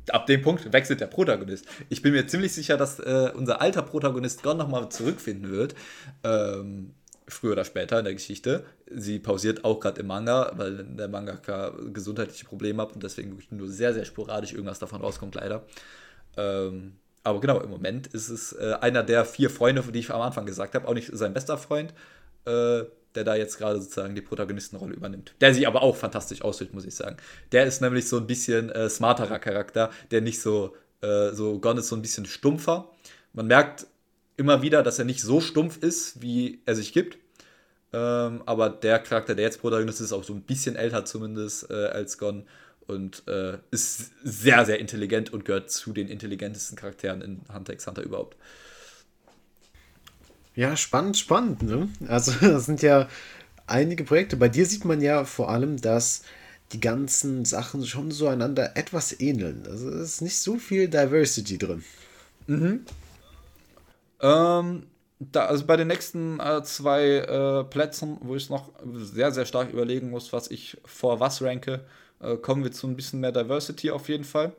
ab 0.10 0.26
dem 0.26 0.42
Punkt 0.42 0.72
wechselt 0.74 1.02
der 1.02 1.08
Protagonist. 1.08 1.66
Ich 1.90 2.02
bin 2.02 2.14
mir 2.14 2.28
ziemlich 2.28 2.54
sicher, 2.54 2.78
dass 2.78 3.00
äh, 3.00 3.32
unser 3.36 3.62
alter 3.62 3.82
Protagonist 3.82 4.42
Gon 4.42 4.58
nochmal 4.58 4.90
zurückfinden 4.90 5.52
wird. 5.52 5.76
Ähm, 6.24 6.94
früher 7.28 7.52
oder 7.52 7.66
später 7.66 8.00
in 8.00 8.06
der 8.06 8.14
Geschichte. 8.14 8.66
Sie 8.90 9.20
pausiert 9.20 9.66
auch 9.66 9.80
gerade 9.80 10.00
im 10.02 10.08
Manga, 10.08 10.54
weil 10.56 10.84
der 10.84 11.10
Mangaka 11.10 11.74
gesundheitliche 11.94 12.46
Probleme 12.46 12.82
hat 12.82 12.94
und 12.94 13.04
deswegen 13.04 13.38
nur 13.52 13.68
sehr, 13.68 13.94
sehr 13.94 14.06
sporadisch 14.06 14.54
irgendwas 14.54 14.80
davon 14.80 15.02
rauskommt, 15.02 15.36
leider. 15.36 15.66
Ähm, 16.38 16.94
aber 17.24 17.42
genau, 17.42 17.60
im 17.60 17.70
Moment 17.70 18.08
ist 18.08 18.30
es 18.30 18.54
äh, 18.54 18.78
einer 18.80 19.04
der 19.04 19.26
vier 19.26 19.50
Freunde, 19.50 19.84
die 19.84 20.00
ich 20.00 20.10
am 20.10 20.22
Anfang 20.22 20.46
gesagt 20.46 20.76
habe, 20.76 20.88
auch 20.88 20.94
nicht 20.94 21.10
sein 21.14 21.34
bester 21.34 21.58
Freund. 21.58 21.94
Äh, 22.46 22.84
der 23.18 23.24
da 23.24 23.36
jetzt 23.36 23.58
gerade 23.58 23.82
sozusagen 23.82 24.14
die 24.14 24.22
Protagonistenrolle 24.22 24.94
übernimmt. 24.94 25.34
Der 25.42 25.52
sich 25.52 25.68
aber 25.68 25.82
auch 25.82 25.96
fantastisch 25.96 26.44
ausdrückt, 26.44 26.76
muss 26.76 26.86
ich 26.86 26.94
sagen. 26.94 27.18
Der 27.52 27.66
ist 27.66 27.82
nämlich 27.82 28.08
so 28.08 28.18
ein 28.18 28.28
bisschen 28.28 28.70
äh, 28.70 28.90
smarterer 28.90 29.40
Charakter, 29.40 29.90
der 30.12 30.22
nicht 30.22 30.40
so, 30.40 30.76
äh, 31.02 31.32
so 31.32 31.60
Gon 31.60 31.80
ist 31.80 31.88
so 31.88 31.96
ein 31.96 32.04
bisschen 32.04 32.28
stumpfer. 32.28 32.92
Man 33.34 33.48
merkt 33.48 33.88
immer 34.38 34.62
wieder, 34.62 34.84
dass 34.84 35.00
er 35.00 35.06
nicht 35.06 35.24
so 35.24 35.42
stumpf 35.42 35.82
ist, 35.82 36.22
wie 36.22 36.62
er 36.68 36.76
sich 36.76 36.94
gibt. 36.94 37.18
Ähm, 37.92 38.44
aber 38.46 38.70
der 38.70 39.00
Charakter, 39.00 39.34
der 39.34 39.46
jetzt 39.46 39.62
Protagonist 39.62 40.00
ist, 40.00 40.08
ist 40.08 40.14
auch 40.14 40.24
so 40.24 40.34
ein 40.34 40.44
bisschen 40.44 40.76
älter 40.76 41.06
zumindest 41.06 41.72
äh, 41.72 41.88
als 41.88 42.20
Gon 42.20 42.46
und 42.86 43.24
äh, 43.28 43.58
ist 43.72 44.12
sehr, 44.24 44.64
sehr 44.64 44.80
intelligent 44.80 45.34
und 45.34 45.44
gehört 45.44 45.72
zu 45.72 45.92
den 45.92 46.08
intelligentesten 46.08 46.76
Charakteren 46.76 47.22
in 47.22 47.42
Hunter 47.52 47.74
x 47.74 47.88
Hunter 47.88 48.04
überhaupt. 48.04 48.38
Ja, 50.58 50.76
spannend, 50.76 51.16
spannend. 51.16 51.62
Ne? 51.62 51.88
Also 52.08 52.32
das 52.42 52.66
sind 52.66 52.82
ja 52.82 53.08
einige 53.68 54.04
Projekte. 54.04 54.38
Bei 54.38 54.50
dir 54.50 54.66
sieht 54.66 54.86
man 54.86 55.02
ja 55.02 55.24
vor 55.24 55.50
allem, 55.50 55.80
dass 55.80 56.24
die 56.74 56.80
ganzen 56.80 57.46
Sachen 57.46 57.86
schon 57.86 58.10
so 58.10 58.28
einander 58.28 58.76
etwas 58.76 59.20
ähneln. 59.20 59.64
Also 59.70 59.88
es 59.90 60.14
ist 60.14 60.22
nicht 60.22 60.40
so 60.40 60.58
viel 60.58 60.88
Diversity 60.88 61.60
drin. 61.60 61.84
Mhm. 62.48 62.86
Ähm, 64.20 64.88
da, 65.20 65.46
also 65.46 65.64
bei 65.68 65.78
den 65.78 65.90
nächsten 65.90 66.40
äh, 66.40 66.64
zwei 66.64 67.04
äh, 67.18 67.64
Plätzen, 67.64 68.18
wo 68.22 68.36
ich 68.36 68.50
noch 68.50 68.72
sehr, 68.96 69.32
sehr 69.32 69.46
stark 69.46 69.72
überlegen 69.72 70.10
muss, 70.10 70.34
was 70.34 70.50
ich 70.50 70.78
vor 70.86 71.20
was 71.20 71.40
ranke, 71.44 71.82
äh, 72.20 72.36
kommen 72.36 72.64
wir 72.64 72.72
zu 72.72 72.88
ein 72.88 72.96
bisschen 72.96 73.20
mehr 73.20 73.32
Diversity 73.32 73.92
auf 73.92 74.10
jeden 74.10 74.24
Fall. 74.24 74.54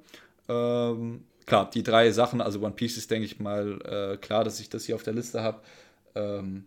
Ähm, 0.49 1.25
klar, 1.45 1.69
die 1.69 1.83
drei 1.83 2.13
Sachen, 2.13 2.41
also 2.41 2.61
One 2.61 2.75
Piece 2.75 2.99
ist, 2.99 3.11
denke 3.11 3.27
ich 3.27 3.41
mal, 3.41 3.81
äh, 3.83 4.17
klar, 4.19 4.45
dass 4.45 4.61
ich 4.61 4.71
das 4.71 4.85
hier 4.85 4.95
auf 4.95 5.03
der 5.03 5.15
Liste 5.15 5.43
habe. 5.43 5.61
Ähm, 6.15 6.67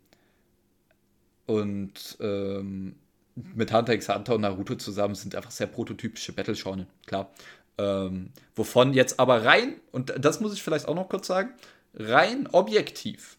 und 1.46 2.18
ähm, 2.20 2.96
mit 3.36 3.74
Hunter 3.74 3.94
x 3.94 4.10
Hunter 4.10 4.36
und 4.36 4.42
Naruto 4.42 4.76
zusammen 4.76 5.16
sind 5.16 5.36
einfach 5.36 5.52
sehr 5.52 5.68
prototypische 5.68 6.34
Battle-Shonen, 6.34 6.88
klar. 7.06 7.32
Ähm, 7.78 8.32
wovon 8.56 8.94
jetzt 8.94 9.20
aber 9.20 9.44
rein, 9.44 9.76
und 9.92 10.14
das 10.20 10.40
muss 10.40 10.54
ich 10.54 10.62
vielleicht 10.62 10.88
auch 10.88 10.96
noch 10.96 11.10
kurz 11.10 11.28
sagen, 11.28 11.54
rein 11.94 12.48
objektiv 12.52 13.38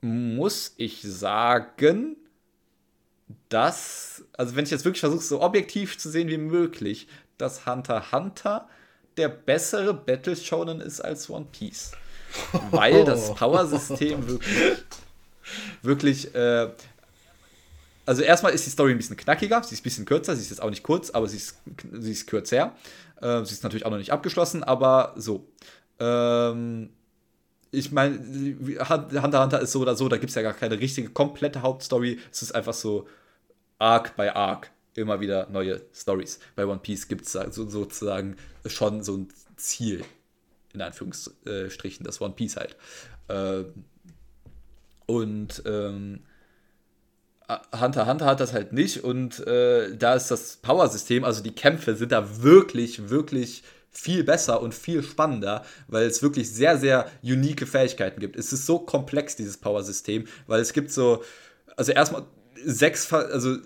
muss 0.00 0.74
ich 0.76 1.00
sagen, 1.02 2.16
dass, 3.48 4.24
also 4.34 4.54
wenn 4.54 4.64
ich 4.64 4.70
jetzt 4.70 4.84
wirklich 4.84 5.00
versuche, 5.00 5.22
so 5.22 5.40
objektiv 5.40 5.96
zu 5.98 6.10
sehen 6.10 6.28
wie 6.28 6.38
möglich, 6.38 7.08
dass 7.38 7.66
Hunter 7.66 8.12
Hunter 8.12 8.68
der 9.16 9.28
bessere 9.28 9.94
Battle 9.94 10.36
Shonen 10.36 10.80
ist 10.80 11.00
als 11.00 11.30
One 11.30 11.46
Piece 11.50 11.92
weil 12.70 13.04
das 13.04 13.34
Power-System 13.34 14.26
wirklich, 14.26 14.84
wirklich 15.82 16.34
äh, 16.34 16.68
also 18.06 18.22
erstmal 18.22 18.52
ist 18.52 18.66
die 18.66 18.70
Story 18.70 18.92
ein 18.92 18.98
bisschen 18.98 19.16
knackiger, 19.16 19.62
sie 19.62 19.74
ist 19.74 19.80
ein 19.80 19.84
bisschen 19.84 20.04
kürzer, 20.04 20.36
sie 20.36 20.42
ist 20.42 20.50
jetzt 20.50 20.62
auch 20.62 20.70
nicht 20.70 20.82
kurz, 20.82 21.10
aber 21.10 21.26
sie 21.26 21.38
ist, 21.38 21.56
sie 21.92 22.12
ist 22.12 22.26
kürzer. 22.26 22.74
Äh, 23.20 23.44
sie 23.44 23.52
ist 23.52 23.62
natürlich 23.62 23.86
auch 23.86 23.90
noch 23.90 23.98
nicht 23.98 24.12
abgeschlossen, 24.12 24.62
aber 24.62 25.14
so. 25.16 25.46
Ähm, 25.98 26.90
ich 27.70 27.90
meine, 27.90 28.18
Hunter 28.88 29.42
Hunter 29.42 29.60
ist 29.60 29.72
so 29.72 29.80
oder 29.80 29.96
so, 29.96 30.08
da 30.08 30.16
gibt 30.16 30.30
es 30.30 30.36
ja 30.36 30.42
gar 30.42 30.52
keine 30.52 30.78
richtige, 30.78 31.08
komplette 31.08 31.62
Hauptstory. 31.62 32.20
Es 32.30 32.42
ist 32.42 32.54
einfach 32.54 32.74
so 32.74 33.08
Arc 33.78 34.16
bei 34.16 34.34
Arc. 34.34 34.70
Immer 34.94 35.18
wieder 35.18 35.48
neue 35.50 35.82
Stories. 35.92 36.38
Bei 36.54 36.66
One 36.66 36.78
Piece 36.78 37.08
gibt 37.08 37.26
es 37.26 37.32
so, 37.32 37.68
sozusagen 37.68 38.36
schon 38.66 39.02
so 39.02 39.16
ein 39.16 39.28
Ziel 39.56 40.04
in 40.74 40.82
Anführungsstrichen, 40.82 42.04
das 42.04 42.20
One 42.20 42.34
Piece 42.34 42.56
halt. 42.56 42.76
Ähm, 43.28 43.84
und 45.06 45.62
ähm, 45.66 46.20
Hunter 47.78 48.06
Hunter 48.06 48.24
hat 48.24 48.40
das 48.40 48.52
halt 48.54 48.72
nicht 48.72 49.04
und 49.04 49.46
äh, 49.46 49.94
da 49.96 50.14
ist 50.14 50.30
das 50.30 50.56
Power-System, 50.56 51.24
also 51.24 51.42
die 51.42 51.54
Kämpfe 51.54 51.94
sind 51.94 52.10
da 52.10 52.42
wirklich, 52.42 53.10
wirklich 53.10 53.62
viel 53.90 54.24
besser 54.24 54.60
und 54.60 54.74
viel 54.74 55.02
spannender, 55.02 55.64
weil 55.86 56.06
es 56.06 56.22
wirklich 56.22 56.50
sehr, 56.50 56.78
sehr 56.78 57.06
unique 57.22 57.68
Fähigkeiten 57.68 58.18
gibt. 58.18 58.36
Es 58.36 58.52
ist 58.52 58.66
so 58.66 58.78
komplex, 58.78 59.36
dieses 59.36 59.58
Power-System, 59.58 60.26
weil 60.46 60.60
es 60.60 60.72
gibt 60.72 60.90
so, 60.90 61.22
also 61.76 61.92
erstmal 61.92 62.24
sechs, 62.64 63.12
also 63.12 63.56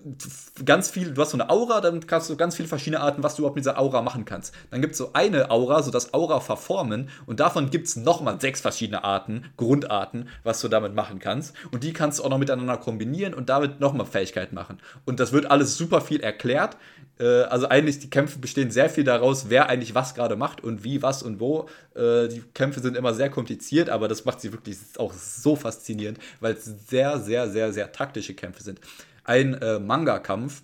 ganz 0.65 0.91
viel, 0.91 1.13
du 1.13 1.21
hast 1.21 1.31
so 1.31 1.37
eine 1.37 1.51
Aura, 1.51 1.81
dann 1.81 2.07
kannst 2.07 2.31
du 2.31 2.37
ganz 2.37 2.57
viele 2.57 2.69
verschiedene 2.69 3.01
Arten, 3.01 3.23
was 3.23 3.35
du 3.35 3.43
überhaupt 3.43 3.57
mit 3.57 3.65
dieser 3.65 3.79
Aura 3.79 4.03
machen 4.03 4.25
kannst. 4.25 4.55
Dann 4.71 4.81
gibt 4.81 4.93
es 4.93 4.99
so 4.99 5.11
eine 5.13 5.51
Aura, 5.51 5.83
so 5.83 5.91
das 5.91 6.15
Aura 6.15 6.41
verformen 6.41 7.09
und 7.27 7.41
davon 7.41 7.71
gibt 7.71 7.87
es 7.87 7.97
nochmal 7.97 8.41
sechs 8.41 8.61
verschiedene 8.61 9.05
Arten, 9.05 9.45
Grundarten, 9.57 10.29
was 10.45 10.61
du 10.61 10.69
damit 10.69 10.95
machen 10.95 11.19
kannst. 11.19 11.55
Und 11.71 11.85
die 11.85 11.93
kannst 11.93 12.19
du 12.19 12.25
auch 12.25 12.31
noch 12.31 12.39
miteinander 12.39 12.77
kombinieren 12.77 13.35
und 13.35 13.49
damit 13.49 13.81
nochmal 13.81 14.07
Fähigkeiten 14.07 14.55
machen. 14.55 14.79
Und 15.05 15.21
das 15.21 15.33
wird 15.33 15.51
alles 15.51 15.77
super 15.77 16.01
viel 16.01 16.21
erklärt. 16.21 16.77
Äh, 17.19 17.43
also 17.43 17.69
eigentlich, 17.69 17.99
die 17.99 18.11
Kämpfe 18.11 18.39
bestehen 18.39 18.71
sehr 18.71 18.89
viel 18.89 19.05
daraus, 19.05 19.51
wer 19.51 19.69
eigentlich 19.69 19.95
was 19.95 20.15
gerade 20.15 20.37
macht 20.37 20.63
und 20.63 20.85
wie, 20.85 21.03
was 21.03 21.23
und 21.23 21.41
wo. 21.41 21.69
Äh, 21.95 22.29
die 22.29 22.43
Kämpfe 22.55 22.81
sind 22.81 22.97
immer 22.97 23.15
sehr 23.15 23.31
kompliziert, 23.31 23.91
aber 23.91 24.09
das 24.09 24.25
macht 24.25 24.41
sie 24.41 24.53
wirklich 24.53 24.79
auch 24.99 25.13
so 25.13 25.57
faszinierend, 25.57 26.19
weil 26.41 26.55
es 26.55 26.65
sehr, 26.65 27.19
sehr, 27.19 27.49
sehr, 27.49 27.73
sehr 27.73 27.93
taktische 27.93 28.35
Kämpfe 28.35 28.63
sind. 28.63 28.78
Ein 29.25 29.55
äh, 29.55 29.79
Manga-Kampf, 29.79 30.63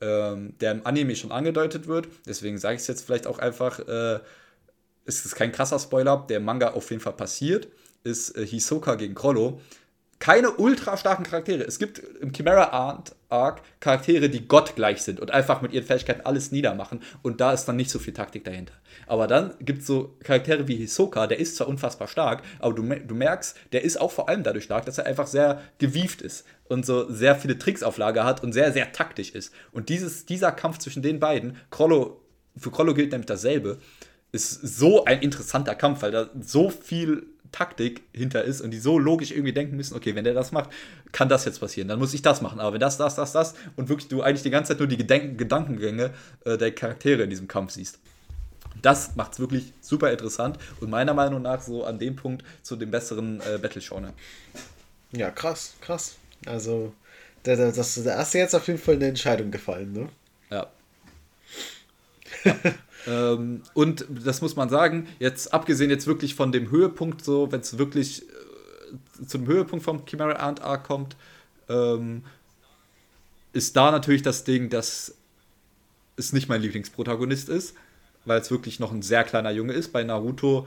ähm, 0.00 0.54
der 0.60 0.72
im 0.72 0.86
Anime 0.86 1.16
schon 1.16 1.32
angedeutet 1.32 1.86
wird, 1.86 2.08
deswegen 2.26 2.58
sage 2.58 2.76
ich 2.76 2.82
es 2.82 2.88
jetzt 2.88 3.06
vielleicht 3.06 3.26
auch 3.26 3.38
einfach, 3.38 3.78
äh, 3.80 4.20
es 5.04 5.24
ist 5.24 5.34
kein 5.34 5.52
krasser 5.52 5.78
Spoiler, 5.78 6.26
der 6.28 6.40
Manga 6.40 6.72
auf 6.72 6.90
jeden 6.90 7.02
Fall 7.02 7.14
passiert, 7.14 7.68
ist 8.04 8.36
äh, 8.36 8.46
Hisoka 8.46 8.96
gegen 8.96 9.14
Krollo 9.14 9.60
keine 10.22 10.52
ultra 10.52 10.96
starken 10.96 11.24
Charaktere. 11.24 11.64
Es 11.64 11.80
gibt 11.80 11.98
im 11.98 12.32
Chimera 12.32 12.70
Arc 13.28 13.62
Charaktere, 13.80 14.30
die 14.30 14.46
gottgleich 14.46 15.02
sind 15.02 15.18
und 15.18 15.32
einfach 15.32 15.62
mit 15.62 15.72
ihren 15.72 15.84
Fähigkeiten 15.84 16.20
alles 16.20 16.52
niedermachen. 16.52 17.02
Und 17.22 17.40
da 17.40 17.52
ist 17.52 17.64
dann 17.64 17.74
nicht 17.74 17.90
so 17.90 17.98
viel 17.98 18.14
Taktik 18.14 18.44
dahinter. 18.44 18.72
Aber 19.08 19.26
dann 19.26 19.52
gibt 19.58 19.80
es 19.80 19.88
so 19.88 20.16
Charaktere 20.22 20.68
wie 20.68 20.76
Hisoka, 20.76 21.26
der 21.26 21.40
ist 21.40 21.56
zwar 21.56 21.66
unfassbar 21.66 22.06
stark, 22.06 22.44
aber 22.60 22.72
du, 22.72 22.84
du 22.84 23.16
merkst, 23.16 23.56
der 23.72 23.82
ist 23.82 24.00
auch 24.00 24.12
vor 24.12 24.28
allem 24.28 24.44
dadurch 24.44 24.62
stark, 24.62 24.86
dass 24.86 24.98
er 24.98 25.06
einfach 25.06 25.26
sehr 25.26 25.60
gewieft 25.78 26.22
ist 26.22 26.46
und 26.68 26.86
so 26.86 27.10
sehr 27.10 27.34
viele 27.34 27.58
Tricks 27.58 27.82
auf 27.82 27.96
Lager 27.96 28.22
hat 28.22 28.44
und 28.44 28.52
sehr, 28.52 28.70
sehr 28.70 28.92
taktisch 28.92 29.30
ist. 29.30 29.52
Und 29.72 29.88
dieses, 29.88 30.24
dieser 30.24 30.52
Kampf 30.52 30.78
zwischen 30.78 31.02
den 31.02 31.18
beiden, 31.18 31.56
Krollo, 31.70 32.22
für 32.56 32.70
Krollo 32.70 32.94
gilt 32.94 33.10
nämlich 33.10 33.26
dasselbe, 33.26 33.78
ist 34.30 34.52
so 34.52 35.04
ein 35.04 35.20
interessanter 35.20 35.74
Kampf, 35.74 36.02
weil 36.02 36.12
da 36.12 36.30
so 36.40 36.70
viel 36.70 37.26
Taktik 37.52 38.02
hinter 38.12 38.44
ist 38.44 38.60
und 38.60 38.70
die 38.70 38.78
so 38.78 38.98
logisch 38.98 39.30
irgendwie 39.30 39.52
denken 39.52 39.76
müssen, 39.76 39.94
okay, 39.94 40.14
wenn 40.14 40.24
der 40.24 40.34
das 40.34 40.52
macht, 40.52 40.70
kann 41.12 41.28
das 41.28 41.44
jetzt 41.44 41.60
passieren, 41.60 41.88
dann 41.88 41.98
muss 41.98 42.14
ich 42.14 42.22
das 42.22 42.40
machen. 42.40 42.58
Aber 42.60 42.72
wenn 42.72 42.80
das, 42.80 42.96
das, 42.96 43.14
das, 43.14 43.32
das 43.32 43.54
und 43.76 43.88
wirklich 43.88 44.08
du 44.08 44.22
eigentlich 44.22 44.42
die 44.42 44.50
ganze 44.50 44.70
Zeit 44.70 44.78
nur 44.78 44.88
die 44.88 44.96
Gedenken, 44.96 45.36
Gedankengänge 45.36 46.10
äh, 46.44 46.58
der 46.58 46.74
Charaktere 46.74 47.22
in 47.22 47.30
diesem 47.30 47.48
Kampf 47.48 47.72
siehst. 47.72 47.98
Das 48.80 49.14
macht 49.16 49.34
es 49.34 49.38
wirklich 49.38 49.72
super 49.80 50.10
interessant 50.10 50.58
und 50.80 50.90
meiner 50.90 51.14
Meinung 51.14 51.42
nach 51.42 51.60
so 51.60 51.84
an 51.84 51.98
dem 51.98 52.16
Punkt 52.16 52.42
zu 52.62 52.74
dem 52.76 52.90
besseren 52.90 53.40
äh, 53.40 53.58
Battle-Genre. 53.58 54.12
Ja, 55.12 55.30
krass, 55.30 55.74
krass. 55.80 56.16
Also, 56.46 56.92
da, 57.42 57.54
da, 57.54 57.70
das, 57.70 58.02
da 58.02 58.16
hast 58.16 58.34
du 58.34 58.38
jetzt 58.38 58.54
auf 58.54 58.66
jeden 58.66 58.78
Fall 58.78 58.94
eine 58.94 59.06
Entscheidung 59.06 59.50
gefallen, 59.50 59.92
ne? 59.92 60.08
Ja. 60.50 60.66
ähm, 63.06 63.62
und 63.74 64.06
das 64.08 64.40
muss 64.40 64.56
man 64.56 64.68
sagen, 64.68 65.08
jetzt 65.18 65.52
abgesehen 65.52 65.90
jetzt 65.90 66.06
wirklich 66.06 66.34
von 66.34 66.52
dem 66.52 66.70
Höhepunkt, 66.70 67.24
so, 67.24 67.50
wenn 67.52 67.60
es 67.60 67.78
wirklich 67.78 68.22
äh, 68.22 69.26
zum 69.26 69.46
Höhepunkt 69.46 69.84
vom 69.84 70.04
Chimera 70.06 70.34
Ant 70.34 70.62
Arc 70.62 70.84
kommt, 70.84 71.16
ähm, 71.68 72.24
ist 73.52 73.76
da 73.76 73.90
natürlich 73.90 74.22
das 74.22 74.44
Ding, 74.44 74.70
dass 74.70 75.14
es 76.16 76.32
nicht 76.32 76.48
mein 76.48 76.62
Lieblingsprotagonist 76.62 77.48
ist, 77.48 77.74
weil 78.24 78.40
es 78.40 78.50
wirklich 78.50 78.80
noch 78.80 78.92
ein 78.92 79.02
sehr 79.02 79.24
kleiner 79.24 79.50
Junge 79.50 79.72
ist. 79.72 79.92
Bei 79.92 80.02
Naruto, 80.04 80.66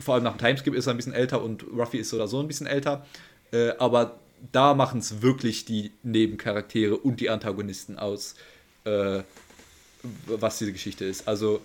vor 0.00 0.14
allem 0.14 0.24
nach 0.24 0.36
dem 0.36 0.46
Timeskip, 0.46 0.74
ist 0.74 0.86
er 0.86 0.94
ein 0.94 0.96
bisschen 0.96 1.12
älter 1.12 1.42
und 1.42 1.64
Ruffy 1.72 1.98
ist 1.98 2.12
oder 2.12 2.28
so 2.28 2.40
ein 2.40 2.48
bisschen 2.48 2.66
älter. 2.66 3.06
Äh, 3.52 3.72
aber 3.78 4.18
da 4.52 4.74
machen 4.74 5.00
es 5.00 5.22
wirklich 5.22 5.64
die 5.64 5.92
Nebencharaktere 6.02 6.96
und 6.96 7.20
die 7.20 7.30
Antagonisten 7.30 7.98
aus, 7.98 8.34
äh, 8.84 9.22
was 10.26 10.58
diese 10.58 10.72
Geschichte 10.72 11.04
ist. 11.04 11.26
Also 11.26 11.60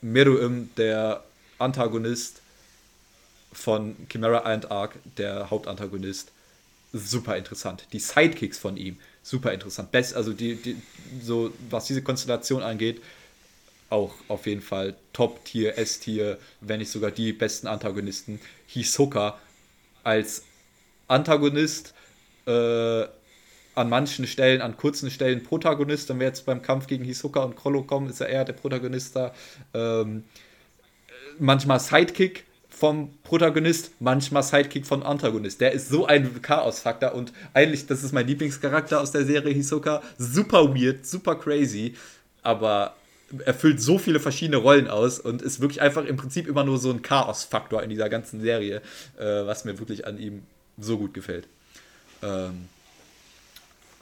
Meruim, 0.00 0.70
der 0.76 1.24
Antagonist 1.58 2.40
von 3.52 3.96
Chimera 4.10 4.40
and 4.40 4.70
Arc, 4.70 4.98
der 5.16 5.50
Hauptantagonist, 5.50 6.30
super 6.92 7.36
interessant. 7.36 7.86
Die 7.92 7.98
Sidekicks 7.98 8.58
von 8.58 8.76
ihm, 8.76 8.98
super 9.22 9.52
interessant. 9.52 9.90
Best, 9.90 10.14
also 10.14 10.32
die, 10.32 10.56
die, 10.56 10.76
so 11.22 11.52
was 11.70 11.86
diese 11.86 12.02
Konstellation 12.02 12.62
angeht, 12.62 13.02
auch 13.88 14.14
auf 14.28 14.46
jeden 14.46 14.62
Fall 14.62 14.96
Top-Tier, 15.12 15.78
S-Tier, 15.78 16.38
wenn 16.60 16.80
nicht 16.80 16.90
sogar 16.90 17.10
die 17.10 17.32
besten 17.32 17.66
Antagonisten. 17.66 18.40
Hisoka 18.66 19.38
als 20.02 20.42
Antagonist, 21.08 21.94
äh, 22.46 23.04
an 23.76 23.88
manchen 23.88 24.26
Stellen, 24.26 24.62
an 24.62 24.76
kurzen 24.76 25.10
Stellen 25.10 25.42
Protagonist. 25.44 26.08
Wenn 26.08 26.18
wir 26.18 26.26
jetzt 26.26 26.46
beim 26.46 26.62
Kampf 26.62 26.86
gegen 26.86 27.04
Hisoka 27.04 27.40
und 27.40 27.56
Krollo 27.56 27.82
kommen, 27.82 28.08
ist 28.08 28.20
er 28.20 28.28
eher 28.28 28.44
der 28.44 28.54
Protagonist 28.54 29.14
da. 29.14 29.32
Ähm, 29.74 30.24
manchmal 31.38 31.78
Sidekick 31.78 32.44
vom 32.70 33.10
Protagonist, 33.22 33.92
manchmal 34.00 34.42
Sidekick 34.42 34.86
vom 34.86 35.02
Antagonist. 35.02 35.60
Der 35.60 35.72
ist 35.72 35.88
so 35.88 36.06
ein 36.06 36.42
Chaos-Faktor 36.42 37.14
und 37.14 37.32
eigentlich, 37.54 37.86
das 37.86 38.02
ist 38.02 38.12
mein 38.12 38.26
Lieblingscharakter 38.26 39.00
aus 39.00 39.12
der 39.12 39.24
Serie 39.24 39.52
Hisoka. 39.52 40.02
Super 40.18 40.74
weird, 40.74 41.06
super 41.06 41.36
crazy, 41.36 41.94
aber 42.42 42.96
erfüllt 43.44 43.80
so 43.80 43.98
viele 43.98 44.20
verschiedene 44.20 44.58
Rollen 44.58 44.88
aus 44.88 45.18
und 45.20 45.42
ist 45.42 45.60
wirklich 45.60 45.82
einfach 45.82 46.04
im 46.04 46.16
Prinzip 46.16 46.46
immer 46.46 46.64
nur 46.64 46.78
so 46.78 46.90
ein 46.90 47.02
Chaos-Faktor 47.02 47.82
in 47.82 47.90
dieser 47.90 48.08
ganzen 48.08 48.40
Serie, 48.40 48.80
äh, 49.18 49.46
was 49.46 49.64
mir 49.64 49.78
wirklich 49.78 50.06
an 50.06 50.18
ihm 50.18 50.42
so 50.78 50.96
gut 50.96 51.12
gefällt. 51.12 51.48
Ähm, 52.22 52.68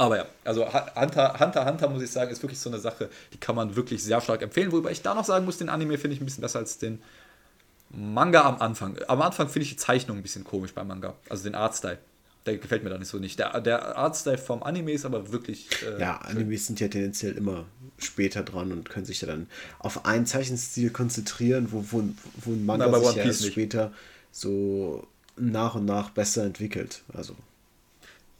aber 0.05 0.17
ja, 0.19 0.27
also 0.45 0.67
Hunter, 0.67 1.39
Hunter, 1.39 1.67
Hunter, 1.67 1.89
muss 1.89 2.03
ich 2.03 2.11
sagen, 2.11 2.31
ist 2.31 2.43
wirklich 2.43 2.61
so 2.61 2.71
eine 2.71 2.79
Sache, 2.79 3.09
die 3.33 3.39
kann 3.39 3.57
man 3.57 3.77
wirklich 3.77 4.03
sehr 4.03 4.21
stark 4.21 4.43
empfehlen. 4.43 4.73
Wobei 4.73 4.93
ich 4.93 5.03
da 5.03 5.15
noch 5.15 5.25
sagen 5.25 5.45
muss, 5.45 5.59
den 5.59 5.69
Anime 5.69 5.99
finde 5.99 6.15
ich 6.15 6.21
ein 6.21 6.25
bisschen 6.25 6.43
besser 6.43 6.61
als 6.61 6.79
den 6.79 7.03
Manga 7.91 8.43
am 8.43 8.61
Anfang. 8.61 8.97
Am 9.09 9.23
Anfang 9.23 9.49
finde 9.49 9.65
ich 9.65 9.71
die 9.71 9.77
Zeichnung 9.77 10.19
ein 10.19 10.23
bisschen 10.23 10.45
komisch 10.45 10.75
beim 10.75 10.89
Manga. 10.89 11.15
Also 11.29 11.45
den 11.45 11.55
Artstyle. 11.55 11.99
Der 12.47 12.59
gefällt 12.59 12.85
mir 12.85 12.91
da 12.91 12.99
nicht 12.99 13.09
so 13.09 13.19
nicht. 13.19 13.39
Der, 13.39 13.59
der 13.61 13.97
Artstyle 13.97 14.37
vom 14.37 14.63
Anime 14.63 14.93
ist 14.93 15.07
aber 15.07 15.33
wirklich. 15.33 15.69
Äh, 15.83 16.01
ja, 16.01 16.19
Animes 16.19 16.67
sind 16.67 16.79
ja 16.79 16.89
tendenziell 16.89 17.37
immer 17.37 17.65
später 17.97 18.43
dran 18.43 18.71
und 18.71 18.91
können 18.91 19.07
sich 19.07 19.23
ja 19.23 19.29
dann 19.29 19.47
auf 19.79 20.05
einen 20.05 20.27
Zeichenstil 20.27 20.91
konzentrieren, 20.91 21.69
wo, 21.71 21.85
wo, 21.91 22.05
wo 22.45 22.51
ein 22.51 22.67
Manga 22.67 22.89
Na, 22.91 22.99
sich 22.99 23.17
ja 23.17 23.25
erst 23.25 23.47
später 23.47 23.93
so 24.31 25.07
nach 25.37 25.75
und 25.75 25.87
nach 25.87 26.11
besser 26.11 26.45
entwickelt. 26.45 27.03
Also. 27.15 27.35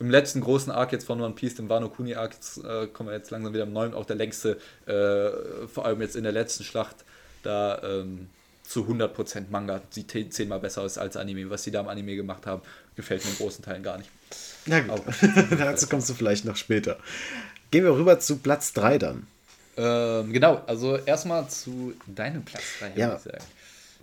Im 0.01 0.11
letzten 0.11 0.41
großen 0.41 0.73
Arc 0.73 0.93
jetzt 0.93 1.07
von 1.07 1.21
One 1.21 1.35
Piece, 1.35 1.55
dem 1.55 1.69
Wano 1.69 1.89
Kuni 1.89 2.15
Arc, 2.15 2.35
jetzt, 2.35 2.59
äh, 2.65 2.87
kommen 2.89 3.11
wir 3.11 3.17
jetzt 3.17 3.31
langsam 3.31 3.55
wieder 3.55 3.63
im 3.63 3.73
neuen, 3.73 3.95
auch 3.95 4.05
der 4.05 4.17
längste, 4.17 4.59
äh, 4.87 5.67
vor 5.69 5.87
allem 5.87 6.01
jetzt 6.01 6.17
in 6.17 6.25
der 6.25 6.33
letzten 6.33 6.65
Schlacht, 6.65 6.97
da 7.43 7.81
ähm, 7.83 8.29
zu 8.65 8.85
100% 8.85 9.51
Manga 9.51 9.81
sieht 9.91 10.33
zehnmal 10.33 10.59
besser 10.59 10.83
aus 10.83 10.99
als 10.99 11.17
Anime. 11.17 11.51
Was 11.51 11.63
sie 11.65 11.71
da 11.71 11.81
im 11.81 11.89
Anime 11.89 12.17
gemacht 12.17 12.47
haben, 12.47 12.63
gefällt 12.97 13.25
mir 13.25 13.31
in 13.31 13.37
großen 13.37 13.65
Teilen 13.65 13.83
gar 13.83 13.99
nicht. 13.99 14.11
Na 14.67 14.81
gut, 14.81 15.03
dazu 15.59 15.87
kommst 15.87 16.09
du 16.09 16.15
vielleicht 16.15 16.45
noch 16.45 16.57
später. 16.57 16.97
Gehen 17.71 17.85
wir 17.85 17.95
rüber 17.95 18.19
zu 18.19 18.39
Platz 18.39 18.73
3 18.73 18.99
dann. 18.99 19.27
Ähm, 19.77 20.33
genau, 20.33 20.63
also 20.67 20.97
erstmal 20.97 21.49
zu 21.49 21.95
deinem 22.07 22.45
Platz 22.45 22.65
3, 22.81 22.93
ja. 22.97 23.17
ich 23.17 23.23
sagen. 23.23 23.45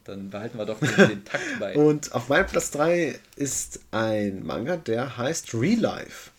Dann 0.04 0.30
behalten 0.30 0.58
wir 0.58 0.66
doch 0.66 0.80
den 0.80 1.24
Takt 1.26 1.60
bei. 1.60 1.76
Und 1.76 2.14
auf 2.14 2.30
meinem 2.30 2.48
Platz 2.48 2.72
3 2.72 3.20
ist 3.36 3.80
ein 3.92 4.44
Manga, 4.46 4.78
der 4.78 5.18
heißt 5.18 5.54
Real 5.54 5.80
Life. 5.80 6.32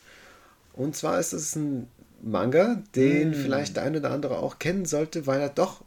Und 0.73 0.97
zwar 0.97 1.21
ist 1.21 1.33
es 1.33 1.55
ein 1.55 1.89
Manga, 2.23 2.83
den 2.97 3.31
mm. 3.31 3.35
vielleicht 3.35 3.77
der 3.77 3.85
eine 3.85 3.99
oder 3.99 4.11
andere 4.11 4.39
auch 4.39 4.59
kennen 4.59 4.87
sollte, 4.87 5.27
weil 5.27 5.41
er 5.41 5.49
doch, 5.49 5.83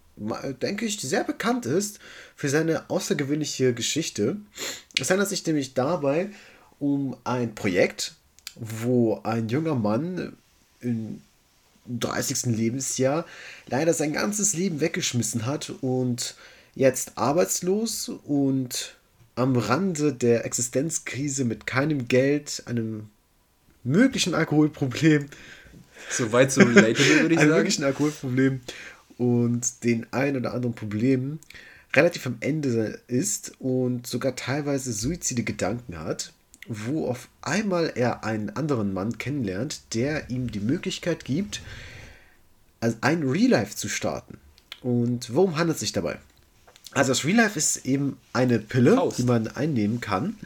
denke 0.61 0.85
ich, 0.85 0.99
sehr 0.99 1.23
bekannt 1.23 1.65
ist 1.65 1.99
für 2.35 2.49
seine 2.49 2.89
außergewöhnliche 2.89 3.73
Geschichte. 3.73 4.37
Es 4.99 5.09
handelt 5.09 5.29
sich 5.29 5.45
nämlich 5.45 5.73
dabei 5.73 6.29
um 6.79 7.17
ein 7.23 7.55
Projekt, 7.55 8.13
wo 8.55 9.21
ein 9.23 9.49
junger 9.49 9.75
Mann 9.75 10.37
im 10.81 11.21
30. 11.87 12.55
Lebensjahr 12.55 13.25
leider 13.67 13.93
sein 13.93 14.13
ganzes 14.13 14.53
Leben 14.53 14.79
weggeschmissen 14.81 15.45
hat 15.45 15.71
und 15.81 16.35
jetzt 16.75 17.17
arbeitslos 17.17 18.09
und 18.09 18.95
am 19.35 19.55
Rande 19.55 20.13
der 20.13 20.45
Existenzkrise 20.45 21.45
mit 21.45 21.65
keinem 21.65 22.07
Geld, 22.07 22.63
einem 22.67 23.09
möglichen 23.83 24.33
Alkoholproblem. 24.33 25.27
Soweit 26.09 26.51
so 26.51 26.61
relatable, 26.61 27.21
würde 27.21 27.35
ich 27.35 27.39
sagen. 27.39 27.51
Einem 27.51 27.57
möglichen 27.57 27.83
Alkoholproblem 27.83 28.61
und 29.17 29.83
den 29.83 30.05
ein 30.11 30.35
oder 30.35 30.53
anderen 30.53 30.75
Problemen 30.75 31.39
relativ 31.95 32.25
am 32.25 32.37
Ende 32.41 32.99
ist 33.07 33.53
und 33.59 34.05
sogar 34.05 34.35
teilweise 34.35 34.91
suizide 34.91 35.43
Gedanken 35.43 35.97
hat, 35.97 36.33
wo 36.67 37.07
auf 37.07 37.29
einmal 37.41 37.93
er 37.95 38.23
einen 38.23 38.49
anderen 38.49 38.93
Mann 38.93 39.17
kennenlernt, 39.17 39.93
der 39.93 40.29
ihm 40.29 40.51
die 40.51 40.59
Möglichkeit 40.59 41.23
gibt, 41.23 41.61
ein 43.01 43.23
Real 43.23 43.49
Life 43.49 43.75
zu 43.75 43.87
starten. 43.87 44.37
Und 44.81 45.33
worum 45.33 45.57
handelt 45.57 45.75
es 45.75 45.79
sich 45.79 45.93
dabei? 45.93 46.19
Also 46.95 47.11
das 47.11 47.25
Real 47.25 47.35
Life 47.37 47.59
ist 47.59 47.85
eben 47.85 48.17
eine 48.31 48.57
Pille, 48.57 48.95
Faust. 48.95 49.17
die 49.17 49.23
man 49.23 49.49
einnehmen 49.49 49.99
kann. 49.99 50.37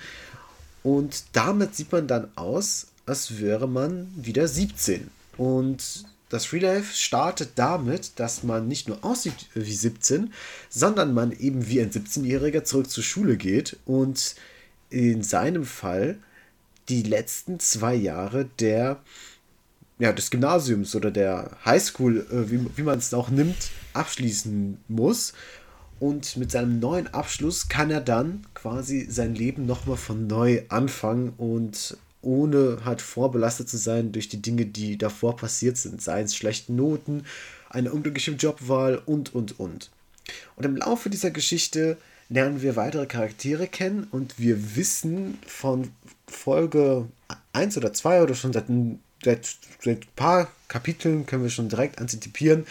Und 0.82 1.24
damit 1.34 1.76
sieht 1.76 1.92
man 1.92 2.08
dann 2.08 2.28
aus, 2.36 2.88
als 3.06 3.40
wäre 3.40 3.68
man 3.68 4.12
wieder 4.16 4.48
17. 4.48 5.12
Und 5.38 6.06
das 6.30 6.52
Real 6.52 6.76
Life 6.76 6.96
startet 6.96 7.52
damit, 7.56 8.14
dass 8.16 8.42
man 8.42 8.68
nicht 8.68 8.88
nur 8.88 9.04
aussieht 9.06 9.46
wie 9.54 9.72
17, 9.72 10.34
sondern 10.70 11.14
man 11.14 11.32
eben 11.32 11.68
wie 11.68 11.82
ein 11.82 11.92
17-Jähriger 11.92 12.64
zurück 12.64 12.90
zur 12.90 13.04
Schule 13.04 13.38
geht 13.38 13.78
und 13.86 14.36
in 14.90 15.22
seinem 15.22 15.66
Fall 15.66 16.18
die 16.88 17.04
letzten 17.04 17.60
zwei 17.60 17.94
Jahre 17.94 18.46
der 18.60 19.00
ja, 20.00 20.14
des 20.14 20.32
Gymnasiums 20.32 20.96
oder 20.96 21.12
der 21.12 21.58
Highschool, 21.66 22.26
äh, 22.32 22.50
wie, 22.50 22.66
wie 22.78 22.84
man 22.84 23.00
es 23.00 23.14
auch 23.14 23.30
nimmt, 23.30 23.70
abschließen 23.94 24.78
muss 24.88 25.34
und 26.00 26.38
mit 26.38 26.52
seinem 26.52 26.80
neuen 26.80 27.08
Abschluss 27.08 27.68
kann 27.68 27.92
er 27.92 28.02
dann 28.02 28.46
quasi 28.54 29.08
sein 29.10 29.36
Leben 29.36 29.66
nochmal 29.66 29.98
von 29.98 30.28
neu 30.28 30.64
anfangen 30.70 31.34
und 31.38 31.98
ohne 32.22 32.80
halt 32.86 33.02
vorbelastet 33.02 33.70
zu 33.70 33.78
sein 33.78 34.12
durch 34.12 34.30
die 34.30 34.42
Dinge, 34.42 34.66
die 34.66 34.98
davor 34.98 35.36
passiert 35.36 35.78
sind, 35.78 36.02
seien 36.02 36.26
es 36.26 36.36
schlechte 36.36 36.74
Noten, 36.74 37.26
eine 37.70 37.92
unglückliche 37.92 38.32
Jobwahl 38.32 39.02
und, 39.06 39.34
und, 39.34 39.60
und. 39.60 39.90
Und 40.56 40.66
im 40.66 40.76
Laufe 40.76 41.10
dieser 41.10 41.32
Geschichte 41.32 41.98
lernen 42.30 42.62
wir 42.62 42.76
weitere 42.76 43.06
Charaktere 43.06 43.68
kennen 43.68 44.08
und 44.12 44.38
wir 44.38 44.76
wissen 44.76 45.38
von 45.46 45.92
Folge 46.28 47.08
1 47.54 47.78
oder 47.78 47.94
2 47.94 48.24
oder 48.24 48.36
schon 48.36 48.54
seit, 48.54 48.66
seit, 49.24 49.58
seit 49.82 50.02
ein 50.04 50.08
paar 50.16 50.52
Kapiteln 50.68 51.26
können 51.26 51.44
wir 51.44 51.50
schon 51.50 51.70
direkt 51.70 52.00
antizipieren, 52.00 52.66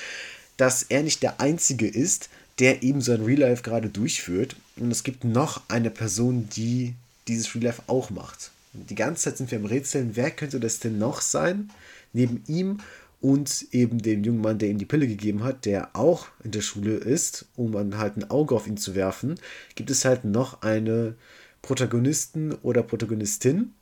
dass 0.57 0.83
er 0.83 1.03
nicht 1.03 1.23
der 1.23 1.41
Einzige 1.41 1.89
ist, 1.89 2.29
der 2.59 2.83
eben 2.83 3.01
sein 3.01 3.25
Real 3.25 3.41
Life 3.41 3.63
gerade 3.63 3.89
durchführt. 3.89 4.57
Und 4.77 4.91
es 4.91 5.05
gibt 5.05 5.25
noch 5.25 5.63
eine 5.69 5.91
Person, 5.91 6.49
die 6.55 6.95
dieses 7.27 7.55
Real 7.55 7.65
Life 7.65 7.83
auch 7.87 8.11
macht. 8.11 8.51
Die 8.73 8.95
ganze 8.95 9.25
Zeit 9.25 9.39
sind 9.39 9.51
wir 9.51 9.59
im 9.59 9.65
Rätseln, 9.65 10.13
wer 10.15 10.31
könnte 10.31 10.61
das 10.61 10.79
denn 10.79 10.99
noch 10.99 11.21
sein? 11.21 11.71
Neben 12.13 12.43
ihm 12.47 12.79
und 13.21 13.67
eben 13.73 14.01
dem 14.01 14.23
jungen 14.25 14.41
Mann, 14.41 14.59
der 14.59 14.69
ihm 14.69 14.79
die 14.79 14.85
Pille 14.85 15.09
gegeben 15.09 15.43
hat, 15.43 15.65
der 15.65 15.97
auch 15.97 16.29
in 16.45 16.53
der 16.53 16.61
Schule 16.61 16.95
ist, 16.95 17.47
um 17.57 17.73
dann 17.73 17.99
halt 17.99 18.17
ein 18.17 18.31
Auge 18.31 18.55
auf 18.55 18.67
ihn 18.67 18.77
zu 18.77 18.95
werfen, 18.95 19.41
gibt 19.75 19.91
es 19.91 20.05
halt 20.05 20.25
noch 20.25 20.63
eine 20.63 21.15
Protagonisten 21.63 22.53
oder 22.63 22.83
Protagonistin, 22.83 23.75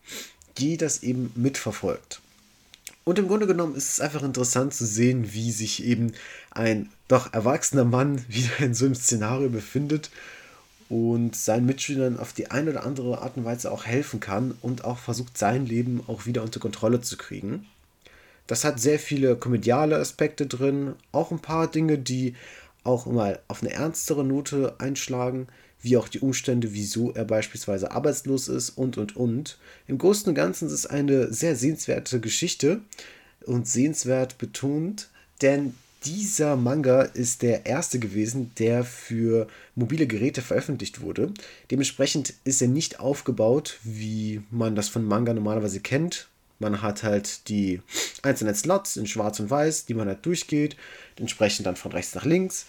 die 0.59 0.77
das 0.77 1.03
eben 1.03 1.33
mitverfolgt. 1.35 2.21
Und 3.09 3.21
im 3.21 3.29
Grunde 3.29 3.47
genommen 3.47 3.77
ist 3.77 3.89
es 3.89 4.01
einfach 4.01 4.25
interessant 4.25 4.75
zu 4.75 4.85
sehen, 4.85 5.33
wie 5.33 5.53
sich 5.53 5.85
eben 5.85 6.13
ein 6.51 6.91
doch 7.07 7.33
erwachsener 7.33 7.85
Mann 7.85 8.25
wieder 8.29 8.59
in 8.59 8.75
so 8.75 8.85
einem 8.85 8.97
Szenario 8.97 9.49
befindet 9.49 10.11
und 10.89 11.37
seinen 11.37 11.67
Mitschülern 11.67 12.19
auf 12.19 12.33
die 12.33 12.51
eine 12.51 12.73
oder 12.73 12.85
andere 12.85 13.23
Art 13.23 13.37
und 13.37 13.45
Weise 13.45 13.71
auch 13.71 13.87
helfen 13.87 14.19
kann 14.19 14.59
und 14.61 14.85
auch 14.85 14.99
versucht, 14.99 15.39
sein 15.39 15.67
Leben 15.67 16.03
auch 16.09 16.27
wieder 16.27 16.43
unter 16.43 16.59
Kontrolle 16.59 17.01
zu 17.01 17.17
kriegen. 17.17 17.67
Das 18.49 18.65
hat 18.65 18.81
sehr 18.81 18.99
viele 18.99 19.37
komödiale 19.37 19.99
Aspekte 19.99 20.49
drin, 20.49 20.95
auch 21.13 21.31
ein 21.31 21.41
paar 21.41 21.69
Dinge, 21.69 21.99
die 21.99 22.35
auch 22.83 23.07
mal 23.07 23.39
auf 23.47 23.63
eine 23.63 23.73
ernstere 23.73 24.25
Note 24.25 24.75
einschlagen, 24.79 25.47
wie 25.87 25.97
auch 25.97 26.09
die 26.09 26.19
Umstände, 26.19 26.73
wieso 26.73 27.13
er 27.13 27.25
beispielsweise 27.25 27.93
arbeitslos 27.93 28.49
ist 28.49 28.71
und 28.71 28.99
und 28.99 29.15
und. 29.15 29.57
Im 29.87 29.99
Großen 29.99 30.29
und 30.29 30.35
Ganzen 30.35 30.67
ist 30.67 30.73
es 30.73 30.87
eine 30.87 31.33
sehr 31.33 31.55
sehenswerte 31.55 32.19
Geschichte 32.19 32.81
und 33.45 33.69
sehenswert 33.69 34.37
betont, 34.37 35.09
denn 35.43 35.75
dieser 36.05 36.57
Manga 36.57 37.03
ist 37.03 37.43
der 37.43 37.67
erste 37.67 38.01
gewesen, 38.01 38.51
der 38.59 38.85
für 38.85 39.47
mobile 39.77 40.09
Geräte 40.09 40.43
veröffentlicht 40.43 41.01
wurde. 41.01 41.33
Dementsprechend 41.71 42.35
ist 42.43 42.61
er 42.61 42.69
nicht 42.69 42.99
aufgebaut, 42.99 43.79
wie 43.85 44.43
man 44.51 44.75
das 44.75 44.89
von 44.89 45.05
Manga 45.05 45.35
normalerweise 45.35 45.79
kennt. 45.79 46.27
Man 46.59 46.83
hat 46.83 47.05
halt 47.05 47.49
die 47.49 47.81
einzelnen 48.23 48.57
Slots 48.57 48.97
in 48.97 49.07
Schwarz 49.07 49.39
und 49.39 49.51
Weiß, 49.51 49.87
die 49.87 49.95
man 49.95 50.09
halt 50.09 50.27
durchgeht, 50.27 50.77
entsprechend 51.17 51.67
dann 51.67 51.77
von 51.77 51.93
rechts 51.93 52.15
nach 52.17 52.25
links. 52.25 52.67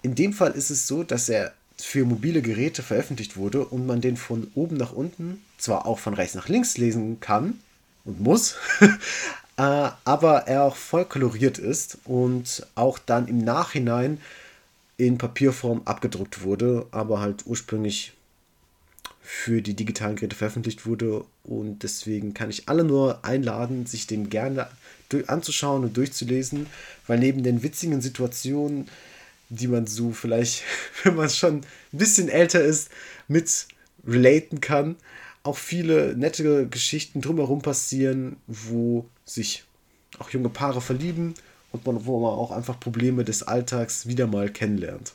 In 0.00 0.14
dem 0.14 0.32
Fall 0.32 0.52
ist 0.52 0.70
es 0.70 0.86
so, 0.86 1.02
dass 1.02 1.28
er 1.28 1.52
für 1.78 2.04
mobile 2.04 2.42
Geräte 2.42 2.82
veröffentlicht 2.82 3.36
wurde 3.36 3.64
und 3.64 3.86
man 3.86 4.00
den 4.00 4.16
von 4.16 4.50
oben 4.54 4.76
nach 4.76 4.92
unten 4.92 5.42
zwar 5.58 5.86
auch 5.86 5.98
von 5.98 6.14
rechts 6.14 6.34
nach 6.34 6.48
links 6.48 6.78
lesen 6.78 7.20
kann 7.20 7.60
und 8.04 8.20
muss, 8.20 8.56
äh, 9.56 9.90
aber 10.04 10.46
er 10.46 10.64
auch 10.64 10.76
voll 10.76 11.04
koloriert 11.04 11.58
ist 11.58 11.98
und 12.04 12.66
auch 12.74 12.98
dann 12.98 13.28
im 13.28 13.38
Nachhinein 13.38 14.20
in 14.96 15.18
Papierform 15.18 15.82
abgedruckt 15.84 16.42
wurde, 16.42 16.86
aber 16.90 17.20
halt 17.20 17.44
ursprünglich 17.46 18.12
für 19.20 19.60
die 19.60 19.74
digitalen 19.74 20.16
Geräte 20.16 20.36
veröffentlicht 20.36 20.86
wurde. 20.86 21.24
Und 21.42 21.82
deswegen 21.82 22.32
kann 22.32 22.48
ich 22.48 22.68
alle 22.68 22.84
nur 22.84 23.24
einladen, 23.24 23.84
sich 23.84 24.06
den 24.06 24.30
gerne 24.30 24.68
anzuschauen 25.26 25.84
und 25.84 25.96
durchzulesen, 25.96 26.66
weil 27.06 27.18
neben 27.18 27.42
den 27.42 27.62
witzigen 27.62 28.00
Situationen 28.00 28.88
die 29.48 29.68
man 29.68 29.86
so 29.86 30.12
vielleicht, 30.12 30.62
wenn 31.02 31.16
man 31.16 31.30
schon 31.30 31.56
ein 31.56 31.98
bisschen 31.98 32.28
älter 32.28 32.62
ist, 32.62 32.90
mit 33.28 33.66
relaten 34.06 34.60
kann. 34.60 34.96
Auch 35.42 35.56
viele 35.56 36.16
nette 36.16 36.66
Geschichten 36.68 37.20
drumherum 37.20 37.62
passieren, 37.62 38.36
wo 38.46 39.08
sich 39.24 39.64
auch 40.18 40.30
junge 40.30 40.48
Paare 40.48 40.80
verlieben 40.80 41.34
und 41.72 41.86
man, 41.86 42.06
wo 42.06 42.20
man 42.20 42.32
auch 42.32 42.50
einfach 42.50 42.80
Probleme 42.80 43.24
des 43.24 43.42
Alltags 43.42 44.06
wieder 44.06 44.26
mal 44.26 44.48
kennenlernt. 44.48 45.12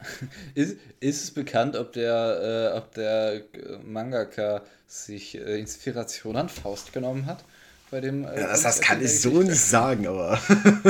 Ist, 0.54 0.76
ist 1.00 1.24
es 1.24 1.30
bekannt, 1.30 1.76
ob 1.76 1.92
der, 1.92 2.72
äh, 2.72 2.78
ob 2.78 2.94
der 2.94 3.42
Mangaka 3.84 4.62
sich 4.86 5.36
äh, 5.36 5.60
Inspiration 5.60 6.36
an 6.36 6.48
Faust 6.48 6.94
genommen 6.94 7.26
hat? 7.26 7.44
Bei 7.90 8.00
dem, 8.00 8.24
äh, 8.24 8.40
ja, 8.40 8.46
das, 8.46 8.62
das 8.62 8.80
kann 8.80 9.02
ich 9.02 9.20
so 9.20 9.42
nicht 9.42 9.60
sagen, 9.60 10.06
aber 10.06 10.40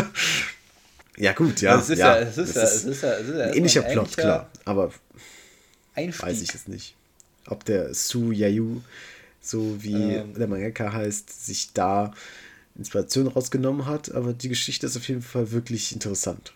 Ja, 1.17 1.33
gut, 1.33 1.61
ja. 1.61 1.79
Es 1.79 1.91
ist 1.91 1.99
ja, 1.99 2.21
ja, 2.21 2.29
es 2.29 2.39
ist 2.39 2.57
ja, 2.57 2.63
es 2.63 2.85
ist 2.85 3.03
ja, 3.03 3.13
es 3.15 3.29
ist 3.29 3.37
ja 3.37 3.45
ein 3.45 3.55
ähnlicher 3.55 3.83
Plot, 3.83 4.17
klar. 4.17 4.51
Aber 4.65 4.93
Einstieg. 5.95 6.27
weiß 6.27 6.43
ich 6.43 6.55
es 6.55 6.69
nicht. 6.69 6.95
Ob 7.47 7.65
der 7.65 7.95
Su 7.95 8.33
Yayu, 8.33 8.81
so 9.41 9.83
wie 9.83 10.15
ähm. 10.15 10.35
der 10.35 10.47
Mangaka 10.47 10.93
heißt, 10.93 11.47
sich 11.47 11.73
da 11.73 12.13
Inspiration 12.77 13.27
rausgenommen 13.27 13.87
hat. 13.87 14.13
Aber 14.15 14.33
die 14.33 14.49
Geschichte 14.49 14.87
ist 14.87 14.97
auf 14.97 15.09
jeden 15.09 15.23
Fall 15.23 15.51
wirklich 15.51 15.93
interessant. 15.93 16.53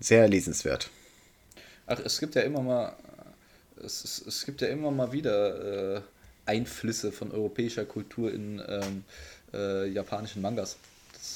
Sehr 0.00 0.28
lesenswert. 0.28 0.90
Ach, 1.86 2.00
es 2.04 2.18
gibt 2.18 2.34
ja 2.34 2.42
immer 2.42 2.60
mal, 2.60 2.96
es, 3.82 4.04
es, 4.04 4.26
es 4.26 4.44
gibt 4.44 4.60
ja 4.60 4.68
immer 4.68 4.90
mal 4.90 5.12
wieder 5.12 5.96
äh, 5.96 6.00
Einflüsse 6.46 7.12
von 7.12 7.30
europäischer 7.30 7.84
Kultur 7.84 8.32
in 8.32 8.60
ähm, 8.66 9.04
äh, 9.52 9.88
japanischen 9.88 10.42
Mangas. 10.42 10.76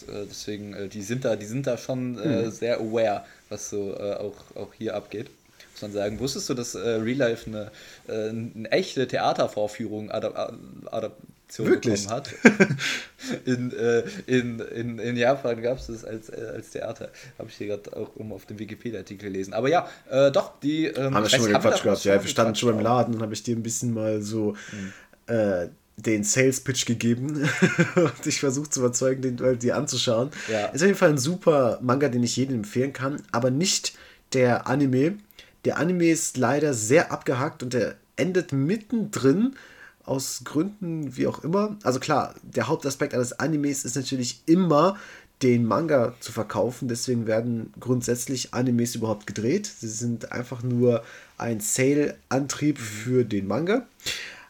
Äh, 0.09 0.27
deswegen, 0.29 0.75
äh, 0.75 0.89
die 0.89 1.03
sind 1.03 1.25
da, 1.25 1.37
die 1.37 1.47
sind 1.47 1.67
da 1.67 1.79
schon 1.79 2.19
äh, 2.19 2.45
mhm. 2.45 2.51
sehr 2.51 2.81
aware, 2.81 3.25
was 3.49 3.71
so 3.71 3.95
äh, 3.95 4.15
auch, 4.15 4.35
auch 4.57 4.73
hier 4.75 4.95
abgeht. 4.95 5.31
Muss 5.73 5.83
man 5.83 5.93
sagen. 5.93 6.19
Wusstest 6.19 6.49
du, 6.49 6.55
dass 6.55 6.75
äh, 6.75 6.79
Real 6.79 7.19
Life 7.19 7.47
eine, 7.49 7.71
äh, 8.09 8.31
eine 8.31 8.71
echte 8.71 9.07
Theatervorführung 9.07 10.11
Adap 10.11 10.55
Adaption 10.91 11.69
Wirklich? 11.69 12.03
bekommen 12.05 12.17
hat? 12.17 12.31
in, 13.45 13.71
in, 14.27 14.61
in, 14.61 14.99
in 14.99 15.17
Japan 15.17 15.61
gab 15.63 15.79
es 15.79 15.87
das 15.87 16.05
als, 16.05 16.31
als 16.31 16.71
Theater. 16.71 17.11
Habe 17.39 17.51
ich 17.51 17.57
hier 17.57 17.67
gerade 17.69 17.95
auch 17.95 18.17
um 18.17 18.33
auf 18.33 18.47
dem 18.47 18.59
Wikipedia-Artikel 18.59 19.29
gelesen. 19.29 19.53
Aber 19.53 19.69
ja, 19.69 19.89
doch, 20.33 20.59
die. 20.61 20.87
Ähm, 20.87 21.15
haben 21.15 21.25
wir 21.25 21.31
schon 21.31 21.53
mal 21.53 21.61
Quatsch 21.61 21.83
gehabt, 21.83 22.05
ja. 22.05 22.21
Wir 22.21 22.29
standen 22.29 22.55
schon 22.55 22.75
im 22.75 22.81
Laden 22.81 23.15
und 23.15 23.23
habe 23.23 23.35
ich 23.35 23.43
dir 23.43 23.55
ein 23.55 23.63
bisschen 23.63 23.93
mal 23.93 24.23
so. 24.23 24.57
Mhm 24.73 25.71
den 25.97 26.25
Sales 26.25 26.61
Pitch 26.61 26.87
gegeben 26.87 27.49
und 27.97 28.27
ich 28.27 28.41
versuche 28.41 28.69
zu 28.69 28.81
überzeugen, 28.81 29.23
den 29.23 29.59
die 29.59 29.73
anzuschauen. 29.73 30.31
Ja. 30.51 30.67
Ist 30.67 30.83
auf 30.83 30.87
jeden 30.87 30.99
Fall 30.99 31.11
ein 31.11 31.19
super 31.19 31.79
Manga, 31.83 32.09
den 32.09 32.23
ich 32.23 32.37
jedem 32.37 32.57
empfehlen 32.57 32.93
kann, 32.93 33.23
aber 33.33 33.51
nicht 33.51 33.97
der 34.33 34.67
Anime. 34.67 35.17
Der 35.65 35.79
Anime 35.79 36.11
ist 36.11 36.37
leider 36.37 36.75
sehr 36.75 37.11
abgehackt 37.13 37.63
und 37.63 37.73
der 37.73 37.97
endet 38.17 38.53
mittendrin 38.53 39.55
aus 40.05 40.43
Gründen 40.45 41.17
wie 41.17 41.27
auch 41.27 41.43
immer. 41.43 41.77
Also 41.83 41.99
klar, 41.99 42.35
der 42.43 42.69
Hauptaspekt 42.69 43.15
eines 43.15 43.39
Animes 43.39 43.85
ist 43.85 43.97
natürlich 43.97 44.43
immer 44.47 44.97
den 45.43 45.65
Manga 45.65 46.15
zu 46.21 46.33
verkaufen. 46.33 46.89
Deswegen 46.89 47.27
werden 47.27 47.73
grundsätzlich 47.81 48.55
Animes 48.55 48.95
überhaupt 48.95 49.27
gedreht. 49.27 49.67
Sie 49.67 49.89
sind 49.89 50.33
einfach 50.33 50.63
nur 50.63 51.03
ein 51.37 51.61
Sale-Antrieb 51.61 52.79
für 52.79 53.25
den 53.25 53.47
Manga. 53.47 53.87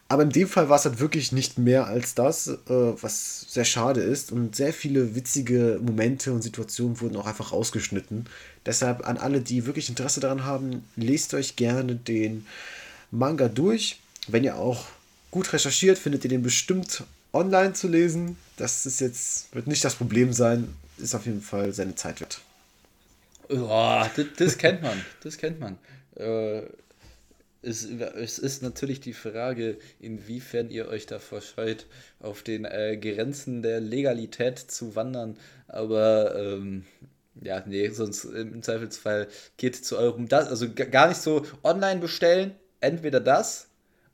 Aber 0.09 0.23
in 0.23 0.31
dem 0.31 0.47
Fall 0.47 0.69
war 0.69 0.77
es 0.77 0.85
halt 0.85 1.01
wirklich 1.01 1.33
nicht 1.33 1.59
mehr 1.59 1.87
als 1.87 2.15
das, 2.15 2.47
äh, 2.47 2.59
was 2.69 3.41
sehr 3.49 3.65
schade 3.65 4.01
ist. 4.01 4.31
Und 4.31 4.55
sehr 4.55 4.73
viele 4.73 5.17
witzige 5.17 5.81
Momente 5.83 6.33
und 6.33 6.43
Situationen 6.43 7.01
wurden 7.01 7.17
auch 7.17 7.27
einfach 7.27 7.53
rausgeschnitten. 7.53 8.27
Deshalb 8.65 9.07
an 9.07 9.17
alle, 9.17 9.41
die 9.41 9.67
wirklich 9.67 9.89
Interesse 9.89 10.21
daran 10.21 10.45
haben, 10.45 10.85
lest 10.95 11.35
euch 11.35 11.57
gerne 11.57 11.97
den 11.97 12.47
Manga 13.11 13.49
durch. 13.49 13.99
Wenn 14.29 14.45
ihr 14.45 14.57
auch 14.57 14.87
gut 15.33 15.53
recherchiert, 15.53 15.99
findet 15.99 16.25
ihr 16.25 16.31
den 16.31 16.43
bestimmt 16.43 17.03
online 17.33 17.73
zu 17.73 17.89
lesen. 17.89 18.37
Das 18.57 18.87
ist 18.87 19.01
jetzt, 19.01 19.55
wird 19.55 19.67
nicht 19.67 19.85
das 19.85 19.97
Problem 19.97 20.33
sein. 20.33 20.73
Ist 20.99 21.15
auf 21.15 21.27
jeden 21.27 21.43
Fall 21.43 21.73
seine 21.73 21.97
Zeit 21.97 22.21
wert. 22.21 22.41
Ja, 23.51 24.09
das, 24.17 24.27
das 24.37 24.59
kennt 24.59 24.83
man. 24.83 25.05
Das 25.23 25.37
kennt 25.37 25.61
man. 25.61 25.79
Äh, 26.15 26.63
es, 27.67 27.85
es 27.85 28.39
ist 28.39 28.63
natürlich 28.63 29.01
die 29.01 29.13
Frage, 29.13 29.79
inwiefern 30.01 30.71
ihr 30.71 30.89
euch 30.89 31.07
davor 31.07 31.41
scheut, 31.41 31.87
auf 32.21 32.43
den 32.43 32.65
äh, 32.65 32.97
Grenzen 32.97 33.63
der 33.63 33.81
Legalität 33.81 34.59
zu 34.59 34.95
wandern. 34.97 35.37
Aber 35.69 36.35
ähm, 36.37 36.85
ja, 37.43 37.63
nee, 37.67 37.89
sonst 37.91 38.25
im 38.25 38.63
Zweifelsfall 38.63 39.29
geht 39.57 39.77
zu 39.77 39.99
eurem, 39.99 40.29
das, 40.29 40.49
also 40.49 40.67
gar 40.73 41.09
nicht 41.09 41.21
so 41.21 41.45
online 41.63 42.01
bestellen, 42.01 42.55
entweder 42.81 43.21
das 43.21 43.69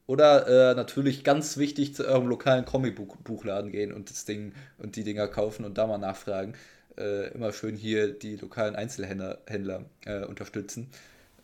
oder 0.07 0.73
äh, 0.73 0.75
natürlich 0.75 1.23
ganz 1.23 1.57
wichtig 1.57 1.95
zu 1.95 2.07
eurem 2.07 2.27
lokalen 2.29 2.65
Comicbuchladen 2.65 3.71
gehen 3.71 3.93
und 3.93 4.11
das 4.11 4.25
Ding 4.25 4.53
und 4.79 4.97
die 4.97 5.05
Dinger 5.05 5.29
kaufen 5.29 5.65
und 5.65 5.79
da 5.79 5.87
mal 5.87 5.99
nachfragen. 5.99 6.55
Äh, 6.99 7.33
immer 7.33 7.53
schön 7.53 7.77
hier 7.77 8.13
die 8.13 8.37
lokalen 8.37 8.77
Einzelhändler 8.77 9.39
Händler, 9.47 9.85
äh, 10.05 10.25
unterstützen. 10.25 10.91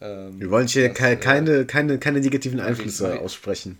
Ähm, 0.00 0.40
Wir 0.40 0.50
wollen 0.50 0.66
hier 0.66 0.88
das, 0.88 0.96
keine, 0.96 1.16
keine, 1.18 1.66
keine, 1.66 1.98
keine 1.98 2.20
negativen 2.20 2.60
Einflüsse 2.60 3.20
aussprechen. 3.20 3.78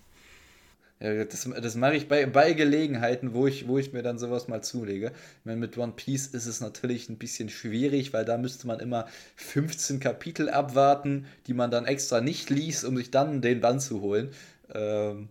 Ja, 1.01 1.25
das, 1.25 1.49
das 1.63 1.77
mache 1.77 1.95
ich 1.95 2.09
bei, 2.09 2.27
bei 2.27 2.55
Gelegenheiten, 2.55 3.33
wo 3.33 3.47
ich, 3.47 3.69
wo 3.69 3.79
ich 3.79 3.93
mir 3.93 4.03
dann 4.03 4.19
sowas 4.19 4.49
mal 4.49 4.63
zulege. 4.63 5.13
Ich 5.39 5.45
meine, 5.45 5.61
mit 5.61 5.79
One 5.79 5.93
Piece 5.95 6.27
ist 6.27 6.47
es 6.47 6.61
natürlich 6.61 7.09
ein 7.09 7.19
bisschen 7.19 7.51
schwierig, 7.51 8.13
weil 8.13 8.25
da 8.25 8.37
müsste 8.37 8.67
man 8.67 8.81
immer 8.81 9.07
15 9.37 10.01
Kapitel 10.01 10.49
abwarten, 10.51 11.27
die 11.47 11.55
man 11.55 11.71
dann 11.71 11.87
extra 11.87 12.21
nicht 12.21 12.51
liest, 12.51 12.85
um 12.85 12.97
sich 12.97 13.13
dann 13.13 13.41
den 13.43 13.61
Band 13.61 13.81
zu 13.81 14.01
holen. 14.01 14.31
Ähm, 14.75 15.29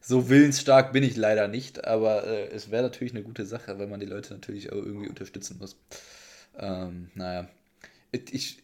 so 0.00 0.28
willensstark 0.30 0.92
bin 0.92 1.02
ich 1.02 1.16
leider 1.16 1.48
nicht, 1.48 1.84
aber 1.84 2.26
äh, 2.26 2.46
es 2.48 2.70
wäre 2.70 2.82
natürlich 2.82 3.14
eine 3.14 3.22
gute 3.22 3.44
Sache, 3.46 3.78
weil 3.78 3.86
man 3.86 4.00
die 4.00 4.06
Leute 4.06 4.32
natürlich 4.32 4.72
auch 4.72 4.76
irgendwie 4.76 5.08
unterstützen 5.08 5.58
muss. 5.60 5.76
Ähm, 6.58 7.10
naja. 7.14 7.48
Ich, 8.12 8.58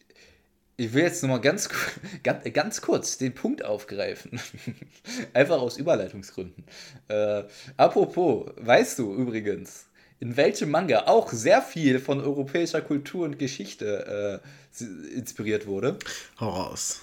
ich 0.81 0.93
will 0.93 1.03
jetzt 1.03 1.21
nochmal 1.21 1.41
ganz, 1.41 1.69
ganz, 2.23 2.43
ganz 2.53 2.81
kurz 2.81 3.17
den 3.17 3.33
Punkt 3.33 3.63
aufgreifen. 3.63 4.39
Einfach 5.33 5.61
aus 5.61 5.77
Überleitungsgründen. 5.77 6.63
Äh, 7.07 7.43
apropos, 7.77 8.51
weißt 8.57 8.97
du 8.99 9.13
übrigens, 9.13 9.85
in 10.19 10.37
welchem 10.37 10.71
Manga 10.71 11.03
auch 11.05 11.31
sehr 11.31 11.61
viel 11.61 11.99
von 11.99 12.19
europäischer 12.19 12.81
Kultur 12.81 13.25
und 13.25 13.37
Geschichte 13.37 14.41
äh, 14.81 15.15
inspiriert 15.15 15.67
wurde? 15.67 15.97
Hau 16.39 16.49
raus. 16.49 17.01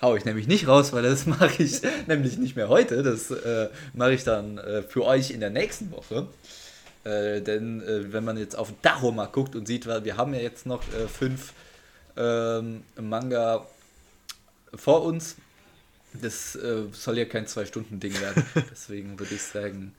haue 0.00 0.18
ich 0.18 0.24
nämlich 0.24 0.48
nicht 0.48 0.66
raus, 0.66 0.92
weil 0.92 1.04
das 1.04 1.26
mache 1.26 1.62
ich 1.62 1.82
nämlich 2.08 2.36
nicht 2.38 2.56
mehr 2.56 2.68
heute. 2.68 3.04
Das 3.04 3.30
äh, 3.30 3.68
mache 3.94 4.14
ich 4.14 4.24
dann 4.24 4.58
äh, 4.58 4.82
für 4.82 5.04
euch 5.04 5.30
in 5.30 5.38
der 5.38 5.50
nächsten 5.50 5.92
Woche. 5.92 6.26
Äh, 7.04 7.42
denn 7.42 7.80
äh, 7.82 8.12
wenn 8.12 8.24
man 8.24 8.36
jetzt 8.36 8.56
auf 8.56 8.72
Dacho 8.82 9.12
mal 9.12 9.26
guckt 9.26 9.54
und 9.54 9.66
sieht, 9.66 9.86
weil 9.86 10.04
wir 10.04 10.16
haben 10.16 10.34
ja 10.34 10.40
jetzt 10.40 10.66
noch 10.66 10.82
fünf 10.82 11.52
ähm, 12.16 12.82
Manga 13.00 13.66
vor 14.74 15.02
uns. 15.02 15.36
Das 16.14 16.56
äh, 16.56 16.84
soll 16.92 17.18
ja 17.18 17.24
kein 17.24 17.46
Zwei-Stunden-Ding 17.46 18.20
werden. 18.20 18.44
Deswegen 18.70 19.18
würde 19.18 19.34
ich 19.34 19.42
sagen, 19.42 19.94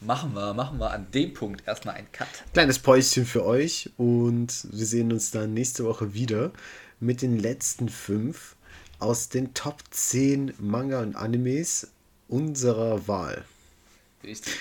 machen 0.00 0.34
wir, 0.34 0.54
machen 0.54 0.78
wir 0.78 0.90
an 0.90 1.10
dem 1.12 1.32
Punkt 1.32 1.66
erstmal 1.66 1.96
einen 1.96 2.10
Cut. 2.12 2.28
Kleines 2.52 2.78
Päuschen 2.78 3.26
für 3.26 3.44
euch 3.44 3.90
und 3.96 4.66
wir 4.70 4.86
sehen 4.86 5.12
uns 5.12 5.30
dann 5.30 5.54
nächste 5.54 5.84
Woche 5.84 6.14
wieder 6.14 6.52
mit 7.00 7.22
den 7.22 7.38
letzten 7.38 7.88
fünf 7.88 8.56
aus 8.98 9.28
den 9.28 9.54
Top 9.54 9.82
10 9.90 10.54
Manga 10.58 11.00
und 11.00 11.16
Animes 11.16 11.88
unserer 12.28 13.06
Wahl. 13.06 13.44
Richtig. 14.24 14.54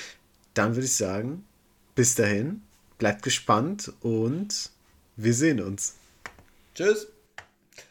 Dann 0.53 0.75
würde 0.75 0.85
ich 0.85 0.95
sagen, 0.95 1.45
bis 1.95 2.15
dahin, 2.15 2.61
bleibt 2.97 3.23
gespannt 3.23 3.91
und 4.01 4.71
wir 5.17 5.33
sehen 5.33 5.61
uns. 5.61 5.95
Tschüss. 6.75 7.07